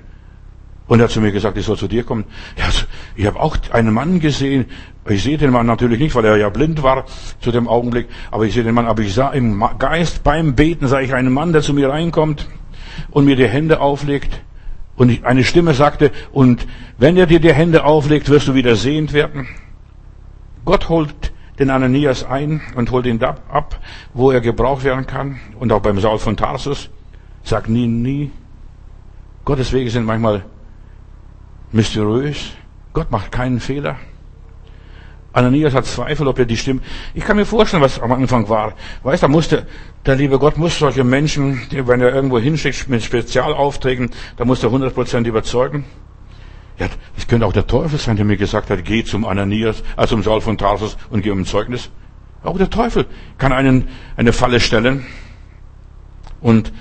Und 0.93 0.99
er 0.99 1.05
hat 1.05 1.11
zu 1.11 1.21
mir 1.21 1.31
gesagt, 1.31 1.57
ich 1.57 1.65
soll 1.65 1.75
zu 1.75 1.87
dir 1.87 2.03
kommen. 2.03 2.23
Ja, 2.55 2.65
ich 3.15 3.25
habe 3.25 3.39
auch 3.39 3.57
einen 3.71 3.95
Mann 3.95 4.19
gesehen. 4.19 4.67
Ich 5.09 5.23
sehe 5.23 5.39
den 5.39 5.49
Mann 5.49 5.65
natürlich 5.65 5.99
nicht, 5.99 6.13
weil 6.13 6.23
er 6.23 6.37
ja 6.37 6.49
blind 6.49 6.83
war 6.83 7.05
zu 7.41 7.51
dem 7.51 7.67
Augenblick. 7.67 8.09
Aber 8.29 8.45
ich 8.45 8.53
sehe 8.53 8.63
den 8.63 8.75
Mann, 8.75 8.85
aber 8.85 9.01
ich 9.01 9.11
sah 9.11 9.31
im 9.31 9.59
Geist 9.79 10.23
beim 10.23 10.53
Beten, 10.53 10.87
sah 10.87 11.01
ich 11.01 11.15
einen 11.15 11.33
Mann, 11.33 11.51
der 11.51 11.63
zu 11.63 11.73
mir 11.73 11.89
reinkommt 11.89 12.47
und 13.09 13.25
mir 13.25 13.35
die 13.35 13.47
Hände 13.47 13.81
auflegt. 13.81 14.39
Und 14.95 15.25
eine 15.25 15.43
Stimme 15.43 15.73
sagte, 15.73 16.11
und 16.31 16.67
wenn 16.99 17.17
er 17.17 17.25
dir 17.25 17.39
die 17.39 17.53
Hände 17.53 17.85
auflegt, 17.85 18.29
wirst 18.29 18.47
du 18.47 18.53
wieder 18.53 18.75
sehend 18.75 19.13
werden. 19.13 19.47
Gott 20.63 20.89
holt 20.89 21.15
den 21.57 21.71
Ananias 21.71 22.23
ein 22.23 22.61
und 22.75 22.91
holt 22.91 23.07
ihn 23.07 23.17
da 23.17 23.37
ab, 23.49 23.79
wo 24.13 24.29
er 24.29 24.41
gebraucht 24.41 24.83
werden 24.83 25.07
kann. 25.07 25.39
Und 25.59 25.71
auch 25.71 25.81
beim 25.81 25.99
Saul 25.99 26.19
von 26.19 26.37
Tarsus. 26.37 26.91
Sag 27.43 27.67
nie, 27.67 27.87
nie. 27.87 28.29
Gottes 29.43 29.73
Wege 29.73 29.89
sind 29.89 30.05
manchmal 30.05 30.45
mysteriös. 31.73 32.51
Gott 32.93 33.11
macht 33.11 33.31
keinen 33.31 33.59
Fehler. 33.59 33.97
Ananias 35.33 35.73
hat 35.73 35.85
Zweifel, 35.85 36.27
ob 36.27 36.37
er 36.37 36.45
die 36.45 36.57
Stimme. 36.57 36.81
Ich 37.15 37.25
kann 37.25 37.37
mir 37.37 37.45
vorstellen, 37.45 37.81
was 37.81 37.99
am 37.99 38.11
Anfang 38.11 38.47
war. 38.49 38.73
Weißt, 39.01 39.23
da 39.23 39.27
musste, 39.27 39.65
der 40.05 40.15
liebe 40.15 40.37
Gott 40.37 40.57
muss 40.57 40.77
solche 40.77 41.03
Menschen, 41.03 41.61
wenn 41.71 42.01
er 42.01 42.13
irgendwo 42.13 42.37
hinschickt 42.37 42.87
mit 42.87 43.03
Spezialaufträgen, 43.03 44.11
da 44.37 44.45
muss 44.45 44.63
er 44.63 44.69
100% 44.69 45.25
überzeugen. 45.25 45.85
Ja, 46.77 46.87
es 47.17 47.27
könnte 47.27 47.47
auch 47.47 47.53
der 47.53 47.65
Teufel 47.65 47.97
sein, 47.97 48.15
der 48.15 48.25
mir 48.25 48.37
gesagt 48.37 48.69
hat, 48.69 48.85
geh 48.85 49.03
zum 49.03 49.25
Ananias, 49.25 49.83
also 49.95 50.15
zum 50.15 50.23
Saul 50.23 50.41
von 50.41 50.57
Tarsus 50.57 50.97
und 51.09 51.23
geh 51.23 51.31
um 51.31 51.39
ein 51.39 51.45
Zeugnis. 51.45 51.89
Auch 52.43 52.57
der 52.57 52.69
Teufel 52.69 53.07
kann 53.37 53.53
einen 53.53 53.87
eine 54.15 54.33
Falle 54.33 54.59
stellen. 54.59 55.05
Und 56.41 56.73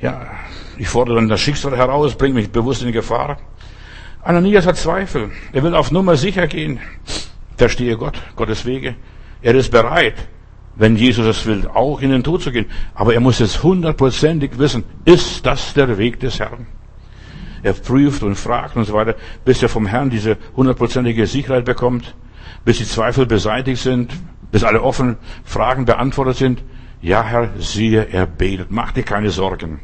ja, 0.00 0.26
ich 0.76 0.88
fordere 0.88 1.16
dann 1.16 1.28
das 1.28 1.40
Schicksal 1.40 1.76
heraus, 1.76 2.16
bringe 2.16 2.34
mich 2.34 2.50
bewusst 2.50 2.82
in 2.82 2.92
Gefahr. 2.92 3.38
Ananias 4.24 4.66
hat 4.66 4.78
Zweifel. 4.78 5.30
Er 5.52 5.62
will 5.62 5.74
auf 5.74 5.90
Nummer 5.90 6.16
sicher 6.16 6.46
gehen. 6.46 6.80
Verstehe 7.58 7.96
Gott, 7.98 8.20
Gottes 8.36 8.64
Wege. 8.64 8.96
Er 9.42 9.54
ist 9.54 9.70
bereit, 9.70 10.14
wenn 10.76 10.96
Jesus 10.96 11.26
es 11.26 11.44
will, 11.44 11.68
auch 11.72 12.00
in 12.00 12.10
den 12.10 12.24
Tod 12.24 12.42
zu 12.42 12.50
gehen. 12.50 12.66
Aber 12.94 13.12
er 13.12 13.20
muss 13.20 13.40
es 13.40 13.62
hundertprozentig 13.62 14.58
wissen. 14.58 14.84
Ist 15.04 15.44
das 15.44 15.74
der 15.74 15.98
Weg 15.98 16.20
des 16.20 16.40
Herrn? 16.40 16.66
Er 17.62 17.74
prüft 17.74 18.22
und 18.22 18.36
fragt 18.36 18.76
und 18.76 18.84
so 18.84 18.94
weiter, 18.94 19.14
bis 19.44 19.62
er 19.62 19.68
vom 19.68 19.86
Herrn 19.86 20.08
diese 20.08 20.38
hundertprozentige 20.56 21.26
Sicherheit 21.26 21.66
bekommt, 21.66 22.14
bis 22.64 22.78
die 22.78 22.86
Zweifel 22.86 23.26
beseitigt 23.26 23.82
sind, 23.82 24.10
bis 24.50 24.64
alle 24.64 24.82
offenen 24.82 25.18
Fragen 25.44 25.84
beantwortet 25.84 26.36
sind. 26.36 26.62
Ja, 27.02 27.22
Herr, 27.22 27.50
siehe, 27.58 28.08
er 28.10 28.26
betet. 28.26 28.70
Mach 28.70 28.92
dir 28.92 29.02
keine 29.02 29.28
Sorgen. 29.28 29.80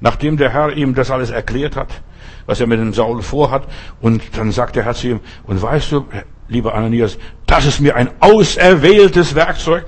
Nachdem 0.00 0.36
der 0.36 0.50
Herr 0.50 0.76
ihm 0.76 0.94
das 0.94 1.10
alles 1.10 1.30
erklärt 1.30 1.76
hat, 1.76 2.02
was 2.50 2.60
er 2.60 2.66
mit 2.66 2.80
dem 2.80 2.92
Saul 2.92 3.22
vorhat. 3.22 3.62
Und 4.00 4.36
dann 4.36 4.50
sagt 4.50 4.74
der 4.74 4.84
Herr 4.84 4.94
zu 4.94 5.06
ihm, 5.06 5.20
und 5.44 5.62
weißt 5.62 5.92
du, 5.92 6.06
lieber 6.48 6.74
Ananias, 6.74 7.16
das 7.46 7.64
ist 7.64 7.80
mir 7.80 7.94
ein 7.94 8.10
auserwähltes 8.18 9.36
Werkzeug. 9.36 9.84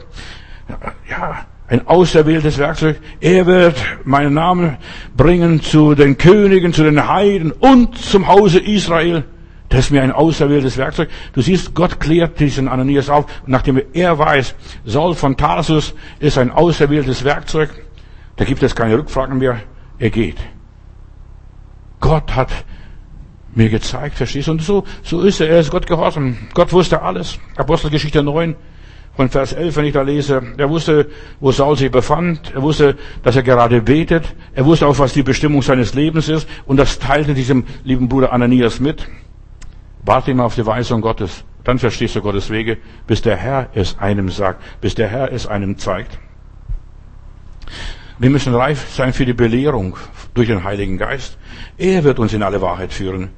Ja, 1.11 1.45
ein 1.67 1.89
auserwähltes 1.89 2.59
Werkzeug. 2.59 3.01
Er 3.21 3.47
wird 3.47 3.75
meinen 4.05 4.35
Namen 4.35 4.77
bringen 5.17 5.61
zu 5.61 5.97
den 5.97 6.17
Königen, 6.17 6.73
zu 6.73 6.85
den 6.85 7.09
Heiden 7.09 7.51
und 7.51 7.99
zum 7.99 8.29
Hause 8.29 8.61
Israel. 8.61 9.25
Das 9.69 9.87
ist 9.87 9.91
mir 9.91 10.03
ein 10.03 10.13
auserwähltes 10.13 10.77
Werkzeug. 10.77 11.09
Du 11.33 11.41
siehst, 11.41 11.75
Gott 11.75 11.99
klärt 11.99 12.39
diesen 12.39 12.69
Ananias 12.69 13.09
auf, 13.09 13.27
nachdem 13.45 13.83
er 13.93 14.17
weiß, 14.17 14.55
Saul 14.85 15.17
von 15.17 15.37
Tarsus 15.37 15.95
ist 16.21 16.39
ein 16.39 16.53
auserwähltes 16.53 17.25
Werkzeug. 17.25 17.71
Da 18.37 18.45
gibt 18.45 18.63
es 18.63 18.77
keine 18.77 18.99
Rückfragen 18.99 19.39
mehr. 19.39 19.59
Er 19.99 20.11
geht. 20.11 20.37
Gott 22.03 22.35
hat 22.37 22.51
mir 23.55 23.71
gezeigt, 23.71 24.17
verstehst 24.17 24.49
du? 24.49 24.53
Und 24.53 24.63
so, 24.63 24.85
so 25.03 25.23
ist 25.23 25.41
er. 25.41 25.49
Er 25.49 25.61
ist 25.61 25.71
Gott 25.71 25.87
gehorsam. 25.87 26.37
Gott 26.53 26.73
wusste 26.73 27.01
alles. 27.01 27.39
Apostelgeschichte 27.57 28.23
9 28.23 28.57
von 29.15 29.29
Vers 29.29 29.53
11, 29.53 29.77
wenn 29.77 29.85
ich 29.85 29.93
da 29.93 30.03
lese. 30.03 30.43
Er 30.59 30.69
wusste, 30.69 31.11
wo 31.41 31.53
Saul 31.53 31.77
sich 31.77 31.91
befand. 31.91 32.53
Er 32.55 32.63
wusste, 32.63 32.97
dass 33.23 33.37
er 33.37 33.43
gerade 33.43 33.81
betet. 33.83 34.35
Er 34.55 34.65
wusste 34.65 34.87
auch, 34.87 34.99
was 34.99 35.13
die 35.13 35.23
Bestimmung 35.23 35.63
seines 35.63 35.95
Lebens 35.95 36.29
ist. 36.29 36.49
Und 36.67 36.77
das 36.77 36.99
teilte 36.99 37.35
diesem 37.35 37.65
lieben 37.85 38.09
Bruder 38.09 38.33
Ananias 38.33 38.81
mit. 38.81 39.07
Warte 40.05 40.33
immer 40.33 40.45
auf 40.45 40.57
die 40.57 40.67
Weisung 40.67 41.01
Gottes. 41.01 41.45
Dann 41.63 41.79
verstehst 41.79 42.17
du 42.17 42.21
Gottes 42.21 42.51
Wege, 42.51 42.79
bis 43.07 43.23
der 43.23 43.37
Herr 43.37 43.69
es 43.75 43.97
einem 43.99 44.29
sagt, 44.29 44.61
bis 44.81 44.97
der 44.97 45.09
Herr 45.09 45.31
es 45.31 45.47
einem 45.47 45.79
zeigt. 45.79 46.19
Wir 48.23 48.31
müssen 48.31 48.55
reif 48.55 48.95
sein 48.95 49.13
für 49.13 49.27
die 49.27 49.33
Belehrung 49.33 49.97
durch 50.35 50.47
den 50.47 50.63
Heiligen 50.63 50.97
Geist. 50.97 51.39
Er 51.77 52.05
wird 52.05 52.21
uns 52.21 52.33
in 52.33 52.45
alle 52.45 52.63
Wahrheit 52.63 52.93
führen. 52.93 53.31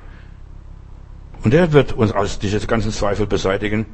Und 1.42 1.54
er 1.54 1.72
wird 1.72 1.94
uns 1.94 2.12
als 2.12 2.38
diese 2.38 2.60
ganzen 2.66 2.92
Zweifel 2.92 3.26
beseitigen. 3.26 3.86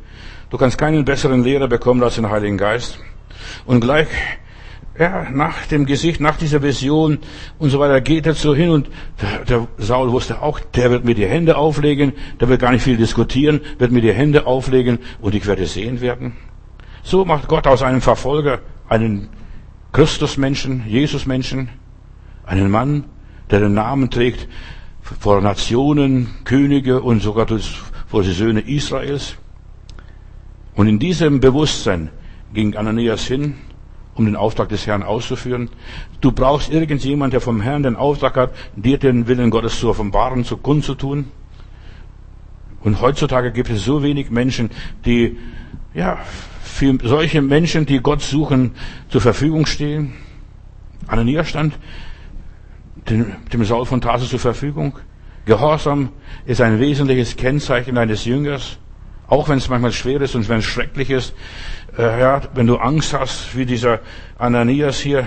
Du 0.50 0.58
kannst 0.58 0.78
keinen 0.78 1.04
besseren 1.04 1.44
Lehrer 1.44 1.68
bekommen 1.68 2.02
als 2.02 2.16
den 2.16 2.28
Heiligen 2.28 2.58
Geist. 2.58 2.98
Und 3.66 3.82
gleich 3.82 4.08
ja, 4.98 5.30
nach 5.30 5.64
dem 5.66 5.86
Gesicht, 5.86 6.20
nach 6.20 6.36
dieser 6.36 6.60
Vision 6.60 7.20
und 7.60 7.70
so 7.70 7.78
weiter, 7.78 8.00
geht 8.00 8.26
er 8.26 8.34
so 8.34 8.52
hin 8.52 8.70
und 8.70 8.90
der 9.48 9.68
Saul 9.78 10.10
wusste 10.10 10.42
auch, 10.42 10.58
der 10.58 10.90
wird 10.90 11.04
mir 11.04 11.14
die 11.14 11.26
Hände 11.26 11.56
auflegen, 11.56 12.14
der 12.40 12.48
wird 12.48 12.60
gar 12.60 12.72
nicht 12.72 12.82
viel 12.82 12.96
diskutieren, 12.96 13.60
wird 13.78 13.92
mir 13.92 14.02
die 14.02 14.12
Hände 14.12 14.44
auflegen 14.44 14.98
und 15.20 15.36
ich 15.36 15.46
werde 15.46 15.66
sehen 15.66 16.00
werden. 16.00 16.32
So 17.04 17.24
macht 17.24 17.46
Gott 17.46 17.68
aus 17.68 17.84
einem 17.84 18.00
Verfolger 18.00 18.58
einen 18.88 19.28
Christusmenschen, 19.92 20.84
Jesusmenschen, 20.86 21.68
einen 22.44 22.70
Mann, 22.70 23.04
der 23.50 23.60
den 23.60 23.74
Namen 23.74 24.10
trägt 24.10 24.48
vor 25.02 25.40
Nationen, 25.40 26.28
Könige 26.44 27.00
und 27.02 27.20
sogar 27.20 27.46
vor 28.06 28.22
die 28.22 28.32
Söhne 28.32 28.60
Israels. 28.60 29.36
Und 30.74 30.86
in 30.86 30.98
diesem 30.98 31.40
Bewusstsein 31.40 32.10
ging 32.54 32.76
Ananias 32.76 33.24
hin, 33.24 33.54
um 34.14 34.24
den 34.24 34.36
Auftrag 34.36 34.68
des 34.68 34.86
Herrn 34.86 35.02
auszuführen. 35.02 35.70
Du 36.20 36.32
brauchst 36.32 36.72
irgendjemand, 36.72 37.32
der 37.32 37.40
vom 37.40 37.60
Herrn 37.60 37.82
den 37.82 37.96
Auftrag 37.96 38.36
hat, 38.36 38.54
dir 38.76 38.98
den 38.98 39.26
Willen 39.26 39.50
Gottes 39.50 39.80
zu 39.80 39.88
offenbaren, 39.88 40.44
zu 40.44 40.56
kundzutun. 40.56 41.26
Und 42.82 43.00
heutzutage 43.00 43.52
gibt 43.52 43.70
es 43.70 43.84
so 43.84 44.02
wenig 44.02 44.30
Menschen, 44.30 44.70
die, 45.04 45.36
ja, 45.94 46.18
für 46.62 46.96
solche 47.02 47.42
Menschen, 47.42 47.86
die 47.86 48.00
Gott 48.00 48.22
suchen, 48.22 48.72
zur 49.08 49.20
Verfügung 49.20 49.66
stehen. 49.66 50.14
Ananias 51.06 51.48
stand 51.48 51.78
dem, 53.08 53.64
Saul 53.64 53.86
von 53.86 54.00
Tarsus 54.00 54.30
zur 54.30 54.38
Verfügung. 54.38 54.98
Gehorsam 55.46 56.10
ist 56.46 56.60
ein 56.60 56.78
wesentliches 56.78 57.36
Kennzeichen 57.36 57.98
eines 57.98 58.24
Jüngers. 58.24 58.78
Auch 59.26 59.48
wenn 59.48 59.58
es 59.58 59.68
manchmal 59.68 59.92
schwer 59.92 60.20
ist 60.20 60.34
und 60.34 60.48
wenn 60.48 60.58
es 60.58 60.64
schrecklich 60.64 61.10
ist, 61.10 61.34
äh, 61.96 62.20
ja, 62.20 62.42
wenn 62.54 62.66
du 62.66 62.76
Angst 62.76 63.14
hast, 63.14 63.56
wie 63.56 63.64
dieser 63.64 64.00
Ananias 64.38 64.98
hier. 64.98 65.26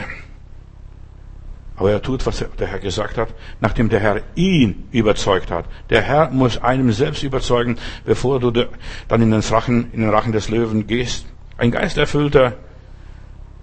Aber 1.76 1.92
er 1.92 2.02
tut, 2.02 2.26
was 2.26 2.46
der 2.60 2.68
Herr 2.68 2.80
gesagt 2.80 3.18
hat, 3.18 3.30
nachdem 3.60 3.90
der 3.90 4.00
Herr 4.00 4.22
ihn 4.36 4.88
überzeugt 4.92 5.50
hat. 5.50 5.66
Der 5.90 6.02
Herr 6.02 6.30
muss 6.30 6.60
einem 6.60 6.92
selbst 6.92 7.24
überzeugen, 7.24 7.78
bevor 8.06 8.40
du 8.40 8.52
dann 8.52 9.22
in 9.22 9.32
den 9.32 9.42
Rachen, 9.42 9.92
in 9.92 10.02
den 10.02 10.10
Rachen 10.10 10.32
des 10.32 10.50
Löwen 10.50 10.86
gehst. 10.86 11.26
Ein 11.58 11.72
Geisterfüllter 11.72 12.54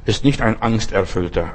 ist 0.07 0.25
nicht 0.25 0.41
ein 0.43 0.61
Angsterfüllter. 0.61 1.55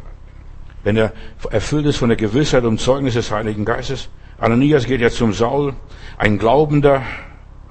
Wenn 0.83 0.95
er 0.95 1.11
erfüllt 1.49 1.87
ist 1.87 1.97
von 1.97 2.09
der 2.09 2.17
Gewissheit 2.17 2.63
und 2.63 2.79
Zeugnis 2.79 3.15
des 3.15 3.31
Heiligen 3.31 3.65
Geistes. 3.65 4.09
Ananias 4.37 4.85
geht 4.85 5.01
jetzt 5.01 5.17
zum 5.17 5.33
Saul, 5.33 5.73
ein 6.17 6.37
Glaubender, 6.37 7.01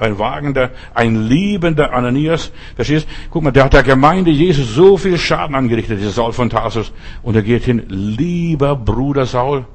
ein 0.05 0.18
wagender, 0.18 0.70
ein 0.94 1.28
liebender 1.28 1.92
Ananias. 1.92 2.52
Verstehst? 2.76 3.09
Guck 3.30 3.42
mal, 3.42 3.50
der 3.50 3.64
hat 3.64 3.72
der 3.72 3.82
Gemeinde 3.82 4.30
Jesus 4.30 4.74
so 4.74 4.96
viel 4.96 5.18
Schaden 5.18 5.55
angerichtet, 5.57 5.98
dieser 5.98 6.11
Saul 6.11 6.32
von 6.32 6.50
Tarsus. 6.50 6.92
Und 7.22 7.36
er 7.36 7.42
geht 7.42 7.64
hin, 7.64 7.82
lieber 7.88 8.76
Bruder 8.76 9.26
Saul. 9.26 9.66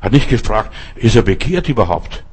Hat 0.00 0.12
nicht 0.12 0.28
gefragt, 0.28 0.72
ist 0.94 1.16
er 1.16 1.22
bekehrt 1.22 1.68
überhaupt? 1.68 2.24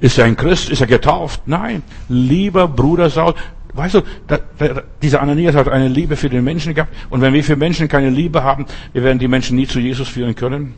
Ist 0.00 0.18
er 0.18 0.24
ein 0.24 0.36
Christ? 0.36 0.70
Ist 0.70 0.80
er 0.80 0.86
getauft? 0.86 1.42
Nein. 1.46 1.82
Lieber 2.08 2.68
Bruder 2.68 3.10
Saul. 3.10 3.34
Weißt 3.72 3.94
du, 3.94 4.02
da, 4.28 4.38
da, 4.58 4.82
dieser 5.02 5.20
Ananias 5.20 5.56
hat 5.56 5.68
eine 5.68 5.88
Liebe 5.88 6.16
für 6.16 6.30
den 6.30 6.44
Menschen 6.44 6.74
gehabt. 6.74 6.94
Und 7.10 7.20
wenn 7.20 7.32
wir 7.32 7.42
für 7.42 7.56
Menschen 7.56 7.88
keine 7.88 8.10
Liebe 8.10 8.44
haben, 8.44 8.66
wir 8.92 9.02
werden 9.02 9.18
die 9.18 9.28
Menschen 9.28 9.56
nie 9.56 9.66
zu 9.66 9.80
Jesus 9.80 10.08
führen 10.08 10.34
können. 10.34 10.74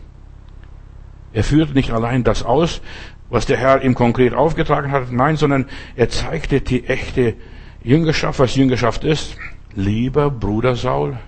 Er 1.32 1.44
führt 1.44 1.74
nicht 1.74 1.92
allein 1.92 2.24
das 2.24 2.42
aus, 2.42 2.80
was 3.28 3.46
der 3.46 3.56
Herr 3.56 3.82
ihm 3.82 3.94
konkret 3.94 4.34
aufgetragen 4.34 4.92
hat, 4.92 5.10
nein, 5.10 5.36
sondern 5.36 5.66
er 5.96 6.08
zeigte 6.08 6.60
die 6.60 6.86
echte 6.86 7.34
Jüngerschaft, 7.82 8.38
was 8.38 8.54
Jüngerschaft 8.54 9.04
ist. 9.04 9.36
Lieber 9.74 10.30
Bruder 10.30 10.76
Saul, 10.76 11.18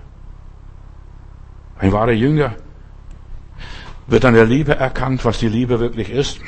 ein 1.79 1.93
wahrer 1.93 2.13
Jünger, 2.13 2.55
wird 4.07 4.25
an 4.25 4.35
der 4.35 4.47
Liebe 4.47 4.75
erkannt, 4.75 5.25
was 5.25 5.39
die 5.39 5.49
Liebe 5.49 5.81
wirklich 5.81 6.11
ist. 6.11 6.41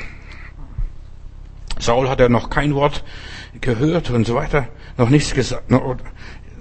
Saul 1.79 2.09
hat 2.09 2.19
er 2.19 2.29
noch 2.29 2.49
kein 2.49 2.73
Wort 2.75 3.03
gehört 3.59 4.09
und 4.09 4.25
so 4.25 4.35
weiter, 4.35 4.67
noch 4.97 5.09
nichts 5.09 5.33
gesagt, 5.33 5.69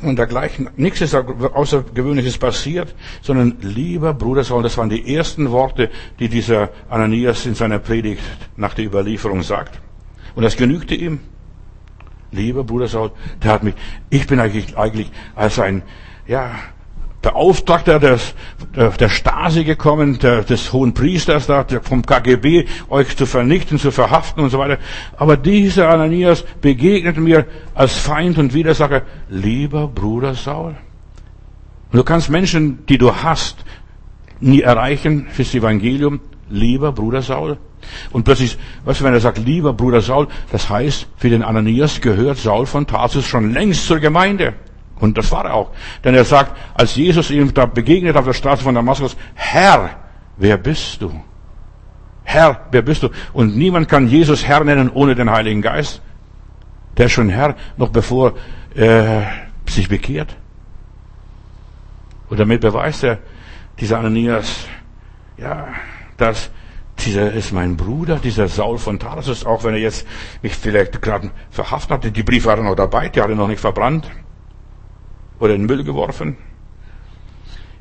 und 0.03 0.19
dergleichen. 0.19 0.71
Nichts 0.77 1.01
ist 1.01 1.15
Außergewöhnliches 1.15 2.39
passiert, 2.39 2.95
sondern 3.23 3.57
lieber 3.61 4.15
Bruder 4.15 4.45
Saul, 4.45 4.63
das 4.63 4.77
waren 4.77 4.89
die 4.89 5.15
ersten 5.15 5.51
Worte, 5.51 5.91
die 6.19 6.29
dieser 6.29 6.71
Ananias 6.89 7.47
in 7.47 7.55
seiner 7.55 7.79
Predigt 7.79 8.23
nach 8.57 8.75
der 8.75 8.87
Überlieferung 8.87 9.43
sagt. 9.43 9.81
Und 10.35 10.43
das 10.43 10.57
genügte 10.57 10.95
ihm. 10.95 11.21
Lieber 12.33 12.63
Bruder 12.63 12.87
Saul, 12.87 13.11
der 13.43 13.53
hat 13.53 13.65
mich, 13.65 13.75
ich 14.09 14.27
bin 14.27 14.39
eigentlich, 14.39 14.77
eigentlich 14.79 15.11
als 15.35 15.59
ein, 15.59 15.83
ja, 16.29 16.53
Beauftragter 17.23 17.99
des, 18.01 18.35
der 18.75 19.09
Stasi 19.11 19.65
gekommen, 19.65 20.19
der, 20.19 20.43
des 20.43 20.73
hohen 20.73 20.95
Priesters 20.95 21.47
da, 21.47 21.67
vom 21.83 22.05
KGB, 22.05 22.65
euch 22.89 23.15
zu 23.17 23.27
vernichten, 23.27 23.79
zu 23.79 23.91
verhaften 23.91 24.43
und 24.43 24.51
so 24.51 24.59
weiter. 24.59 24.79
Aber 25.17 25.37
dieser 25.37 25.91
Ananias 25.91 26.45
begegnet 26.63 27.19
mir 27.19 27.47
als 27.75 27.99
Feind 27.99 28.39
und 28.39 28.55
Widersacher, 28.55 29.03
lieber 29.29 29.87
Bruder 29.87 30.35
Saul. 30.35 30.77
Du 31.93 32.05
kannst 32.05 32.31
Menschen, 32.31 32.87
die 32.87 32.97
du 32.97 33.15
hast, 33.15 33.65
nie 34.41 34.63
erreichen 34.63 35.27
fürs 35.31 35.55
Evangelium, 35.55 36.21
lieber 36.49 36.93
Bruder 36.93 37.21
Saul. 37.21 37.59
Und 38.13 38.25
plötzlich, 38.25 38.57
du, 38.87 39.05
wenn 39.05 39.13
er 39.13 39.21
sagt, 39.21 39.39
lieber 39.39 39.73
Bruder 39.73 40.01
Saul, 40.01 40.29
das 40.53 40.71
heißt, 40.71 41.07
für 41.17 41.29
den 41.29 41.43
Ananias 41.43 42.01
gehört 42.01 42.39
Saul 42.39 42.65
von 42.65 42.87
Tarsus 42.87 43.27
schon 43.27 43.53
längst 43.53 43.87
zur 43.87 43.99
Gemeinde. 43.99 44.55
Und 45.01 45.17
das 45.17 45.33
war 45.33 45.47
er 45.47 45.55
auch. 45.55 45.71
Denn 46.05 46.15
er 46.15 46.25
sagt, 46.25 46.57
als 46.75 46.95
Jesus 46.95 47.31
ihm 47.31 47.53
da 47.55 47.67
begegnet 47.67 48.17
auf 48.17 48.27
der 48.27 48.35
Straße 48.35 48.63
von 48.63 48.75
Damaskus, 48.75 49.17
Herr, 49.35 49.91
wer 50.37 50.59
bist 50.59 51.01
du? 51.01 51.13
Herr, 52.23 52.67
wer 52.71 52.83
bist 52.83 53.03
du? 53.03 53.09
Und 53.33 53.57
niemand 53.57 53.89
kann 53.89 54.07
Jesus 54.07 54.47
Herr 54.47 54.63
nennen 54.63 54.91
ohne 54.91 55.15
den 55.15 55.31
Heiligen 55.31 55.63
Geist. 55.63 56.03
Der 56.97 57.07
ist 57.07 57.13
schon 57.13 57.31
Herr, 57.31 57.57
noch 57.77 57.89
bevor 57.89 58.35
er 58.75 59.27
sich 59.69 59.89
bekehrt. 59.89 60.37
Und 62.29 62.39
damit 62.39 62.61
beweist 62.61 63.03
er, 63.03 63.19
dieser 63.81 63.99
Ananias, 63.99 64.67
ja, 65.39 65.69
dass 66.19 66.51
dieser 66.99 67.33
ist 67.33 67.53
mein 67.53 67.77
Bruder, 67.77 68.17
dieser 68.17 68.47
Saul 68.47 68.77
von 68.79 68.99
Tarsus, 68.99 69.47
auch 69.47 69.65
wenn 69.65 69.73
er 69.73 69.81
jetzt 69.81 70.07
mich 70.43 70.55
vielleicht 70.55 71.01
gerade 71.01 71.31
verhaftet 71.51 71.91
hatte, 71.91 72.13
die 72.13 72.23
Briefe 72.23 72.49
waren 72.49 72.65
noch 72.65 72.77
dabei, 72.77 73.09
die 73.09 73.21
hat 73.21 73.31
er 73.31 73.37
noch 73.37 73.49
nicht 73.49 73.61
verbrannt 73.61 74.11
oder 75.41 75.55
in 75.55 75.63
den 75.63 75.67
Müll 75.67 75.83
geworfen. 75.83 76.37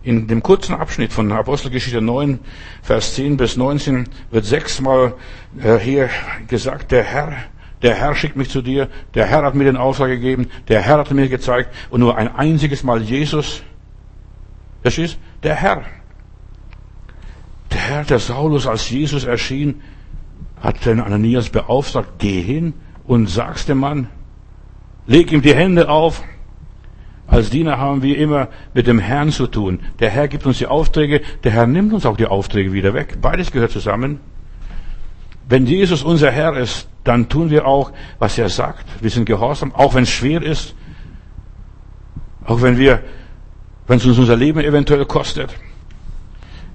In 0.01 0.27
dem 0.27 0.41
kurzen 0.41 0.73
Abschnitt 0.73 1.11
von 1.11 1.31
Apostelgeschichte 1.31 2.01
9, 2.01 2.39
Vers 2.81 3.15
10 3.15 3.35
bis 3.37 3.57
19 3.57 4.07
wird 4.31 4.45
sechsmal 4.45 5.13
äh, 5.61 5.77
hier 5.77 6.09
gesagt, 6.47 6.91
der 6.91 7.03
Herr, 7.03 7.33
der 7.81 7.95
Herr 7.95 8.15
schickt 8.15 8.37
mich 8.37 8.49
zu 8.49 8.61
dir, 8.61 8.87
der 9.13 9.25
Herr 9.25 9.43
hat 9.43 9.55
mir 9.55 9.65
den 9.65 9.77
Auftrag 9.77 10.07
gegeben, 10.07 10.47
der 10.69 10.81
Herr 10.81 10.99
hat 10.99 11.11
mir 11.11 11.27
gezeigt 11.27 11.73
und 11.89 11.99
nur 11.99 12.17
ein 12.17 12.33
einziges 12.33 12.83
Mal 12.83 13.01
Jesus. 13.01 13.61
Das 14.83 14.97
ist 14.97 15.19
der 15.43 15.55
Herr. 15.55 15.83
Der 17.71 17.81
Herr, 17.81 18.03
der 18.05 18.19
Saulus 18.19 18.67
als 18.67 18.89
Jesus 18.89 19.25
erschien, 19.25 19.81
hat 20.61 20.85
den 20.85 21.01
Ananias 21.01 21.49
beauftragt, 21.49 22.13
geh 22.19 22.41
hin 22.41 22.73
und 23.05 23.27
sag's 23.27 23.65
dem 23.65 23.79
Mann, 23.79 24.07
leg 25.07 25.31
ihm 25.31 25.41
die 25.41 25.53
Hände 25.53 25.89
auf, 25.89 26.23
als 27.29 27.49
Diener 27.49 27.77
haben 27.77 28.01
wir 28.01 28.17
immer 28.17 28.47
mit 28.73 28.87
dem 28.87 28.99
Herrn 28.99 29.31
zu 29.31 29.47
tun. 29.47 29.79
Der 29.99 30.09
Herr 30.09 30.27
gibt 30.27 30.45
uns 30.45 30.57
die 30.57 30.65
Aufträge, 30.65 31.21
der 31.43 31.51
Herr 31.51 31.67
nimmt 31.67 31.93
uns 31.93 32.05
auch 32.05 32.17
die 32.17 32.25
Aufträge 32.25 32.73
wieder 32.73 32.93
weg. 32.93 33.19
Beides 33.21 33.51
gehört 33.51 33.71
zusammen. 33.71 34.19
Wenn 35.47 35.65
Jesus 35.65 36.03
unser 36.03 36.31
Herr 36.31 36.57
ist, 36.57 36.87
dann 37.03 37.29
tun 37.29 37.49
wir 37.49 37.65
auch, 37.65 37.91
was 38.17 38.37
er 38.37 38.49
sagt. 38.49 38.85
Wir 39.01 39.09
sind 39.09 39.25
gehorsam, 39.25 39.73
auch 39.73 39.93
wenn 39.93 40.03
es 40.03 40.09
schwer 40.09 40.41
ist. 40.41 40.75
Auch 42.45 42.61
wenn 42.61 42.77
wir, 42.77 43.01
wenn 43.87 43.97
es 43.97 44.05
uns 44.05 44.17
unser 44.17 44.35
Leben 44.35 44.59
eventuell 44.59 45.05
kostet. 45.05 45.55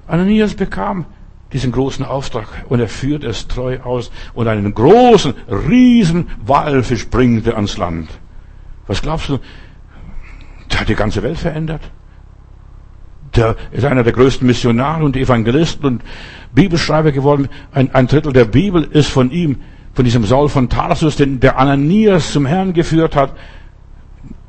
Ananias 0.06 0.54
bekam 0.54 1.06
diesen 1.52 1.72
großen 1.72 2.04
Auftrag 2.04 2.46
und 2.68 2.80
er 2.80 2.88
führt 2.88 3.24
es 3.24 3.48
treu 3.48 3.80
aus 3.80 4.10
und 4.34 4.48
einen 4.48 4.74
großen, 4.74 5.34
riesen 5.48 6.28
Walfisch 6.44 7.08
bringt 7.08 7.46
er 7.46 7.56
ans 7.56 7.76
Land. 7.76 8.08
Was 8.86 9.02
glaubst 9.02 9.28
du, 9.28 9.38
der 10.74 10.80
hat 10.80 10.88
die 10.88 10.96
ganze 10.96 11.22
Welt 11.22 11.38
verändert. 11.38 11.82
Der 13.36 13.54
ist 13.70 13.84
einer 13.84 14.02
der 14.02 14.12
größten 14.12 14.44
Missionare 14.44 15.04
und 15.04 15.16
Evangelisten 15.16 15.86
und 15.86 16.02
Bibelschreiber 16.52 17.12
geworden. 17.12 17.48
Ein, 17.72 17.94
ein 17.94 18.08
Drittel 18.08 18.32
der 18.32 18.44
Bibel 18.44 18.82
ist 18.82 19.08
von 19.08 19.30
ihm, 19.30 19.60
von 19.92 20.04
diesem 20.04 20.24
Saul 20.24 20.48
von 20.48 20.68
Tarsus, 20.68 21.14
den 21.14 21.38
der 21.38 21.58
Ananias 21.58 22.32
zum 22.32 22.44
Herrn 22.44 22.72
geführt 22.72 23.14
hat, 23.14 23.36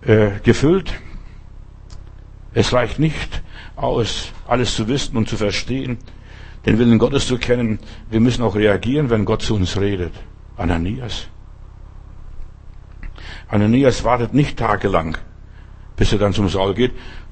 äh, 0.02 0.32
gefüllt. 0.42 0.94
Es 2.56 2.74
reicht 2.74 2.98
nicht 2.98 3.44
aus, 3.76 4.32
alles 4.48 4.76
zu 4.76 4.88
wissen 4.88 5.18
und 5.18 5.30
zu 5.30 5.38
verstehen, 5.38 6.00
den 6.66 6.80
Willen 6.80 6.98
Gottes 6.98 7.28
zu 7.28 7.38
kennen. 7.38 7.78
Wir 8.10 8.20
müssen 8.20 8.42
auch 8.42 8.56
reagieren, 8.56 9.12
wenn 9.12 9.26
Gott 9.26 9.44
zu 9.44 9.56
uns 9.56 9.80
redet. 9.80 10.14
Ananias. 10.58 11.28
Ananias 13.48 14.04
wartet 14.04 14.34
nicht 14.34 14.58
tagelang 14.58 15.20
bis 15.96 16.12
er 16.12 16.20
dann 16.20 16.34
zum 16.34 16.50
Saul 16.50 16.74
geht. 16.74 16.92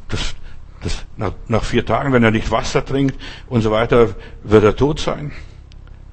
Das, 0.09 0.35
Das, 0.83 1.05
nach, 1.15 1.31
nach 1.47 1.63
vier 1.63 1.85
Tagen, 1.85 2.11
wenn 2.11 2.23
er 2.23 2.31
nicht 2.31 2.51
Wasser 2.51 2.83
trinkt 2.83 3.15
und 3.47 3.61
so 3.61 3.71
weiter, 3.71 4.15
wird 4.43 4.63
er 4.65 4.75
tot 4.75 4.99
sein. 4.99 5.31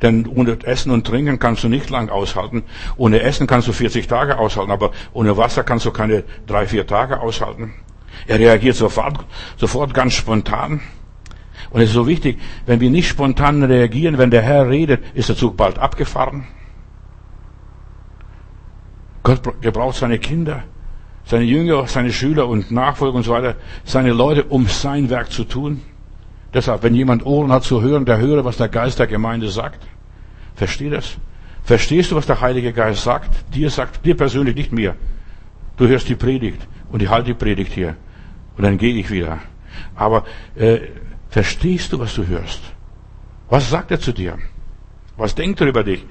Denn 0.00 0.26
ohne 0.26 0.56
Essen 0.64 0.92
und 0.92 1.06
Trinken 1.06 1.38
kannst 1.38 1.64
du 1.64 1.68
nicht 1.68 1.90
lang 1.90 2.08
aushalten. 2.08 2.62
Ohne 2.96 3.20
Essen 3.20 3.46
kannst 3.46 3.68
du 3.68 3.72
40 3.72 4.06
Tage 4.06 4.38
aushalten, 4.38 4.70
aber 4.70 4.92
ohne 5.12 5.36
Wasser 5.36 5.64
kannst 5.64 5.84
du 5.84 5.90
keine 5.90 6.24
drei, 6.46 6.66
vier 6.66 6.86
Tage 6.86 7.20
aushalten. 7.20 7.74
Er 8.26 8.38
reagiert 8.38 8.76
sofort, 8.76 9.24
sofort 9.56 9.92
ganz 9.92 10.14
spontan. 10.14 10.80
Und 11.70 11.80
es 11.80 11.88
ist 11.88 11.94
so 11.94 12.06
wichtig, 12.06 12.38
wenn 12.66 12.80
wir 12.80 12.90
nicht 12.90 13.08
spontan 13.08 13.62
reagieren, 13.62 14.18
wenn 14.18 14.30
der 14.30 14.42
Herr 14.42 14.68
redet, 14.68 15.02
ist 15.14 15.28
der 15.28 15.36
Zug 15.36 15.56
bald 15.56 15.78
abgefahren. 15.78 16.46
Gott 19.22 19.60
gebraucht 19.60 19.96
seine 19.96 20.18
Kinder, 20.18 20.62
seine 21.24 21.44
Jünger, 21.44 21.86
seine 21.86 22.12
Schüler 22.12 22.48
und 22.48 22.70
Nachfolger 22.70 23.16
und 23.16 23.22
so 23.22 23.32
weiter, 23.32 23.56
seine 23.84 24.12
Leute, 24.12 24.44
um 24.44 24.66
sein 24.66 25.10
Werk 25.10 25.30
zu 25.30 25.44
tun. 25.44 25.82
Deshalb, 26.52 26.82
wenn 26.82 26.94
jemand 26.94 27.24
Ohren 27.24 27.52
hat 27.52 27.62
zu 27.62 27.80
hören, 27.80 28.04
der 28.04 28.18
höre, 28.18 28.44
was 28.44 28.56
der 28.56 28.68
Geist 28.68 28.98
der 28.98 29.06
Gemeinde 29.06 29.48
sagt. 29.48 29.86
Versteh 30.54 30.90
das? 30.90 31.16
Verstehst 31.62 32.10
du, 32.10 32.16
was 32.16 32.26
der 32.26 32.40
Heilige 32.40 32.72
Geist 32.72 33.04
sagt? 33.04 33.30
Dir 33.54 33.70
sagt, 33.70 34.04
dir 34.04 34.16
persönlich, 34.16 34.56
nicht 34.56 34.72
mir. 34.72 34.96
Du 35.76 35.86
hörst 35.86 36.08
die 36.08 36.16
Predigt 36.16 36.66
und 36.90 37.02
ich 37.02 37.08
halte 37.08 37.26
die 37.26 37.34
Predigt 37.34 37.72
hier. 37.72 37.96
Und 38.56 38.64
dann 38.64 38.76
gehe 38.76 38.94
ich 38.94 39.10
wieder. 39.10 39.38
Aber 39.94 40.24
äh, 40.56 40.80
verstehst 41.28 41.92
du, 41.92 41.98
was 41.98 42.14
du 42.14 42.26
hörst? 42.26 42.60
Was 43.48 43.70
sagt 43.70 43.90
er 43.90 44.00
zu 44.00 44.12
dir? 44.12 44.38
Was 45.16 45.34
denkt 45.34 45.60
er 45.60 45.68
über 45.68 45.84
dich? 45.84 46.04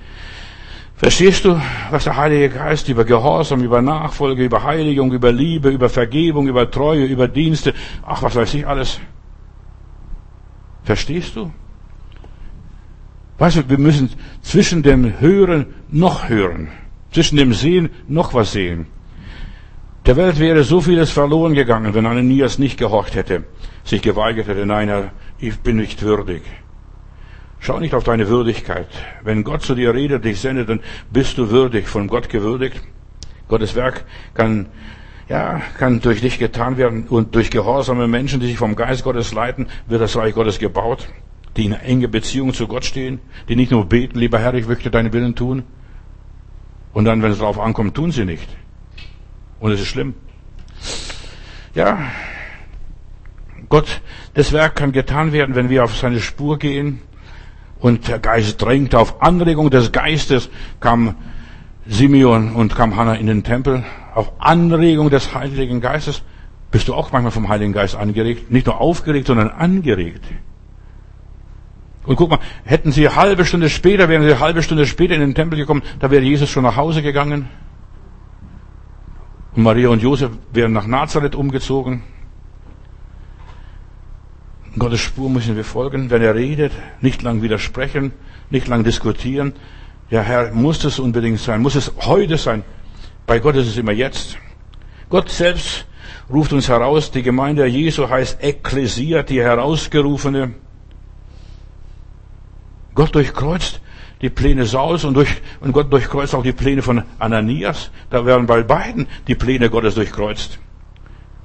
Verstehst 1.00 1.46
du, 1.46 1.58
was 1.92 2.04
der 2.04 2.18
Heilige 2.18 2.50
Geist 2.50 2.90
über 2.90 3.06
Gehorsam, 3.06 3.64
über 3.64 3.82
Nachfolge, 3.82 4.44
über 4.44 4.64
Heiligung, 4.64 5.14
über 5.14 5.32
Liebe, 5.32 5.70
über 5.70 5.88
Vergebung, 5.88 6.46
über 6.46 6.70
Treue, 6.70 7.06
über 7.06 7.30
Dienste, 7.30 7.74
ach, 8.06 8.22
was 8.22 8.36
weiß 8.36 8.54
ich 8.56 8.68
alles? 8.68 9.00
Verstehst 10.84 11.38
du? 11.38 11.54
Weißt 13.38 13.56
du, 13.56 13.70
wir 13.70 13.78
müssen 13.78 14.10
zwischen 14.42 14.84
dem 14.84 15.22
Hören 15.22 15.68
noch 15.88 16.28
hören, 16.28 16.68
zwischen 17.14 17.38
dem 17.38 17.54
Sehen 17.54 17.92
noch 18.10 18.34
was 18.34 18.52
sehen. 18.52 18.88
Der 20.06 20.18
Welt 20.18 20.38
wäre 20.38 20.66
so 20.66 20.82
vieles 20.82 21.12
verloren 21.12 21.54
gegangen, 21.54 21.94
wenn 21.94 22.08
Ananias 22.08 22.60
nicht 22.60 22.78
gehorcht 22.78 23.16
hätte, 23.16 23.46
sich 23.86 24.02
geweigert 24.02 24.50
hätte, 24.50 24.66
nein, 24.66 24.90
Herr, 24.90 25.14
ich 25.40 25.58
bin 25.60 25.78
nicht 25.78 26.02
würdig. 26.02 26.42
Schau 27.60 27.80
nicht 27.80 27.94
auf 27.94 28.04
deine 28.04 28.28
Würdigkeit. 28.28 28.88
Wenn 29.24 29.44
Gott 29.44 29.64
zu 29.64 29.76
dir 29.76 29.94
redet, 29.94 30.24
dich 30.24 30.40
sendet, 30.40 30.70
dann 30.70 30.80
bist 31.12 31.38
du 31.38 31.50
würdig, 31.50 31.88
von 31.88 32.08
Gott 32.08 32.30
gewürdigt. 32.30 32.82
Gottes 33.48 33.76
Werk 33.76 34.06
kann 34.34 34.68
ja, 35.30 35.62
kann 35.78 36.02
durch 36.02 36.22
dich 36.22 36.40
getan 36.40 36.78
werden 36.78 37.08
und 37.08 37.36
durch 37.36 37.52
gehorsame 37.52 38.08
Menschen, 38.08 38.40
die 38.40 38.48
sich 38.48 38.58
vom 38.58 38.76
Geist 38.76 39.04
Gottes 39.04 39.32
leiten, 39.32 39.68
wird 39.88 40.02
das 40.02 40.16
Reich 40.16 40.34
Gottes 40.34 40.58
gebaut, 40.58 41.08
die 41.56 41.66
in 41.66 41.74
enge 41.74 42.08
Beziehung 42.08 42.54
zu 42.54 42.68
Gott 42.68 42.84
stehen, 42.84 43.20
die 43.48 43.56
nicht 43.56 43.72
nur 43.72 43.86
beten, 43.86 44.18
lieber 44.18 44.40
Herr, 44.40 44.56
ich 44.56 44.68
möchte 44.68 44.90
deinen 44.90 45.14
Willen 45.14 45.36
tun. 45.36 45.64
Und 46.94 47.06
dann, 47.06 47.22
wenn 47.22 47.32
es 47.32 47.38
darauf 47.38 47.60
ankommt, 47.60 47.94
tun 47.94 48.12
sie 48.12 48.26
nicht. 48.26 48.50
Und 49.60 49.72
es 49.72 49.80
ist 49.80 49.88
schlimm. 49.88 50.16
Ja, 51.76 52.00
Gott, 53.70 54.02
das 54.34 54.52
Werk 54.52 54.76
kann 54.76 54.92
getan 54.92 55.32
werden, 55.32 55.54
wenn 55.54 55.70
wir 55.70 55.84
auf 55.84 55.96
seine 55.96 56.20
Spur 56.20 56.58
gehen. 56.58 57.02
Und 57.80 58.08
der 58.08 58.20
Geist 58.20 58.62
drängt 58.62 58.94
auf 58.94 59.22
Anregung 59.22 59.70
des 59.70 59.92
Geistes, 59.92 60.50
kam 60.80 61.16
Simeon 61.88 62.54
und 62.54 62.76
kam 62.76 62.96
Hannah 62.96 63.16
in 63.16 63.28
den 63.28 63.44
Tempel 63.44 63.84
auf 64.14 64.34
Anregung 64.40 65.10
des 65.10 65.34
Heiligen 65.34 65.80
Geistes. 65.82 66.22
Bist 66.72 66.88
du 66.88 66.94
auch 66.94 67.12
manchmal 67.12 67.32
vom 67.32 67.48
Heiligen 67.50 67.74
Geist 67.74 67.96
angeregt? 67.96 68.52
Nicht 68.52 68.68
nur 68.68 68.80
aufgeregt, 68.80 69.28
sondern 69.28 69.50
angeregt. 69.50 70.24
Und 72.06 72.16
guck 72.16 72.30
mal, 72.30 72.40
hätten 72.64 72.92
sie 72.92 73.08
eine 73.08 73.16
halbe 73.16 73.46
Stunde 73.46 73.70
später, 73.70 74.10
wären 74.10 74.24
sie 74.24 74.30
eine 74.30 74.40
halbe 74.40 74.62
Stunde 74.62 74.86
später 74.86 75.16
in 75.16 75.22
den 75.22 75.36
Tempel 75.36 75.58
gekommen, 75.58 75.82
da 76.00 76.12
wäre 76.12 76.24
Jesus 76.24 76.50
schon 76.50 76.64
nach 76.64 76.76
Hause 76.76 77.02
gegangen. 77.02 77.50
Und 79.56 79.64
Maria 79.64 79.90
und 79.90 80.02
Josef 80.02 80.32
wären 80.52 80.74
nach 80.74 80.86
Nazareth 80.86 81.36
umgezogen. 81.36 82.04
Gottes 84.78 85.02
Spur 85.02 85.30
müssen 85.30 85.56
wir 85.56 85.64
folgen. 85.64 86.10
Wenn 86.10 86.22
er 86.22 86.36
redet, 86.36 86.72
nicht 87.02 87.22
lang 87.22 87.42
widersprechen, 87.42 88.12
nicht 88.50 88.68
lang 88.68 88.84
diskutieren, 88.84 89.54
ja, 90.10 90.22
Herr, 90.22 90.52
muss 90.54 90.84
es 90.86 90.98
unbedingt 90.98 91.40
sein? 91.40 91.62
Muss 91.62 91.76
es 91.76 91.92
heute 92.00 92.38
sein? 92.38 92.64
Bei 93.28 93.40
Gott 93.40 93.56
ist 93.56 93.68
es 93.68 93.78
immer 93.78 93.92
jetzt. 93.92 94.38
Gott 95.10 95.30
selbst 95.30 95.86
ruft 96.32 96.52
uns 96.52 96.68
heraus. 96.68 97.12
Die 97.12 97.22
Gemeinde 97.22 97.66
Jesu 97.68 98.10
heißt 98.10 98.44
Ekklesia, 98.44 99.22
die 99.22 99.42
Herausgerufene. 99.42 100.56
Gott 102.96 103.14
durchkreuzt 103.14 103.82
die 104.22 104.30
Pläne 104.30 104.66
Sauls 104.66 105.06
und, 105.06 105.14
durch, 105.14 105.30
und 105.62 105.72
Gott 105.72 105.94
durchkreuzt 105.94 106.36
auch 106.36 106.44
die 106.44 106.52
Pläne 106.52 106.82
von 106.82 107.04
Ananias. 107.20 107.92
Da 108.10 108.26
werden 108.26 108.48
bei 108.48 108.64
beiden 108.64 109.08
die 109.28 109.36
Pläne 109.36 109.70
Gottes 109.70 109.96
durchkreuzt. 109.96 110.60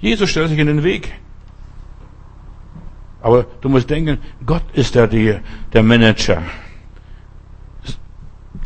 Jesus 0.01 0.31
stellt 0.31 0.49
sich 0.49 0.59
in 0.59 0.67
den 0.67 0.83
Weg. 0.83 1.13
Aber 3.25 3.47
du 3.63 3.71
musst 3.71 3.89
denken, 3.89 4.19
Gott 4.45 4.65
ist 4.75 4.95
der, 4.95 5.07
der 5.07 5.83
Manager. 5.83 6.43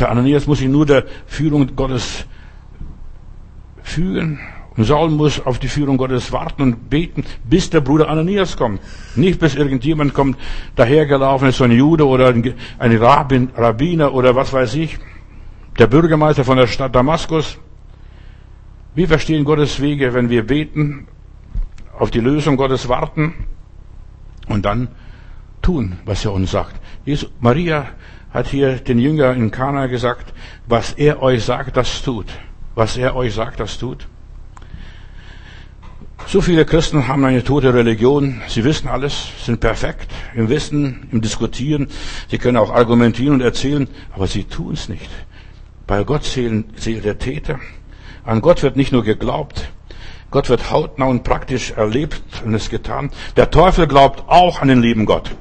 Der 0.00 0.10
Ananias 0.10 0.48
muss 0.48 0.58
sich 0.58 0.66
nur 0.66 0.84
der 0.84 1.04
Führung 1.26 1.76
Gottes 1.76 2.26
fügen. 3.84 4.40
Und 4.76 4.82
Saul 4.82 5.10
muss 5.10 5.38
auf 5.46 5.60
die 5.60 5.68
Führung 5.68 5.96
Gottes 5.96 6.32
warten 6.32 6.62
und 6.62 6.90
beten, 6.90 7.24
bis 7.44 7.70
der 7.70 7.82
Bruder 7.82 8.08
Ananias 8.08 8.56
kommt. 8.56 8.80
Nicht 9.14 9.38
bis 9.38 9.54
irgendjemand 9.54 10.12
kommt, 10.12 10.36
dahergelaufen 10.74 11.50
ist, 11.50 11.58
so 11.58 11.62
ein 11.62 11.70
Jude 11.70 12.04
oder 12.04 12.26
ein 12.26 12.96
Rabbin, 12.96 13.50
Rabbiner 13.56 14.12
oder 14.12 14.34
was 14.34 14.52
weiß 14.52 14.74
ich. 14.74 14.98
Der 15.78 15.86
Bürgermeister 15.86 16.42
von 16.42 16.58
der 16.58 16.66
Stadt 16.66 16.96
Damaskus. 16.96 17.58
Wir 18.96 19.06
verstehen 19.06 19.44
Gottes 19.44 19.80
Wege, 19.80 20.14
wenn 20.14 20.30
wir 20.30 20.44
beten, 20.44 21.06
auf 21.96 22.10
die 22.10 22.18
Lösung 22.18 22.56
Gottes 22.56 22.88
warten 22.88 23.34
und 24.48 24.64
dann 24.64 24.88
tun, 25.62 25.98
was 26.04 26.24
er 26.24 26.32
uns 26.32 26.50
sagt. 26.50 26.80
Jesus, 27.04 27.30
Maria 27.40 27.86
hat 28.30 28.48
hier 28.48 28.76
den 28.76 28.98
Jünger 28.98 29.32
in 29.32 29.50
Kana 29.50 29.86
gesagt, 29.86 30.32
was 30.66 30.92
er 30.92 31.22
euch 31.22 31.44
sagt, 31.44 31.76
das 31.76 32.02
tut. 32.02 32.26
Was 32.74 32.96
er 32.96 33.16
euch 33.16 33.34
sagt, 33.34 33.60
das 33.60 33.78
tut. 33.78 34.06
So 36.26 36.42
viele 36.42 36.66
Christen 36.66 37.08
haben 37.08 37.24
eine 37.24 37.42
tote 37.42 37.72
Religion. 37.72 38.42
Sie 38.48 38.62
wissen 38.64 38.88
alles, 38.88 39.28
sind 39.44 39.60
perfekt 39.60 40.10
im 40.34 40.48
Wissen, 40.48 41.08
im 41.10 41.22
Diskutieren. 41.22 41.88
Sie 42.28 42.38
können 42.38 42.58
auch 42.58 42.70
argumentieren 42.70 43.34
und 43.34 43.40
erzählen, 43.40 43.88
aber 44.14 44.26
sie 44.26 44.44
tun 44.44 44.74
es 44.74 44.88
nicht. 44.88 45.08
Bei 45.86 46.04
Gott 46.04 46.24
zählt 46.24 47.04
der 47.04 47.18
Täter. 47.18 47.60
An 48.24 48.42
Gott 48.42 48.62
wird 48.62 48.76
nicht 48.76 48.92
nur 48.92 49.04
geglaubt, 49.04 49.70
Gott 50.30 50.48
wird 50.50 50.70
hautnah 50.70 51.06
und 51.06 51.24
praktisch 51.24 51.70
erlebt 51.70 52.42
und 52.44 52.54
es 52.54 52.68
getan. 52.68 53.10
Der 53.36 53.50
Teufel 53.50 53.86
glaubt 53.86 54.28
auch 54.28 54.60
an 54.60 54.68
den 54.68 54.82
lieben 54.82 55.06
Gott. 55.06 55.34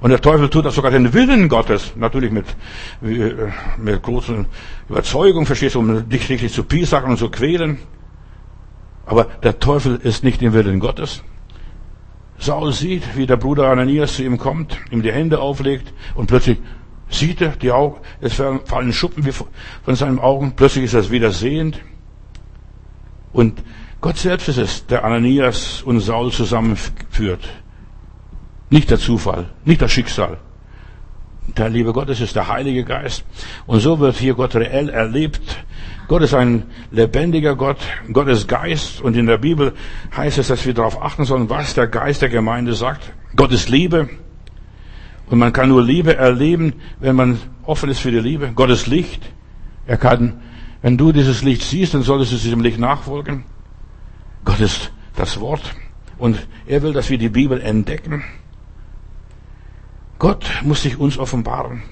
Und 0.00 0.10
der 0.10 0.20
Teufel 0.20 0.48
tut 0.48 0.64
das 0.64 0.74
sogar 0.74 0.90
den 0.90 1.12
Willen 1.12 1.48
Gottes, 1.48 1.92
natürlich 1.94 2.32
mit, 2.32 2.46
äh, 3.02 3.52
mit 3.78 4.02
großer 4.02 4.46
Überzeugung, 4.88 5.46
verstehst 5.46 5.76
du, 5.76 5.78
um 5.78 6.08
dich 6.08 6.28
richtig 6.28 6.52
zu 6.52 6.64
piesacken 6.64 7.10
und 7.10 7.18
zu 7.18 7.30
quälen. 7.30 7.78
Aber 9.06 9.24
der 9.24 9.60
Teufel 9.60 10.00
ist 10.02 10.24
nicht 10.24 10.42
im 10.42 10.54
Willen 10.54 10.80
Gottes. 10.80 11.22
Saul 12.38 12.72
sieht, 12.72 13.16
wie 13.16 13.26
der 13.26 13.36
Bruder 13.36 13.68
Ananias 13.68 14.16
zu 14.16 14.24
ihm 14.24 14.38
kommt, 14.38 14.76
ihm 14.90 15.02
die 15.02 15.12
Hände 15.12 15.40
auflegt 15.40 15.92
und 16.16 16.26
plötzlich 16.26 16.58
sieht 17.08 17.40
er 17.40 17.50
die 17.50 17.70
Augen, 17.70 18.00
es 18.20 18.34
fallen 18.34 18.92
Schuppen 18.92 19.22
von 19.32 19.94
seinen 19.94 20.18
Augen, 20.18 20.54
plötzlich 20.56 20.86
ist 20.86 20.94
er 20.94 21.08
wieder 21.10 21.30
sehend. 21.30 21.80
Und 23.32 23.62
Gott 24.02 24.18
selbst 24.18 24.48
ist 24.48 24.58
es, 24.58 24.86
der 24.86 25.04
Ananias 25.04 25.80
und 25.82 26.00
Saul 26.00 26.32
zusammenführt. 26.32 27.48
Nicht 28.68 28.90
der 28.90 28.98
Zufall, 28.98 29.46
nicht 29.64 29.80
das 29.80 29.92
Schicksal. 29.92 30.38
Der 31.56 31.68
liebe 31.68 31.92
Gott, 31.92 32.08
es 32.08 32.20
ist 32.20 32.34
der 32.34 32.48
Heilige 32.48 32.84
Geist. 32.84 33.24
Und 33.64 33.78
so 33.78 34.00
wird 34.00 34.16
hier 34.16 34.34
Gott 34.34 34.56
reell 34.56 34.88
erlebt. 34.88 35.64
Gott 36.08 36.22
ist 36.22 36.34
ein 36.34 36.64
lebendiger 36.90 37.54
Gott. 37.54 37.78
Gott 38.12 38.26
ist 38.26 38.48
Geist. 38.48 39.00
Und 39.00 39.16
in 39.16 39.26
der 39.26 39.38
Bibel 39.38 39.72
heißt 40.16 40.38
es, 40.38 40.48
dass 40.48 40.66
wir 40.66 40.74
darauf 40.74 41.00
achten 41.00 41.24
sollen, 41.24 41.48
was 41.48 41.74
der 41.74 41.86
Geist 41.86 42.22
der 42.22 42.28
Gemeinde 42.28 42.74
sagt. 42.74 43.12
Gott 43.36 43.52
ist 43.52 43.68
Liebe. 43.68 44.08
Und 45.30 45.38
man 45.38 45.52
kann 45.52 45.68
nur 45.68 45.82
Liebe 45.82 46.16
erleben, 46.16 46.74
wenn 46.98 47.14
man 47.14 47.38
offen 47.64 47.88
ist 47.88 48.00
für 48.00 48.10
die 48.10 48.18
Liebe. 48.18 48.50
Gott 48.52 48.70
ist 48.70 48.88
Licht. 48.88 49.22
Er 49.86 49.96
kann, 49.96 50.40
wenn 50.80 50.98
du 50.98 51.12
dieses 51.12 51.44
Licht 51.44 51.62
siehst, 51.62 51.94
dann 51.94 52.02
solltest 52.02 52.32
du 52.32 52.36
diesem 52.36 52.62
Licht 52.62 52.80
nachfolgen. 52.80 53.44
Gott 54.44 54.60
ist 54.60 54.92
das 55.16 55.40
Wort. 55.40 55.74
Und 56.18 56.46
er 56.66 56.82
will, 56.82 56.92
dass 56.92 57.10
wir 57.10 57.18
die 57.18 57.28
Bibel 57.28 57.60
entdecken. 57.60 58.24
Gott 60.18 60.44
muss 60.62 60.82
sich 60.82 60.98
uns 60.98 61.18
offenbaren. 61.18 61.82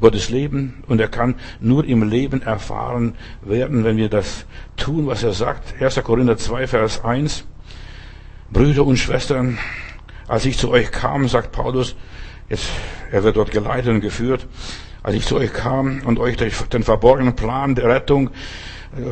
Gottes 0.00 0.28
Leben 0.28 0.82
und 0.86 1.00
er 1.00 1.08
kann 1.08 1.36
nur 1.60 1.84
im 1.84 2.02
Leben 2.02 2.42
erfahren 2.42 3.14
werden, 3.42 3.84
wenn 3.84 3.96
wir 3.96 4.08
das 4.08 4.44
tun, 4.76 5.06
was 5.06 5.22
er 5.22 5.32
sagt. 5.32 5.80
1. 5.80 6.02
Korinther 6.02 6.36
2, 6.36 6.66
Vers 6.66 7.04
1. 7.04 7.44
Brüder 8.50 8.84
und 8.84 8.96
Schwestern, 8.96 9.58
Als 10.26 10.46
ich 10.46 10.56
zu 10.56 10.70
euch 10.70 10.90
kam, 10.90 11.28
sagt 11.28 11.52
Paulus, 11.52 11.96
jetzt, 12.48 12.70
er 13.12 13.22
wird 13.24 13.36
dort 13.36 13.50
geleitet 13.50 13.90
und 13.90 14.00
geführt, 14.00 14.46
als 15.02 15.16
ich 15.16 15.26
zu 15.26 15.36
euch 15.36 15.52
kam 15.52 16.00
und 16.06 16.18
euch 16.18 16.36
den 16.36 16.82
verborgenen 16.82 17.36
Plan 17.36 17.74
der 17.74 17.88
Rettung 17.88 18.30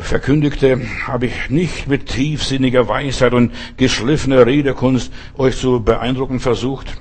verkündigte, 0.00 0.80
habe 1.06 1.26
ich 1.26 1.50
nicht 1.50 1.88
mit 1.88 2.06
tiefsinniger 2.06 2.88
Weisheit 2.88 3.34
und 3.34 3.52
geschliffener 3.76 4.46
Redekunst 4.46 5.12
euch 5.36 5.56
zu 5.56 5.82
beeindrucken 5.82 6.40
versucht. 6.40 6.98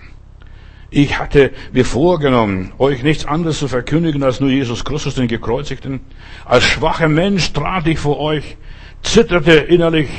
Ich 0.90 1.20
hatte 1.20 1.52
mir 1.72 1.86
vorgenommen, 1.86 2.74
euch 2.78 3.02
nichts 3.04 3.26
anderes 3.26 3.60
zu 3.60 3.68
verkündigen 3.68 4.24
als 4.24 4.40
nur 4.40 4.50
Jesus 4.50 4.84
Christus, 4.84 5.16
den 5.16 5.28
Gekreuzigten. 5.28 6.02
Als 6.44 6.64
schwacher 6.66 7.08
Mensch 7.08 7.54
trat 7.54 7.88
ich 7.88 8.00
vor 8.00 8.20
euch, 8.20 8.58
zitterte 9.02 9.54
innerlich 9.54 10.10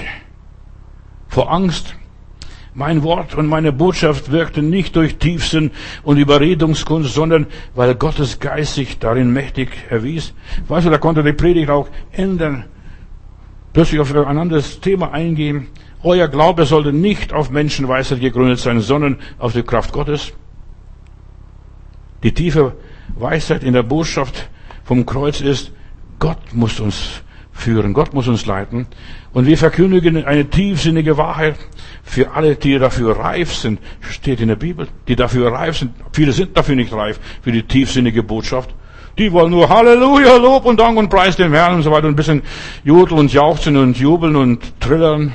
vor 1.29 1.53
Angst. 1.53 1.95
Mein 2.75 3.03
Wort 3.03 3.35
und 3.35 3.47
meine 3.47 3.71
Botschaft 3.71 4.33
wirkten 4.33 4.71
nicht 4.71 4.97
durch 4.97 5.17
Tiefsinn 5.17 5.73
und 6.05 6.17
Überredungskunst, 6.17 7.13
sondern 7.13 7.47
weil 7.75 7.95
Gottes 7.95 8.41
Geist 8.41 8.75
sich 8.75 8.99
darin 8.99 9.31
mächtig 9.31 9.69
erwies. 9.91 10.33
Weißt 10.69 10.87
du, 10.87 10.91
da 10.91 10.97
konnte 10.97 11.23
die 11.23 11.35
Predigt 11.35 11.69
auch 11.69 11.89
ändern, 12.13 12.65
plötzlich 13.75 14.01
auf 14.01 14.15
ein 14.15 14.39
anderes 14.39 14.81
Thema 14.81 15.13
eingehen. 15.13 15.67
Euer 16.03 16.29
Glaube 16.29 16.65
sollte 16.65 16.95
nicht 16.95 17.35
auf 17.35 17.51
Menschenweisheit 17.51 18.21
gegründet 18.21 18.59
sein, 18.59 18.81
sondern 18.81 19.19
auf 19.39 19.53
die 19.53 19.63
Kraft 19.63 19.93
Gottes. 19.93 20.33
Die 22.23 22.33
tiefe 22.33 22.75
Weisheit 23.17 23.65
in 23.65 23.75
der 23.75 23.83
Botschaft 23.83 24.49
vom 24.85 25.05
Kreuz 25.05 25.43
ist, 25.43 25.73
Gott 26.19 26.39
muss 26.53 26.81
uns 26.81 27.23
führen, 27.53 27.93
Gott 27.93 28.15
muss 28.15 28.29
uns 28.29 28.47
leiten. 28.47 28.87
Und 29.33 29.47
wir 29.47 29.59
verkündigen 29.59 30.25
eine 30.25 30.49
tiefsinnige 30.49 31.17
Wahrheit 31.17 31.57
für 32.03 32.33
alle, 32.33 32.57
die 32.57 32.79
dafür 32.79 33.19
reif 33.19 33.55
sind, 33.55 33.79
steht 34.01 34.41
in 34.41 34.49
der 34.49 34.57
Bibel, 34.57 34.89
die 35.09 35.17
dafür 35.17 35.53
reif 35.53 35.79
sind. 35.79 35.93
Viele 36.13 36.33
sind 36.33 36.57
dafür 36.57 36.75
nicht 36.75 36.93
reif, 36.93 37.21
für 37.43 37.53
die 37.53 37.63
tiefsinnige 37.63 38.23
Botschaft. 38.23 38.75
Die 39.19 39.31
wollen 39.31 39.51
nur 39.51 39.69
Halleluja, 39.69 40.37
Lob 40.37 40.65
und 40.65 40.81
Dank 40.81 40.97
und 40.99 41.11
Preis 41.11 41.37
dem 41.37 41.53
Herrn 41.53 41.75
und 41.75 41.83
so 41.83 41.91
weiter 41.91 42.07
und 42.07 42.15
ein 42.15 42.17
bisschen 42.17 42.43
jodeln 42.83 43.21
und 43.21 43.33
jauchzen 43.33 43.77
und 43.77 43.99
jubeln 43.99 44.37
und 44.37 44.81
trillern. 44.81 45.35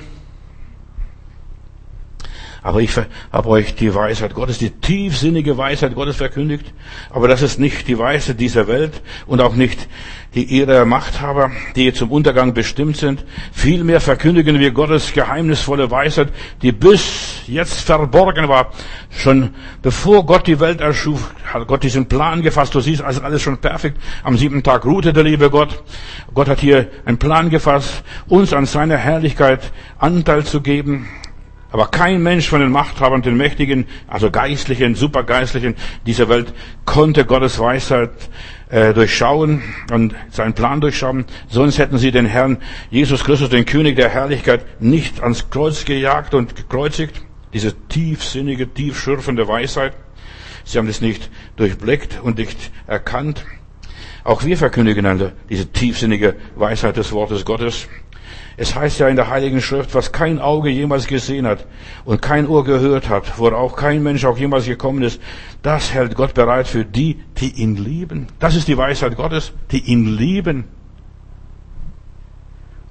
Aber 2.68 2.82
ich 2.82 2.92
habe 3.32 3.48
euch 3.48 3.76
die 3.76 3.96
Weisheit 3.96 4.34
Gottes, 4.34 4.58
die 4.58 4.72
tiefsinnige 4.72 5.58
Weisheit 5.58 5.96
Gottes 5.96 6.18
verkündigt. 6.18 6.74
Aber 7.10 7.30
das 7.30 7.42
ist 7.42 7.62
nicht 7.62 7.88
die 7.88 7.98
Weisheit 7.98 8.42
dieser 8.42 8.68
Welt 8.68 9.02
und 9.26 9.40
auch 9.40 9.56
nicht 9.56 9.88
die 10.36 10.44
ihrer 10.44 10.84
Machthaber, 10.84 11.50
die 11.78 11.94
zum 11.94 12.12
Untergang 12.12 12.54
bestimmt 12.54 12.98
sind. 12.98 13.24
Vielmehr 13.54 14.02
verkündigen 14.02 14.60
wir 14.60 14.72
Gottes 14.72 15.14
geheimnisvolle 15.14 15.90
Weisheit, 15.92 16.28
die 16.62 16.74
bis 16.74 17.44
jetzt 17.48 17.80
verborgen 17.80 18.50
war. 18.50 18.74
Schon 19.12 19.52
bevor 19.82 20.26
Gott 20.26 20.46
die 20.46 20.60
Welt 20.60 20.82
erschuf, 20.82 21.34
hat 21.46 21.66
Gott 21.68 21.84
diesen 21.84 22.08
Plan 22.10 22.42
gefasst. 22.42 22.76
Du 22.76 22.82
siehst, 22.82 23.02
also 23.02 23.22
alles 23.22 23.42
schon 23.42 23.60
perfekt. 23.60 23.98
Am 24.24 24.38
siebten 24.38 24.62
Tag 24.62 24.84
ruhte 24.84 25.14
der 25.14 25.24
liebe 25.24 25.50
Gott. 25.50 25.82
Gott 26.34 26.50
hat 26.50 26.60
hier 26.60 26.90
einen 27.06 27.18
Plan 27.18 27.50
gefasst, 27.50 28.04
uns 28.28 28.52
an 28.52 28.66
seiner 28.66 28.98
Herrlichkeit 28.98 29.72
Anteil 30.00 30.44
zu 30.44 30.60
geben. 30.60 31.08
Aber 31.72 31.88
kein 31.88 32.24
Mensch 32.24 32.48
von 32.48 32.62
den 32.62 32.72
Machthabern, 32.72 33.22
den 33.22 33.36
Mächtigen, 33.36 33.86
also 34.08 34.32
Geistlichen, 34.32 34.96
Supergeistlichen 34.96 35.76
dieser 36.06 36.30
Welt 36.30 36.54
konnte 36.86 37.26
Gottes 37.26 37.60
Weisheit 37.60 38.12
äh, 38.70 38.94
durchschauen 38.94 39.62
und 39.92 40.16
seinen 40.32 40.54
Plan 40.54 40.80
durchschauen. 40.80 41.26
Sonst 41.50 41.78
hätten 41.78 41.98
sie 41.98 42.12
den 42.12 42.26
Herrn 42.26 42.58
Jesus 42.90 43.24
Christus, 43.24 43.50
den 43.50 43.66
König 43.66 43.98
der 43.98 44.10
Herrlichkeit, 44.10 44.82
nicht 44.82 45.22
ans 45.22 45.50
Kreuz 45.50 45.84
gejagt 45.84 46.34
und 46.34 46.56
gekreuzigt. 46.56 47.22
Diese 47.54 47.74
tiefsinnige, 47.88 48.74
tiefschürfende 48.74 49.48
Weisheit. 49.48 49.94
Sie 50.64 50.78
haben 50.78 50.88
das 50.88 51.02
nicht 51.02 51.30
durchblickt 51.56 52.20
und 52.22 52.38
nicht 52.38 52.72
erkannt. 52.88 53.46
Auch 54.24 54.44
wir 54.44 54.58
verkündigen 54.58 55.06
also 55.06 55.32
diese 55.50 55.72
tiefsinnige 55.72 56.36
Weisheit 56.56 56.98
des 56.98 57.14
Wortes 57.14 57.46
Gottes. 57.46 57.88
Es 58.60 58.76
heißt 58.76 59.00
ja 59.00 59.08
in 59.08 59.16
der 59.16 59.30
Heiligen 59.30 59.62
Schrift, 59.62 59.94
was 59.94 60.12
kein 60.12 60.40
Auge 60.40 60.72
jemals 60.72 61.06
gesehen 61.06 61.46
hat 61.46 61.68
und 62.06 62.24
kein 62.24 62.48
Ohr 62.48 62.64
gehört 62.64 63.08
hat, 63.08 63.38
wo 63.38 63.48
auch 63.50 63.76
kein 63.76 64.02
Mensch 64.02 64.26
auch 64.26 64.38
jemals 64.38 64.66
gekommen 64.66 65.04
ist, 65.04 65.22
das 65.62 65.94
hält 65.94 66.16
Gott 66.16 66.34
bereit 66.34 66.68
für 66.68 66.84
die, 66.84 67.20
die 67.38 67.52
ihn 67.62 67.76
lieben. 67.76 68.28
Das 68.40 68.56
ist 68.56 68.68
die 68.68 68.78
Weisheit 68.78 69.16
Gottes, 69.16 69.54
die 69.72 69.82
ihn 69.82 70.18
lieben. 70.18 70.66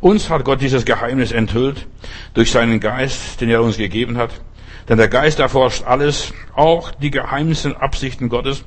Uns 0.01 0.31
hat 0.31 0.45
Gott 0.45 0.61
dieses 0.61 0.85
Geheimnis 0.85 1.33
enthüllt 1.33 1.89
durch 2.35 2.53
seinen 2.53 2.79
Geist, 2.79 3.41
den 3.41 3.51
er 3.51 3.61
uns 3.61 3.77
gegeben 3.77 4.19
hat. 4.19 4.31
Denn 4.89 4.99
der 4.99 5.09
Geist 5.09 5.41
erforscht 5.41 5.83
alles, 5.85 6.33
auch 6.55 6.93
die 6.93 7.11
geheimsten 7.11 7.75
Absichten 7.77 8.29
Gottes 8.29 8.65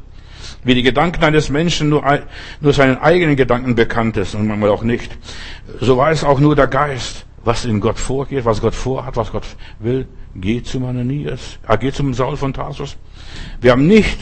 wie 0.64 0.76
die 0.76 0.84
Gedanken 0.84 1.24
eines 1.24 1.49
Menschen 1.49 1.89
nur, 1.89 2.03
nur 2.62 2.74
seinen 2.74 2.97
eigenen 2.97 3.36
Gedanken 3.36 3.76
bekannt 3.76 4.18
ist 4.18 4.36
und 4.36 4.47
manchmal 4.47 4.70
auch 4.70 4.84
nicht. 4.84 5.18
So 5.80 5.97
weiß 5.97 6.24
auch 6.24 6.39
nur 6.39 6.55
der 6.55 6.68
Geist, 6.68 7.26
was 7.43 7.66
in 7.66 7.80
Gott 7.80 7.97
vorgeht, 7.97 8.45
was 8.45 8.62
Gott 8.62 8.76
vorhat, 8.76 9.16
was 9.16 9.32
Gott 9.32 9.45
will. 9.80 10.07
Geht 10.36 10.68
zum 10.68 10.86
Ananias, 10.86 11.57
er 11.68 11.78
geht 11.78 11.95
zum 11.95 12.14
Saul 12.14 12.38
von 12.38 12.53
Tarsus. 12.53 12.97
Wir 13.62 13.72
haben 13.72 13.88
nicht 13.88 14.20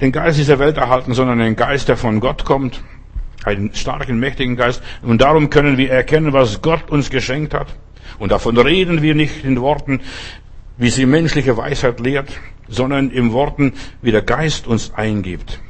den 0.00 0.12
Geist 0.12 0.38
dieser 0.38 0.58
Welt 0.58 0.76
erhalten, 0.76 1.14
sondern 1.14 1.38
den 1.38 1.56
Geist, 1.56 1.88
der 1.88 1.96
von 1.96 2.20
Gott 2.20 2.44
kommt. 2.44 2.82
Einen 3.44 3.74
starken, 3.74 4.20
mächtigen 4.20 4.56
Geist. 4.56 4.82
Und 5.02 5.20
darum 5.20 5.50
können 5.50 5.76
wir 5.76 5.90
erkennen, 5.90 6.32
was 6.32 6.62
Gott 6.62 6.90
uns 6.90 7.10
geschenkt 7.10 7.54
hat. 7.54 7.74
Und 8.20 8.30
davon 8.30 8.56
reden 8.56 9.02
wir 9.02 9.16
nicht 9.16 9.44
in 9.44 9.60
Worten, 9.60 10.00
wie 10.82 10.90
sie 10.90 11.06
menschliche 11.06 11.56
Weisheit 11.56 12.00
lehrt, 12.00 12.40
sondern 12.66 13.10
in 13.10 13.32
Worten, 13.32 13.72
wie 14.02 14.10
der 14.10 14.22
Geist 14.22 14.66
uns 14.66 14.92
eingibt. 14.94 15.60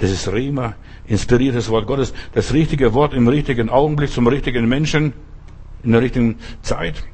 Das 0.00 0.10
ist 0.10 0.26
Rema, 0.32 0.74
inspiriertes 1.06 1.70
Wort 1.70 1.86
Gottes, 1.86 2.12
das 2.34 2.52
richtige 2.52 2.94
Wort 2.94 3.14
im 3.14 3.28
richtigen 3.28 3.68
Augenblick 3.68 4.10
zum 4.10 4.26
richtigen 4.26 4.68
Menschen 4.68 5.12
in 5.84 5.92
der 5.92 6.00
richtigen 6.00 6.38
Zeit. 6.62 7.04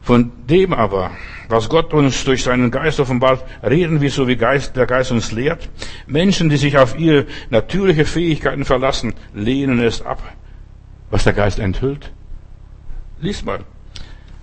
Von 0.00 0.32
dem 0.48 0.72
aber, 0.72 1.12
was 1.48 1.68
Gott 1.68 1.94
uns 1.94 2.24
durch 2.24 2.42
seinen 2.42 2.72
Geist 2.72 2.98
offenbart, 2.98 3.44
reden 3.62 4.00
wir 4.00 4.10
so, 4.10 4.26
wie 4.26 4.36
Geist, 4.36 4.74
der 4.74 4.86
Geist 4.86 5.12
uns 5.12 5.30
lehrt. 5.30 5.68
Menschen, 6.08 6.48
die 6.48 6.56
sich 6.56 6.78
auf 6.78 6.98
ihre 6.98 7.26
natürliche 7.50 8.04
Fähigkeiten 8.04 8.64
verlassen, 8.64 9.14
lehnen 9.34 9.78
es 9.78 10.02
ab, 10.02 10.20
was 11.10 11.22
der 11.22 11.32
Geist 11.32 11.60
enthüllt. 11.60 12.10
Lies 13.20 13.44
mal. 13.44 13.60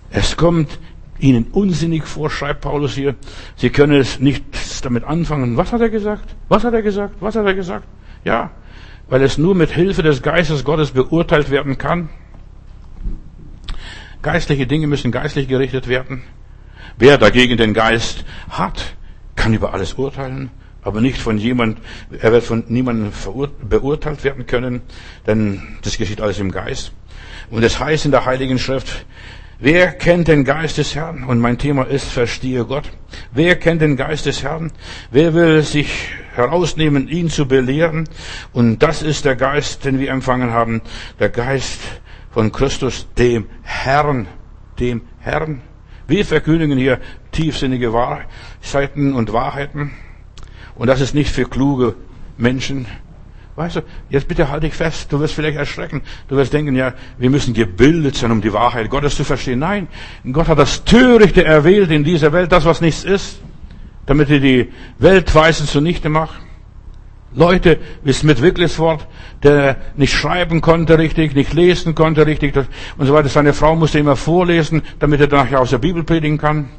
Es 0.09 0.38
kommt 0.38 0.80
ihnen 1.20 1.45
unsinnig 1.51 2.03
vor, 2.03 2.30
schreibt 2.30 2.61
Paulus 2.61 2.93
hier. 2.93 3.16
Sie 3.55 3.70
können 3.70 3.99
es 3.99 4.20
nicht 4.20 4.43
damit 4.84 5.03
anfangen. 5.03 5.57
Was 5.57 5.72
hat 5.72 5.82
er 5.82 5.89
gesagt? 5.89 6.36
Was 6.49 6.63
hat 6.63 6.74
er 6.74 6.82
gesagt? 6.82 7.16
Was 7.20 7.36
hat 7.36 7.45
er 7.45 7.53
gesagt? 7.53 7.88
Ja, 8.24 8.51
weil 9.07 9.22
es 9.22 9.38
nur 9.38 9.55
mit 9.55 9.72
Hilfe 9.72 10.03
des 10.03 10.22
Geistes 10.22 10.63
Gottes 10.63 10.91
beurteilt 10.91 11.49
werden 11.49 11.78
kann. 11.78 12.09
Geistliche 14.22 14.68
Dinge 14.68 14.88
müssen 14.88 15.11
geistlich 15.11 15.47
gerichtet 15.47 15.88
werden. 15.88 16.24
Wer 16.97 17.18
dagegen 17.18 17.57
den 17.57 17.74
Geist 17.74 18.26
hat, 18.49 18.95
kann 19.36 19.53
über 19.53 19.74
alles 19.74 19.93
urteilen, 19.95 20.49
aber 20.82 21.01
nicht 21.01 21.18
von 21.18 21.38
jemand, 21.38 21.80
er 22.20 22.32
wird 22.32 22.43
von 22.43 22.63
niemandem 22.68 23.11
beurteilt 23.68 24.24
werden 24.24 24.45
können, 24.45 24.82
denn 25.28 25.61
das 25.84 25.97
geschieht 25.97 26.22
alles 26.22 26.39
im 26.39 26.51
Geist. 26.51 26.93
Und 27.51 27.63
es 27.63 27.80
heißt 27.80 28.05
in 28.05 28.11
der 28.11 28.26
Heiligen 28.26 28.57
Schrift, 28.57 29.05
Wer 29.58 29.93
kennt 29.93 30.28
den 30.28 30.43
Geist 30.43 30.78
des 30.78 30.95
Herrn? 30.95 31.24
Und 31.24 31.39
mein 31.39 31.58
Thema 31.58 31.84
ist, 31.84 32.10
verstehe 32.10 32.66
Gott. 32.66 32.91
Wer 33.32 33.56
kennt 33.56 33.82
den 33.82 33.95
Geist 33.95 34.26
des 34.26 34.43
Herrn? 34.43 34.72
Wer 35.12 35.34
will 35.34 35.62
sich 35.64 36.10
herausnehmen, 36.36 37.08
ihn 37.08 37.30
zu 37.30 37.47
belehren? 37.47 38.10
Und 38.51 38.80
das 38.80 39.01
ist 39.01 39.24
der 39.24 39.38
Geist, 39.38 39.86
den 39.86 39.99
wir 39.99 40.12
empfangen 40.12 40.51
haben. 40.51 40.82
Der 41.20 41.30
Geist 41.30 41.80
von 42.32 42.51
Christus, 42.51 43.08
dem 43.18 43.47
Herrn. 43.64 44.28
Dem 44.78 45.03
Herrn. 45.20 45.62
Wir 46.06 46.26
verkündigen 46.26 46.78
hier 46.78 46.99
tiefsinnige 47.32 47.93
Wahrheiten 47.93 49.14
und 49.14 49.32
Wahrheiten. 49.32 49.91
Und 50.76 50.88
das 50.88 50.99
ist 50.99 51.16
nicht 51.16 51.32
für 51.32 51.45
kluge 51.45 51.95
Menschen, 52.38 52.88
Weißt 53.56 53.78
du, 53.78 53.82
jetzt 54.10 54.28
bitte 54.28 54.49
halt 54.49 54.64
dich 54.64 54.74
fest, 54.74 55.12
du 55.14 55.20
wirst 55.22 55.34
vielleicht 55.34 55.58
erschrecken, 55.58 56.01
du 56.28 56.36
wirst 56.36 56.51
denken, 56.51 56.76
ja, 56.76 56.93
wir 57.18 57.30
müssen 57.30 57.53
gebildet 57.53 58.18
sein, 58.18 58.32
um 58.32 58.41
die 58.41 58.51
Wahrheit 58.51 58.89
Gottes 58.89 59.16
zu 59.16 59.24
verstehen. 59.24 59.60
Nein, 59.60 59.88
Gott 60.30 60.49
hat 60.49 60.60
das 60.60 60.84
Törichte 60.84 61.45
erwählt 61.45 61.89
in 61.89 62.03
dieser 62.03 62.34
Welt, 62.34 62.51
das 62.51 62.66
was 62.66 62.82
nichts 62.82 63.06
ist, 63.06 63.39
damit 64.06 64.30
er 64.30 64.39
die 64.39 64.74
Weltweisen 64.99 65.68
zunichte 65.68 66.10
macht. 66.10 66.41
Leute, 67.34 67.80
wie 68.03 68.14
Smith 68.14 68.41
Wigglesworth, 68.41 69.08
der 69.43 69.78
nicht 69.95 70.14
schreiben 70.14 70.60
konnte 70.62 70.97
richtig, 70.97 71.34
nicht 71.34 71.53
lesen 71.53 71.95
konnte 71.95 72.26
richtig 72.26 72.56
und 72.97 73.06
so 73.06 73.14
weiter. 73.14 73.30
Seine 73.30 73.53
Frau 73.53 73.76
musste 73.76 73.99
immer 73.99 74.16
vorlesen, 74.16 74.82
damit 74.99 75.22
er 75.22 75.28
nachher 75.28 75.60
aus 75.62 75.70
der 75.70 75.78
Bibel 75.78 76.03
predigen 76.03 76.38
kann. 76.38 76.70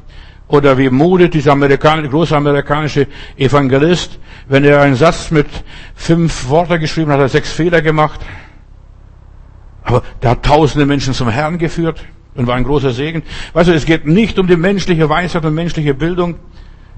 Oder 0.47 0.77
wie 0.77 0.89
Moody, 0.89 1.29
dieser 1.29 1.51
amerikanische, 1.51 2.09
große 2.09 2.35
amerikanische 2.35 3.07
Evangelist, 3.35 4.17
wenn 4.47 4.63
er 4.63 4.81
einen 4.81 4.95
Satz 4.95 5.29
mit 5.29 5.47
fünf 5.95 6.47
Worten 6.47 6.79
geschrieben 6.79 7.11
hat, 7.11 7.17
hat 7.17 7.25
er 7.25 7.29
sechs 7.29 7.51
Fehler 7.51 7.81
gemacht. 7.81 8.21
Aber 9.83 10.03
der 10.21 10.31
hat 10.31 10.43
tausende 10.43 10.85
Menschen 10.85 11.13
zum 11.13 11.29
Herrn 11.29 11.57
geführt. 11.57 12.03
und 12.37 12.47
war 12.47 12.55
ein 12.55 12.63
großer 12.63 12.91
Segen. 12.91 13.23
Weißt 13.53 13.67
du, 13.67 13.73
es 13.73 13.85
geht 13.85 14.05
nicht 14.05 14.39
um 14.39 14.47
die 14.47 14.55
menschliche 14.55 15.09
Weisheit 15.09 15.43
und 15.43 15.55
menschliche 15.55 15.93
Bildung, 15.93 16.35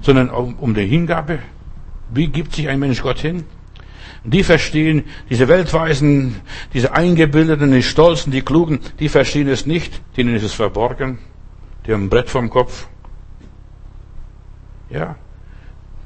sondern 0.02 0.30
um, 0.30 0.54
um 0.56 0.74
die 0.74 0.86
Hingabe. 0.86 1.40
Wie 2.12 2.28
gibt 2.28 2.54
sich 2.54 2.68
ein 2.68 2.78
Mensch 2.78 3.02
Gott 3.02 3.18
hin? 3.18 3.44
Die 4.22 4.42
verstehen, 4.42 5.04
diese 5.30 5.48
Weltweisen, 5.48 6.36
diese 6.74 6.92
Eingebildeten, 6.92 7.72
die 7.72 7.82
Stolzen, 7.82 8.30
die 8.30 8.42
Klugen, 8.42 8.80
die 8.98 9.08
verstehen 9.08 9.48
es 9.48 9.64
nicht, 9.64 10.02
denen 10.18 10.34
ist 10.34 10.42
es 10.42 10.52
verborgen. 10.52 11.18
Die 11.86 11.92
haben 11.94 12.04
ein 12.04 12.10
Brett 12.10 12.28
vom 12.28 12.50
Kopf. 12.50 12.86
Ja. 14.90 15.16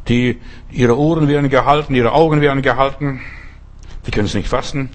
Die, 0.09 0.39
ihre 0.70 0.99
Ohren 0.99 1.28
werden 1.28 1.49
gehalten, 1.49 1.95
ihre 1.95 2.12
Augen 2.12 2.41
werden 2.41 2.62
gehalten. 2.62 3.20
Die 4.07 4.11
können 4.11 4.26
es 4.26 4.35
nicht 4.35 4.49
fassen. 4.49 4.91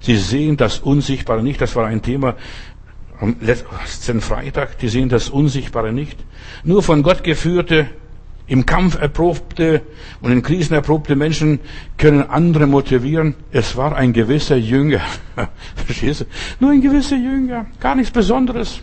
Sie 0.00 0.16
sehen 0.16 0.56
das 0.56 0.78
Unsichtbare 0.78 1.42
nicht. 1.42 1.60
Das 1.60 1.76
war 1.76 1.86
ein 1.86 2.02
Thema 2.02 2.34
am 3.20 3.36
letzten 3.40 4.20
Freitag. 4.20 4.78
Die 4.78 4.88
sehen 4.88 5.08
das 5.08 5.28
Unsichtbare 5.28 5.92
nicht. 5.92 6.18
Nur 6.62 6.82
von 6.82 7.02
Gott 7.02 7.22
geführte 7.22 7.88
im 8.46 8.66
Kampf 8.66 9.00
erprobte 9.00 9.82
und 10.20 10.30
in 10.30 10.42
Krisen 10.42 10.74
erprobte 10.74 11.16
Menschen 11.16 11.60
können 11.96 12.22
andere 12.22 12.66
motivieren. 12.66 13.34
Es 13.50 13.76
war 13.76 13.96
ein 13.96 14.12
gewisser 14.12 14.56
Jünger. 14.56 15.00
Verstehst 15.86 16.22
du? 16.22 16.24
Nur 16.60 16.72
ein 16.72 16.82
gewisser 16.82 17.16
Jünger. 17.16 17.66
Gar 17.80 17.94
nichts 17.94 18.10
Besonderes. 18.10 18.82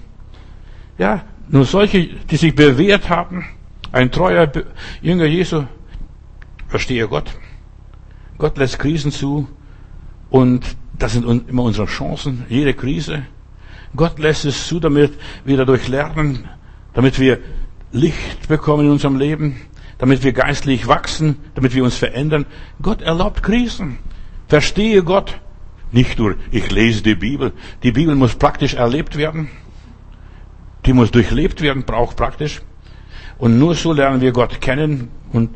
Ja, 0.97 1.23
nur 1.49 1.65
solche, 1.65 2.07
die 2.07 2.37
sich 2.37 2.55
bewährt 2.55 3.09
haben. 3.09 3.45
Ein 3.91 4.11
treuer 4.11 4.51
Jünger 5.01 5.25
Jesu. 5.25 5.63
Verstehe 6.67 7.07
Gott. 7.07 7.37
Gott 8.37 8.57
lässt 8.57 8.79
Krisen 8.79 9.11
zu. 9.11 9.47
Und 10.29 10.65
das 10.97 11.13
sind 11.13 11.49
immer 11.49 11.63
unsere 11.63 11.87
Chancen. 11.87 12.45
Jede 12.47 12.73
Krise. 12.73 13.23
Gott 13.95 14.19
lässt 14.19 14.45
es 14.45 14.67
zu, 14.67 14.79
damit 14.79 15.13
wir 15.43 15.57
dadurch 15.57 15.87
lernen, 15.89 16.47
damit 16.93 17.19
wir 17.19 17.39
Licht 17.91 18.47
bekommen 18.47 18.85
in 18.85 18.91
unserem 18.91 19.17
Leben, 19.17 19.59
damit 19.97 20.23
wir 20.23 20.31
geistlich 20.31 20.87
wachsen, 20.87 21.37
damit 21.55 21.75
wir 21.75 21.83
uns 21.83 21.95
verändern. 21.95 22.45
Gott 22.81 23.01
erlaubt 23.01 23.43
Krisen. 23.43 23.97
Verstehe 24.47 25.03
Gott. 25.03 25.39
Nicht 25.91 26.17
nur, 26.19 26.35
ich 26.51 26.71
lese 26.71 27.03
die 27.03 27.15
Bibel. 27.15 27.51
Die 27.83 27.91
Bibel 27.91 28.15
muss 28.15 28.35
praktisch 28.35 28.75
erlebt 28.75 29.17
werden. 29.17 29.49
Die 30.85 30.93
muss 30.93 31.11
durchlebt 31.11 31.61
werden, 31.61 31.83
braucht 31.83 32.15
praktisch. 32.15 32.61
Und 33.41 33.57
nur 33.57 33.73
so 33.73 33.91
lernen 33.91 34.21
wir 34.21 34.31
Gott 34.33 34.61
kennen 34.61 35.09
und 35.33 35.49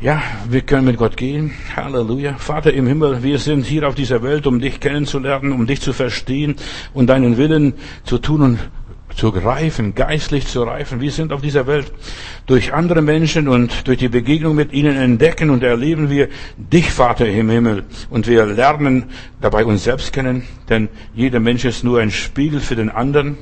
ja, 0.00 0.22
wir 0.48 0.60
können 0.60 0.84
mit 0.84 0.96
Gott 0.96 1.16
gehen. 1.16 1.50
Halleluja. 1.74 2.36
Vater 2.38 2.72
im 2.72 2.86
Himmel, 2.86 3.24
wir 3.24 3.40
sind 3.40 3.66
hier 3.66 3.88
auf 3.88 3.96
dieser 3.96 4.22
Welt, 4.22 4.46
um 4.46 4.60
dich 4.60 4.78
kennenzulernen, 4.78 5.50
um 5.50 5.66
dich 5.66 5.80
zu 5.80 5.92
verstehen 5.92 6.54
und 6.94 7.08
deinen 7.08 7.36
Willen 7.36 7.74
zu 8.04 8.18
tun 8.18 8.42
und 8.42 8.58
zu 9.16 9.30
reifen, 9.30 9.96
geistlich 9.96 10.46
zu 10.46 10.62
reifen. 10.62 11.00
Wir 11.00 11.10
sind 11.10 11.32
auf 11.32 11.40
dieser 11.40 11.66
Welt 11.66 11.92
durch 12.46 12.72
andere 12.72 13.02
Menschen 13.02 13.48
und 13.48 13.88
durch 13.88 13.98
die 13.98 14.08
Begegnung 14.08 14.54
mit 14.54 14.72
ihnen 14.72 14.96
entdecken 14.96 15.50
und 15.50 15.64
erleben 15.64 16.10
wir 16.10 16.28
dich, 16.56 16.92
Vater 16.92 17.26
im 17.26 17.50
Himmel. 17.50 17.86
Und 18.08 18.28
wir 18.28 18.46
lernen 18.46 19.06
dabei 19.40 19.64
uns 19.64 19.82
selbst 19.82 20.12
kennen, 20.12 20.44
denn 20.68 20.90
jeder 21.12 21.40
Mensch 21.40 21.64
ist 21.64 21.82
nur 21.82 21.98
ein 21.98 22.12
Spiegel 22.12 22.60
für 22.60 22.76
den 22.76 22.88
anderen. 22.88 23.36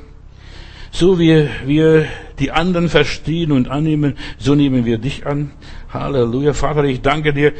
So 0.91 1.19
wie 1.19 1.47
wir 1.65 2.05
die 2.39 2.51
anderen 2.51 2.89
verstehen 2.89 3.51
und 3.51 3.69
annehmen, 3.69 4.15
so 4.37 4.55
nehmen 4.55 4.85
wir 4.85 4.97
dich 4.97 5.25
an. 5.25 5.51
Halleluja. 5.93 6.53
Vater, 6.53 6.83
ich 6.83 7.01
danke 7.01 7.33
dir, 7.33 7.53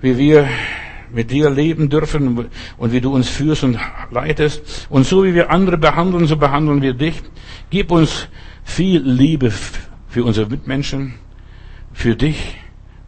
wie 0.00 0.16
wir 0.16 0.48
mit 1.12 1.30
dir 1.30 1.50
leben 1.50 1.88
dürfen 1.88 2.46
und 2.76 2.92
wie 2.92 3.00
du 3.00 3.12
uns 3.12 3.28
führst 3.28 3.64
und 3.64 3.78
leitest. 4.10 4.86
Und 4.88 5.06
so 5.06 5.24
wie 5.24 5.34
wir 5.34 5.50
andere 5.50 5.78
behandeln, 5.78 6.26
so 6.26 6.36
behandeln 6.36 6.82
wir 6.82 6.94
dich. 6.94 7.22
Gib 7.70 7.90
uns 7.90 8.28
viel 8.64 9.00
Liebe 9.02 9.52
für 10.08 10.24
unsere 10.24 10.48
Mitmenschen, 10.48 11.14
für 11.92 12.14
dich 12.16 12.56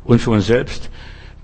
und 0.05 0.21
für 0.21 0.31
uns 0.31 0.47
selbst. 0.47 0.91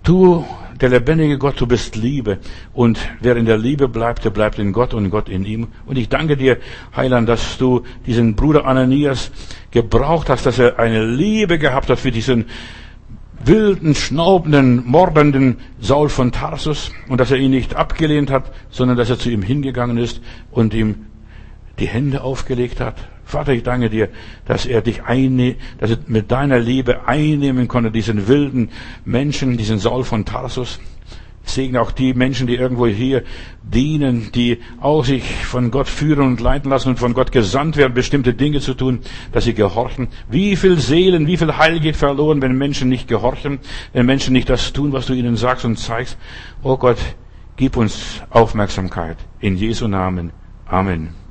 Du, 0.03 0.45
der 0.81 0.89
lebendige 0.89 1.39
Gott, 1.39 1.61
du 1.61 1.66
bist 1.66 1.97
Liebe. 1.97 2.39
Und 2.72 2.99
wer 3.20 3.37
in 3.37 3.47
der 3.47 3.59
Liebe 3.59 3.89
bleibt, 3.89 4.25
der 4.25 4.31
bleibt 4.31 4.59
in 4.59 4.72
Gott 4.72 4.95
und 4.95 5.11
Gott 5.11 5.29
in 5.29 5.45
ihm. 5.45 5.68
Und 5.87 5.97
ich 5.97 6.09
danke 6.09 6.37
dir, 6.37 6.59
Heiland, 6.97 7.29
dass 7.29 7.59
du 7.59 7.83
diesen 8.07 8.35
Bruder 8.35 8.66
Ananias 8.66 9.31
gebraucht 9.70 10.29
hast, 10.29 10.47
dass 10.47 10.59
er 10.59 10.79
eine 10.79 11.05
Liebe 11.05 11.59
gehabt 11.59 11.91
hat 11.91 11.99
für 11.99 12.11
diesen 12.11 12.47
wilden, 13.45 13.95
schnaubenden, 13.95 14.85
mordenden 14.87 15.59
Saul 15.81 16.09
von 16.09 16.33
Tarsus 16.33 16.93
und 17.09 17.20
dass 17.20 17.31
er 17.31 17.37
ihn 17.37 17.51
nicht 17.51 17.75
abgelehnt 17.75 18.31
hat, 18.31 18.53
sondern 18.70 18.97
dass 18.97 19.11
er 19.11 19.18
zu 19.18 19.31
ihm 19.31 19.43
hingegangen 19.43 19.99
ist 19.99 20.20
und 20.51 20.72
ihm 20.75 21.07
die 21.79 21.87
Hände 21.87 22.22
aufgelegt 22.22 22.81
hat. 22.81 22.97
Vater, 23.25 23.53
ich 23.53 23.62
danke 23.62 23.91
dir, 23.91 24.11
dass 24.47 24.66
er 24.66 24.83
dich 24.83 25.05
einne, 25.05 25.57
dass 25.79 25.91
er 25.91 25.99
mit 26.07 26.31
deiner 26.31 26.59
Liebe 26.59 27.09
einnehmen 27.09 27.68
konnte, 27.68 27.91
diesen 27.91 28.29
wilden 28.29 28.70
Menschen, 29.05 29.57
diesen 29.57 29.79
Saul 29.79 30.05
von 30.05 30.25
Tarsus. 30.25 30.79
Ich 31.47 31.53
segne 31.53 31.81
auch 31.81 31.91
die 31.91 32.14
Menschen, 32.14 32.47
die 32.47 32.55
irgendwo 32.55 32.87
hier 32.87 33.22
dienen, 33.62 34.33
die 34.33 34.59
auch 34.81 35.05
sich 35.05 35.25
von 35.45 35.70
Gott 35.70 35.89
führen 35.89 36.27
und 36.27 36.41
leiten 36.41 36.70
lassen 36.70 36.91
und 36.91 36.99
von 36.99 37.12
Gott 37.12 37.33
gesandt 37.33 37.77
werden, 37.77 37.93
bestimmte 37.93 38.33
Dinge 38.33 38.61
zu 38.61 38.75
tun, 38.75 39.01
dass 39.33 39.45
sie 39.45 39.53
gehorchen. 39.53 40.09
Wie 40.31 40.57
viel 40.57 40.79
Seelen, 40.79 41.27
wie 41.27 41.37
viel 41.37 41.57
Heil 41.57 41.81
geht 41.81 41.97
verloren, 41.97 42.41
wenn 42.41 42.57
Menschen 42.57 42.89
nicht 42.89 43.09
gehorchen, 43.09 43.59
wenn 43.93 44.07
Menschen 44.07 44.33
nicht 44.33 44.49
das 44.49 44.72
tun, 44.72 44.93
was 44.93 45.07
du 45.07 45.12
ihnen 45.12 45.37
sagst 45.37 45.66
und 45.66 45.79
zeigst. 45.79 46.16
Oh 46.62 46.79
Gott, 46.79 46.99
gib 47.57 47.77
uns 47.77 48.22
Aufmerksamkeit. 48.31 49.18
In 49.41 49.57
Jesu 49.57 49.87
Namen. 49.87 50.33
Amen. 50.66 51.24